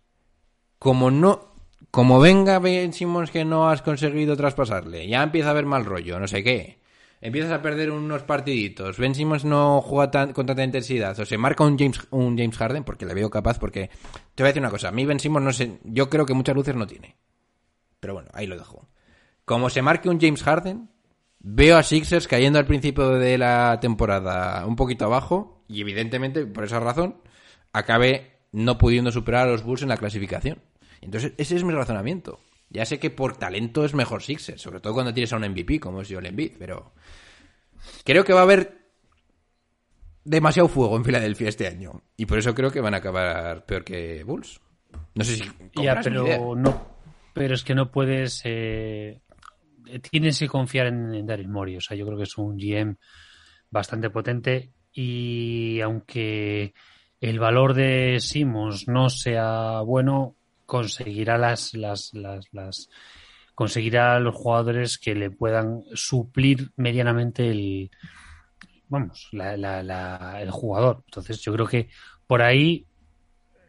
como 0.79 1.11
no, 1.11 1.53
como 1.91 2.19
venga 2.19 2.59
Ben 2.59 2.93
Simmons 2.93 3.31
que 3.31 3.45
no 3.45 3.69
has 3.69 3.83
conseguido 3.83 4.37
traspasarle, 4.37 5.07
ya 5.07 5.23
empieza 5.23 5.49
a 5.49 5.51
haber 5.53 5.67
mal 5.67 5.85
rollo, 5.85 6.19
no 6.19 6.27
sé 6.27 6.43
qué, 6.43 6.81
empiezas 7.23 7.53
a 7.53 7.63
perder 7.63 7.91
unos 7.91 8.25
partiditos, 8.25 8.99
Ben 8.99 9.15
Simmons 9.15 9.45
no 9.45 9.81
juega 9.81 10.33
con 10.35 10.45
tanta 10.45 10.65
intensidad, 10.65 11.19
o 11.19 11.25
se 11.25 11.39
marca 11.39 11.65
un 11.65 11.79
James, 11.79 12.07
un 12.11 12.37
James 12.37 12.59
Harden, 12.59 12.85
porque 12.85 13.07
le 13.07 13.15
veo 13.15 13.31
capaz, 13.31 13.59
porque 13.59 13.89
te 14.35 14.43
voy 14.43 14.49
a 14.49 14.53
decir 14.53 14.61
una 14.61 14.71
cosa, 14.71 14.89
a 14.89 14.93
mí 14.93 15.07
Ben 15.07 15.21
Simmons 15.21 15.45
no 15.45 15.53
sé, 15.53 15.79
yo 15.85 16.11
creo 16.11 16.27
que 16.27 16.35
muchas 16.35 16.57
luces 16.57 16.75
no 16.75 16.87
tiene, 16.87 17.17
pero 18.01 18.13
bueno, 18.13 18.29
ahí 18.35 18.47
lo 18.47 18.59
dejo. 18.59 18.89
Como 19.45 19.71
se 19.71 19.83
marque 19.83 20.09
un 20.09 20.21
James 20.21 20.43
Harden, 20.43 20.91
veo 21.39 21.77
a 21.77 21.83
Sixers 21.85 22.27
cayendo 22.27 22.59
al 22.59 22.67
principio 22.67 23.11
de 23.11 23.39
la 23.39 23.79
temporada 23.81 24.67
un 24.67 24.77
poquito 24.77 25.05
abajo 25.05 25.65
y 25.69 25.81
evidentemente 25.81 26.45
por 26.47 26.65
esa 26.65 26.81
razón 26.81 27.17
acabe 27.73 28.33
no 28.53 28.79
pudiendo 28.79 29.11
superar 29.13 29.47
a 29.47 29.51
los 29.51 29.63
Bulls 29.63 29.83
en 29.83 29.89
la 29.89 29.97
clasificación. 29.97 30.61
Entonces 31.01 31.33
ese 31.39 31.57
es 31.57 31.65
mi 31.65 31.73
razonamiento. 31.73 32.41
Ya 32.71 32.87
sé 32.87 32.99
que 32.99 33.11
por 33.11 33.37
talento 33.37 33.85
es 33.85 33.93
mejor 33.93 34.23
Sixers, 34.23 34.63
sobre 34.63 34.81
todo 34.81 34.95
cuando 34.95 35.13
tienes 35.13 35.33
a 35.33 35.37
un 35.37 35.49
MVP 35.49 35.79
como 35.79 36.01
es 36.01 36.09
Joel 36.09 36.27
Embiid, 36.27 36.53
pero 36.59 36.95
creo 38.05 38.25
que 38.25 38.33
va 38.33 38.41
a 38.41 38.45
haber 38.45 38.83
demasiado 40.25 40.69
fuego 40.69 40.97
en 40.97 41.05
Filadelfia 41.05 41.49
este 41.49 41.67
año 41.67 42.03
y 42.17 42.27
por 42.27 42.39
eso 42.39 42.55
creo 42.55 42.71
que 42.71 42.81
van 42.81 42.95
a 42.95 42.99
acabar 42.99 43.65
peor 43.67 43.85
que 43.85 44.23
Bulls. 44.25 44.61
No 45.15 45.25
sé 45.25 45.37
si 45.37 45.45
Ya, 45.83 46.01
pero 46.03 46.55
no, 46.55 46.87
pero 47.33 47.55
es 47.55 47.65
que 47.65 47.75
no 47.75 47.91
puedes. 47.91 48.43
eh, 48.45 49.21
tienes 50.11 50.39
que 50.39 50.49
confiar 50.49 50.87
en, 50.87 51.15
en 51.15 51.27
Daryl 51.27 51.49
Morey. 51.49 51.77
O 51.77 51.81
sea, 51.81 51.97
yo 51.97 52.07
creo 52.07 52.17
que 52.17 52.25
es 52.25 52.39
un 52.39 52.57
GM 52.57 52.97
bastante 53.71 54.11
potente 54.11 54.73
y 54.93 55.81
aunque 55.81 56.75
el 57.21 57.39
valor 57.39 57.75
de 57.75 58.19
Simmons 58.21 58.89
no 58.89 59.09
sea 59.09 59.81
bueno, 59.81 60.37
conseguirá 60.67 61.39
las, 61.39 61.75
las, 61.75 62.11
las, 62.13 62.47
las 62.53 62.89
conseguirá 63.55 64.19
los 64.21 64.35
jugadores 64.35 64.99
que 64.99 65.15
le 65.15 65.31
puedan 65.31 65.83
suplir 65.95 66.71
medianamente 66.77 67.51
el 67.51 67.91
vamos 68.89 69.29
la, 69.33 69.57
la- 69.57 69.83
la- 69.83 70.41
el 70.43 70.51
jugador. 70.51 71.03
Entonces 71.07 71.41
yo 71.41 71.53
creo 71.55 71.67
que 71.67 71.89
por 72.27 72.43
ahí 72.43 72.87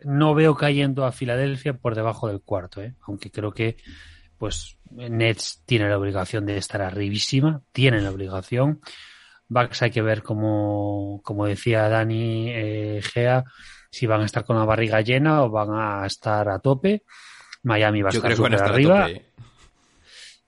no 0.04 0.34
veo 0.36 0.56
cayendo 0.56 1.06
a 1.06 1.12
Filadelfia 1.14 1.74
por 1.78 1.96
debajo 1.96 2.28
del 2.28 2.42
cuarto, 2.42 2.82
¿eh? 2.82 2.96
aunque 3.08 3.32
creo 3.32 3.54
que 3.54 3.78
pues 4.38 4.78
Nets 4.92 5.64
tiene 5.66 5.88
la 5.88 5.98
obligación 5.98 6.46
de 6.46 6.58
estar 6.58 6.82
arribísima, 6.82 7.62
tienen 7.72 8.04
la 8.04 8.12
obligación. 8.12 8.82
Bucks 9.48 9.82
hay 9.84 9.92
que 9.92 10.02
ver 10.02 10.24
como, 10.24 11.22
como 11.24 11.46
decía 11.46 11.88
Dani 11.88 12.50
eh, 12.50 13.02
Gea, 13.02 13.46
si 13.90 14.06
van 14.08 14.22
a 14.22 14.26
estar 14.26 14.44
con 14.44 14.58
la 14.58 14.66
barriga 14.66 15.00
llena 15.02 15.44
o 15.44 15.50
van 15.50 15.70
a 15.72 16.06
estar 16.06 16.50
a 16.50 16.60
tope. 16.60 17.04
Miami 17.64 18.02
va 18.02 18.10
a 18.10 18.12
Yo 18.12 18.18
estar 18.18 18.34
creo 18.34 18.38
que 18.38 18.44
van 18.44 18.54
a 18.56 18.58
súper 18.58 18.72
estar 18.72 18.76
arriba. 18.76 19.06
a 19.06 19.08
tope. 19.08 19.20
¿eh? 19.20 19.26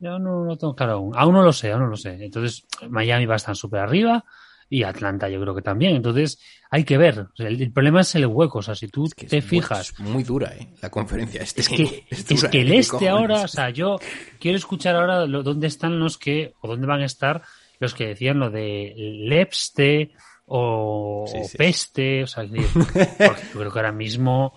Yo 0.06 0.20
no 0.20 0.44
lo 0.46 0.56
tengo 0.58 0.76
claro 0.76 0.94
aún. 0.94 1.14
Aún 1.16 1.34
no 1.34 1.42
lo 1.42 1.52
sé, 1.52 1.72
aún 1.72 1.82
no 1.84 1.88
lo 1.90 1.98
sé. 1.98 2.18
Entonces, 2.24 2.66
Miami 2.90 3.26
va 3.26 3.34
a 3.34 3.38
estar 3.38 3.56
súper 3.56 3.80
arriba 3.80 4.24
y 4.70 4.84
Atlanta 4.84 5.30
yo 5.30 5.42
creo 5.42 5.56
que 5.56 5.62
también. 5.62 5.96
Entonces, 5.96 6.40
hay 6.70 6.84
que 6.84 6.98
ver. 6.98 7.20
O 7.22 7.36
sea, 7.36 7.48
el, 7.48 7.62
el 7.62 7.72
problema 7.72 8.02
es 8.02 8.14
el 8.16 8.28
hueco. 8.28 8.60
O 8.60 8.62
sea, 8.62 8.76
si 8.76 8.88
tú 8.88 9.06
Es 9.06 9.16
que 9.16 9.26
te 9.28 9.38
es 9.38 9.44
muy- 9.46 9.50
fijas, 9.50 9.90
es 9.92 10.00
muy 10.00 10.24
dura, 10.24 10.54
¿eh? 10.56 10.68
La 10.82 10.90
conferencia 10.92 11.42
este. 11.42 11.62
es 11.62 11.70
que, 11.70 12.06
es 12.10 12.44
que 12.46 12.62
el 12.62 12.68
¿eh? 12.68 12.72
¿Qué 12.72 12.78
este 12.80 13.10
ahora, 13.10 13.42
o 13.42 13.48
sea, 13.48 13.70
yo 13.72 13.98
quiero 14.40 14.58
escuchar 14.58 14.96
ahora 14.96 15.26
lo- 15.26 15.42
dónde 15.44 15.68
están 15.68 16.00
los 16.00 16.18
que, 16.20 16.54
o 16.62 16.68
dónde 16.68 16.86
van 16.88 17.02
a 17.02 17.06
estar 17.06 17.42
los 17.80 17.94
que 17.94 18.08
decían 18.08 18.40
lo 18.40 18.50
de 18.52 18.94
Lepste 18.96 20.12
o, 20.46 21.26
Sí, 21.28 21.38
o. 21.42 21.58
Peste, 21.58 22.24
o 22.24 22.28
sea, 22.28 22.46
que- 22.48 22.62
porque 22.74 23.42
yo 23.54 23.60
creo 23.60 23.72
que 23.72 23.80
ahora 23.80 23.92
mismo, 23.92 24.54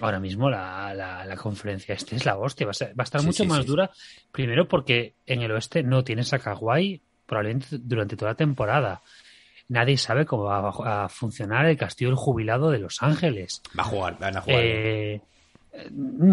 ahora 0.00 0.20
mismo 0.20 0.48
la, 0.50 0.92
la, 0.94 1.24
la 1.24 1.36
conferencia 1.36 1.94
este 1.94 2.16
es 2.16 2.24
la 2.24 2.36
hostia, 2.38 2.66
va 2.66 2.70
a, 2.70 2.74
ser- 2.74 2.90
va 2.90 3.02
a 3.02 3.04
estar 3.04 3.20
Sí, 3.20 3.26
mucho 3.26 3.42
sí, 3.44 3.48
más 3.48 3.60
sí, 3.60 3.66
dura, 3.66 3.90
primero 4.32 4.66
porque 4.68 5.14
en 5.26 5.42
el 5.42 5.50
oeste 5.52 5.82
no 5.82 6.02
tienes 6.04 6.32
a 6.32 6.38
Kawhi 6.38 7.00
probablemente 7.26 7.78
durante 7.78 8.16
toda 8.16 8.32
la 8.32 8.36
temporada. 8.36 9.00
Nadie 9.68 9.96
sabe 9.96 10.26
cómo 10.26 10.44
va 10.44 10.58
a, 10.58 11.04
a 11.04 11.08
funcionar 11.08 11.66
el 11.66 11.76
castillo 11.76 12.10
del 12.10 12.16
jubilado 12.16 12.70
de 12.70 12.80
Los 12.80 13.02
Ángeles. 13.02 13.62
Va 13.78 13.82
a 13.84 13.86
jugar, 13.86 14.18
van 14.18 14.36
a 14.36 14.40
jugar. 14.40 14.60
Eh, 14.64 15.20
mm, 15.92 16.32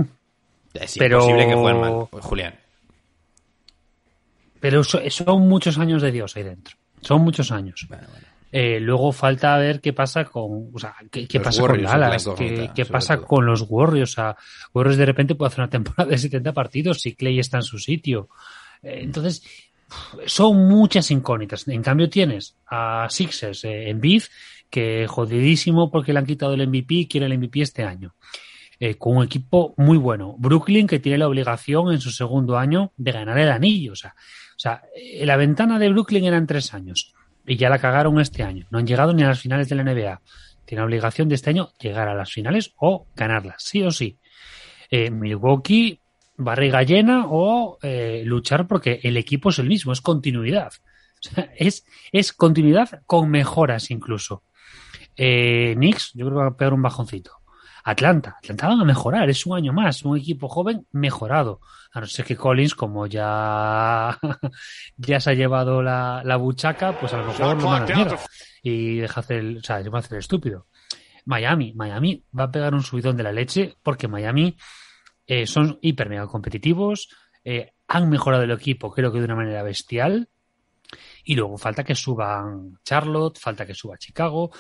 es 0.74 0.96
pero- 0.98 1.18
imposible 1.18 1.48
que 1.48 1.54
jueguen 1.56 1.82
mal. 1.82 2.08
Pues, 2.10 2.26
Julián. 2.26 2.56
Pero 4.60 4.84
so- 4.84 5.08
son 5.10 5.48
muchos 5.48 5.78
años 5.78 6.02
de 6.02 6.12
Dios 6.12 6.36
ahí 6.36 6.44
dentro. 6.44 6.76
Son 7.02 7.22
muchos 7.22 7.52
años. 7.52 7.86
Bueno, 7.88 8.08
bueno. 8.12 8.27
Eh, 8.52 8.80
luego 8.80 9.12
falta 9.12 9.58
ver 9.58 9.82
qué 9.82 9.92
pasa 9.92 10.24
con, 10.24 10.70
o 10.74 10.80
sea, 10.80 10.96
qué, 11.12 11.28
pasa 11.40 11.62
Warriors 11.62 11.92
con 11.92 12.00
Dallas, 12.00 12.26
la 12.26 12.74
qué, 12.74 12.86
pasa 12.86 13.18
todo. 13.18 13.28
con 13.28 13.46
los 13.46 13.66
Warriors. 13.68 14.12
O 14.12 14.16
sea, 14.16 14.38
Warriors 14.74 14.98
de 14.98 15.06
repente 15.06 15.36
puede 15.36 15.48
hacer 15.48 15.60
una 15.62 15.70
temporada 15.70 16.10
de 16.10 16.18
70 16.18 16.54
partidos 16.54 17.02
si 17.02 17.16
Clay 17.16 17.40
está 17.40 17.58
en 17.58 17.64
su 17.64 17.78
sitio. 17.78 18.30
Eh, 18.82 19.00
entonces, 19.02 19.44
son 20.26 20.68
muchas 20.68 21.12
incógnitas. 21.12 21.68
En 21.68 21.82
cambio, 21.82 22.10
tienes 22.10 22.58
a 22.68 23.08
Sixers 23.10 23.66
eh, 23.66 23.90
en 23.90 24.00
Beef, 24.00 24.30
que 24.70 25.08
jodidísimo 25.08 25.92
porque 25.92 26.14
le 26.14 26.20
han 26.20 26.26
quitado 26.26 26.54
el 26.54 26.68
MVP 26.68 26.94
y 26.94 27.08
quiere 27.08 27.26
el 27.26 27.38
MVP 27.38 27.62
este 27.62 27.84
año. 27.84 28.16
Con 29.00 29.18
un 29.18 29.24
equipo 29.24 29.74
muy 29.78 29.98
bueno. 29.98 30.36
Brooklyn, 30.38 30.86
que 30.86 31.00
tiene 31.00 31.18
la 31.18 31.28
obligación 31.28 31.92
en 31.92 32.00
su 32.00 32.12
segundo 32.12 32.60
año 32.60 32.94
de 32.96 33.12
ganar 33.12 33.40
el 33.40 33.50
anillo. 33.50 33.94
O 33.94 33.96
sea, 33.96 34.14
o 34.16 34.60
sea, 34.60 34.84
la 35.22 35.36
ventana 35.36 35.80
de 35.80 35.90
Brooklyn 35.90 36.26
eran 36.26 36.46
tres 36.46 36.76
años 36.76 37.16
y 37.48 37.56
ya 37.56 37.70
la 37.70 37.80
cagaron 37.80 38.20
este 38.20 38.44
año. 38.44 38.68
No 38.70 38.78
han 38.78 38.86
llegado 38.86 39.14
ni 39.14 39.24
a 39.24 39.28
las 39.28 39.40
finales 39.40 39.70
de 39.70 39.76
la 39.76 39.84
NBA. 39.84 40.22
Tiene 40.66 40.84
obligación 40.84 41.30
de 41.30 41.36
este 41.36 41.50
año 41.50 41.70
llegar 41.80 42.10
a 42.10 42.14
las 42.14 42.32
finales 42.32 42.74
o 42.78 43.08
ganarlas, 43.16 43.64
sí 43.64 43.82
o 43.84 43.90
sí. 43.90 44.20
Eh, 44.92 45.10
Milwaukee, 45.10 46.02
barriga 46.36 46.84
llena 46.84 47.26
o 47.30 47.80
eh, 47.82 48.22
luchar 48.26 48.68
porque 48.68 49.00
el 49.04 49.16
equipo 49.16 49.50
es 49.50 49.60
el 49.60 49.68
mismo, 49.68 49.94
es 49.94 50.02
continuidad. 50.02 50.74
Es, 51.58 51.84
es 52.12 52.32
continuidad 52.32 53.02
con 53.08 53.32
mejoras 53.32 53.90
incluso. 53.90 54.44
Eh, 55.16 55.74
Knicks, 55.76 56.12
yo 56.14 56.28
creo 56.28 56.38
que 56.38 56.44
va 56.44 56.48
a 56.50 56.58
pegar 56.58 56.74
un 56.76 56.84
bajoncito. 56.84 57.37
Atlanta, 57.88 58.36
Atlanta 58.40 58.68
van 58.68 58.82
a 58.82 58.84
mejorar, 58.84 59.30
es 59.30 59.46
un 59.46 59.56
año 59.56 59.72
más, 59.72 60.04
un 60.04 60.18
equipo 60.18 60.50
joven 60.50 60.86
mejorado. 60.92 61.62
A 61.94 62.02
no 62.02 62.06
ser 62.06 62.26
que 62.26 62.36
Collins, 62.36 62.76
como 62.76 63.08
ya, 63.08 64.20
ya 64.98 65.20
se 65.22 65.30
ha 65.32 65.34
llevado 65.34 65.82
la, 65.82 66.22
la 66.26 66.36
buchaca, 66.36 67.00
pues 67.00 67.14
a 67.14 67.20
lo 67.20 67.28
mejor 67.28 67.62
lo 67.62 67.70
manda 67.70 67.96
mierda 67.96 68.20
y 68.62 68.98
deja 68.98 69.22
hacer 69.22 69.38
el, 69.38 69.58
o 69.60 69.64
sea, 69.64 69.82
se 69.82 69.90
va 69.90 70.00
a 70.00 70.02
hacer 70.02 70.16
el 70.16 70.20
estúpido. 70.20 70.68
Miami, 71.24 71.72
Miami 71.76 72.26
va 72.38 72.44
a 72.44 72.52
pegar 72.52 72.74
un 72.74 72.84
subidón 72.84 73.16
de 73.16 73.24
la 73.24 73.32
leche 73.32 73.76
porque 73.82 74.10
Miami 74.10 74.58
eh, 75.26 75.48
son 75.48 75.80
hiper 75.82 76.10
mega 76.10 76.28
competitivos, 76.28 77.08
eh, 77.46 77.72
han 77.88 78.10
mejorado 78.10 78.44
el 78.44 78.52
equipo, 78.52 78.92
creo 78.92 79.14
que 79.14 79.20
de 79.20 79.26
una 79.26 79.36
manera 79.36 79.64
bestial. 79.64 80.28
Y 81.24 81.36
luego 81.36 81.58
falta 81.58 81.86
que 81.86 81.96
suban 81.96 82.80
Charlotte, 82.84 83.40
falta 83.40 83.66
que 83.66 83.74
suba 83.74 83.98
Chicago. 83.98 84.52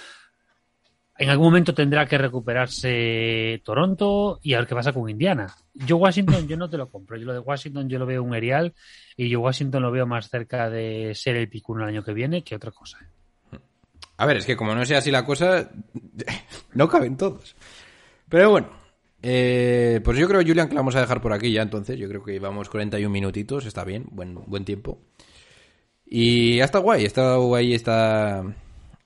En 1.19 1.29
algún 1.29 1.47
momento 1.47 1.73
tendrá 1.73 2.05
que 2.05 2.17
recuperarse 2.17 3.61
Toronto 3.63 4.39
y 4.43 4.53
a 4.53 4.59
ver 4.59 4.67
qué 4.67 4.75
pasa 4.75 4.93
con 4.93 5.09
Indiana. 5.09 5.47
Yo 5.73 5.97
Washington, 5.97 6.47
yo 6.47 6.57
no 6.57 6.69
te 6.69 6.77
lo 6.77 6.89
compro. 6.89 7.17
Yo 7.17 7.25
lo 7.25 7.33
de 7.33 7.39
Washington 7.39 7.89
yo 7.89 7.97
lo 7.97 8.05
veo 8.05 8.21
un 8.21 8.35
erial 8.35 8.73
y 9.15 9.27
yo 9.27 9.41
Washington 9.41 9.81
lo 9.81 9.91
veo 9.91 10.05
más 10.05 10.29
cerca 10.29 10.69
de 10.69 11.13
ser 11.15 11.35
el 11.35 11.49
picuno 11.49 11.83
el 11.83 11.89
año 11.89 12.03
que 12.03 12.13
viene 12.13 12.43
que 12.43 12.55
otra 12.55 12.71
cosa. 12.71 12.99
A 14.17 14.25
ver, 14.25 14.37
es 14.37 14.45
que 14.45 14.55
como 14.55 14.75
no 14.75 14.85
sea 14.85 14.99
así 14.99 15.09
la 15.09 15.25
cosa, 15.25 15.71
no 16.73 16.87
caben 16.87 17.17
todos. 17.17 17.55
Pero 18.29 18.51
bueno, 18.51 18.69
eh, 19.23 20.01
pues 20.03 20.17
yo 20.17 20.27
creo, 20.27 20.41
Julian, 20.41 20.67
que 20.67 20.75
la 20.75 20.81
vamos 20.81 20.95
a 20.95 21.01
dejar 21.01 21.21
por 21.21 21.33
aquí 21.33 21.51
ya 21.51 21.63
entonces. 21.63 21.97
Yo 21.97 22.07
creo 22.07 22.23
que 22.23 22.33
llevamos 22.33 22.69
41 22.69 23.09
minutitos, 23.09 23.65
está 23.65 23.83
bien, 23.83 24.05
buen, 24.11 24.35
buen 24.45 24.65
tiempo. 24.65 24.99
Y 26.05 26.59
está 26.59 26.79
guay, 26.79 27.05
está 27.05 27.35
guay, 27.35 27.73
está... 27.73 28.43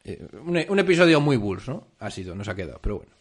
eh, 0.03 0.27
un, 0.43 0.79
episodio 0.79 1.19
muy 1.21 1.37
Bulls, 1.37 1.67
¿no? 1.67 1.87
Ha 1.99 2.09
sido, 2.09 2.35
nos 2.35 2.47
ha 2.47 2.55
quedado, 2.55 2.79
pero 2.81 2.97
bueno. 2.97 3.11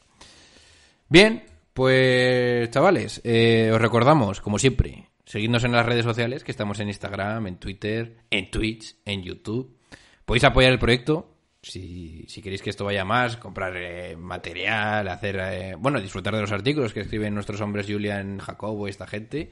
Bien, 1.09 1.45
pues 1.73 2.71
chavales, 2.71 3.21
eh, 3.25 3.71
os 3.73 3.81
recordamos, 3.81 4.41
como 4.41 4.59
siempre, 4.59 5.09
seguidnos 5.25 5.65
en 5.65 5.73
las 5.73 5.87
redes 5.87 6.05
sociales, 6.05 6.45
que 6.45 6.51
estamos 6.51 6.79
en 6.81 6.89
Instagram, 6.89 7.47
en 7.47 7.57
Twitter, 7.57 8.17
en 8.31 8.51
Twitch, 8.51 8.97
en 9.05 9.23
YouTube. 9.23 9.77
Podéis 10.25 10.45
apoyar 10.45 10.73
el 10.73 10.79
proyecto 10.79 11.31
si, 11.63 12.25
si 12.29 12.41
queréis 12.41 12.63
que 12.63 12.71
esto 12.71 12.85
vaya 12.85 13.05
más, 13.05 13.37
comprar 13.37 13.77
eh, 13.77 14.17
material, 14.17 15.09
hacer, 15.09 15.39
eh, 15.41 15.75
bueno, 15.79 16.01
disfrutar 16.01 16.35
de 16.35 16.41
los 16.41 16.53
artículos 16.53 16.93
que 16.93 17.01
escriben 17.01 17.35
nuestros 17.35 17.61
hombres 17.61 17.87
Julian, 17.87 18.39
Jacobo 18.39 18.89
esta 18.89 19.07
gente 19.07 19.51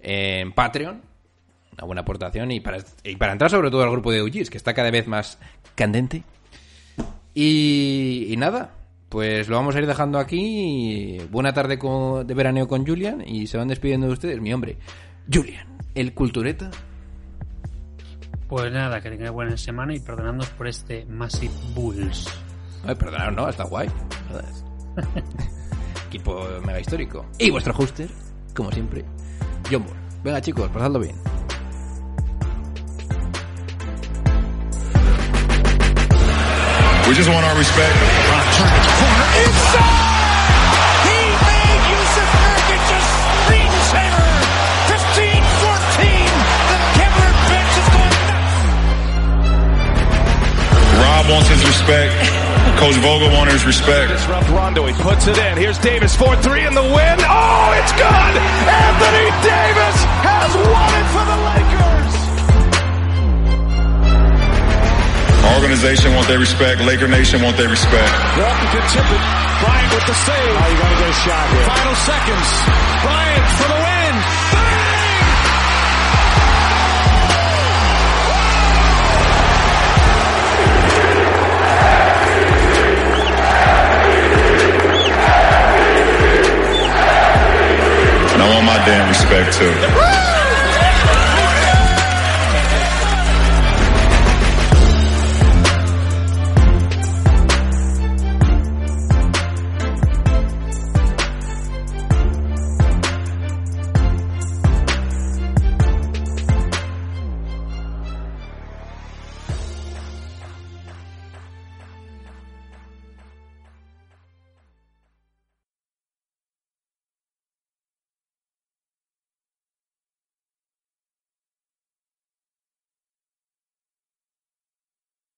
en 0.00 0.52
Patreon. 0.52 1.02
Una 1.72 1.86
buena 1.86 2.00
aportación 2.02 2.50
y 2.50 2.60
para, 2.60 2.78
y 3.04 3.16
para 3.16 3.32
entrar 3.32 3.50
sobre 3.50 3.70
todo 3.70 3.82
al 3.82 3.90
grupo 3.90 4.10
de 4.10 4.22
UGs, 4.22 4.50
que 4.50 4.58
está 4.58 4.74
cada 4.74 4.90
vez 4.90 5.06
más 5.06 5.38
candente. 5.74 6.24
Y, 7.34 8.26
y 8.30 8.36
nada, 8.36 8.74
pues 9.08 9.48
lo 9.48 9.56
vamos 9.56 9.74
a 9.76 9.78
ir 9.78 9.86
dejando 9.86 10.18
aquí. 10.18 11.18
Buena 11.30 11.52
tarde 11.52 11.78
con- 11.78 12.26
de 12.26 12.34
veraneo 12.34 12.66
con 12.68 12.86
Julian 12.86 13.22
y 13.26 13.46
se 13.46 13.56
van 13.58 13.68
despidiendo 13.68 14.06
de 14.06 14.12
ustedes, 14.12 14.40
mi 14.40 14.52
hombre. 14.52 14.76
Julian, 15.32 15.66
el 15.94 16.14
cultureta. 16.14 16.70
Pues 18.48 18.72
nada, 18.72 19.00
que 19.00 19.10
tengáis 19.10 19.30
buena 19.30 19.56
semana 19.56 19.94
y 19.94 20.00
perdonadnos 20.00 20.48
por 20.50 20.66
este 20.68 21.04
Massive 21.06 21.52
Bulls. 21.74 22.26
Ay, 22.84 22.94
perdonad, 22.94 23.30
no, 23.32 23.48
está 23.48 23.64
guay. 23.64 23.88
Equipo 26.08 26.46
mega 26.64 26.80
histórico. 26.80 27.26
Y 27.38 27.50
vuestro 27.50 27.74
hoster, 27.74 28.08
como 28.54 28.72
siempre, 28.72 29.04
John 29.70 29.82
Moore. 29.82 30.00
Venga 30.24 30.40
chicos, 30.40 30.70
pasadlo 30.70 31.00
bien. 31.00 31.16
We 37.08 37.14
just 37.14 37.30
want 37.32 37.40
our 37.40 37.56
respect. 37.56 37.96
He 41.08 41.20
made 41.40 41.82
Yusuf 41.88 42.28
Nurkic 42.36 42.84
a 42.84 43.00
screensaver. 43.48 44.28
15-14. 44.92 46.04
The 46.68 46.76
Kevlar 47.00 47.32
bench 47.48 47.74
is 47.80 47.88
going 47.96 48.12
nuts. 48.28 48.60
Rob 51.00 51.24
wants 51.32 51.48
his 51.48 51.64
respect. 51.64 52.12
Coach 52.76 53.00
Vogel 53.00 53.32
wants 53.32 53.54
his 53.54 53.64
respect. 53.64 54.12
Disrupt 54.12 54.50
Rondo. 54.50 54.84
He 54.84 54.92
puts 55.00 55.26
it 55.26 55.38
in. 55.38 55.56
Here's 55.56 55.78
Davis. 55.78 56.14
4-3 56.14 56.68
in 56.68 56.74
the 56.74 56.82
win. 56.82 57.16
Oh, 57.24 57.72
it's 57.80 57.92
good. 57.96 58.04
Anthony 58.68 59.32
Davis 59.40 59.96
has 60.28 60.52
won 60.60 60.92
it 60.92 61.08
for 61.16 61.24
the 61.24 61.38
Lakers. 61.40 61.97
Organization 65.56 66.14
want 66.14 66.28
their 66.28 66.38
respect. 66.38 66.80
Laker 66.82 67.08
Nation 67.08 67.42
want 67.42 67.56
their 67.56 67.68
respect. 67.68 68.12
Walton 68.36 68.68
can 68.74 68.84
tip 68.92 69.08
it. 69.08 69.22
Bryant 69.62 69.94
with 69.94 70.06
the 70.06 70.14
save. 70.14 70.54
Oh, 70.56 70.68
you 70.68 70.78
got 70.78 70.90
to 70.90 70.98
get 70.98 71.08
a 71.08 71.18
shot 71.24 71.46
here. 71.50 71.66
Final 71.66 71.94
seconds. 71.94 72.48
Bryant 73.02 73.46
for 73.56 73.68
the 73.68 73.78
win. 73.78 74.14
Bang! 74.52 74.78
And 88.34 88.42
I 88.42 88.54
want 88.54 88.64
my 88.66 88.78
damn 88.86 89.08
respect 89.08 89.54
too. 89.58 90.27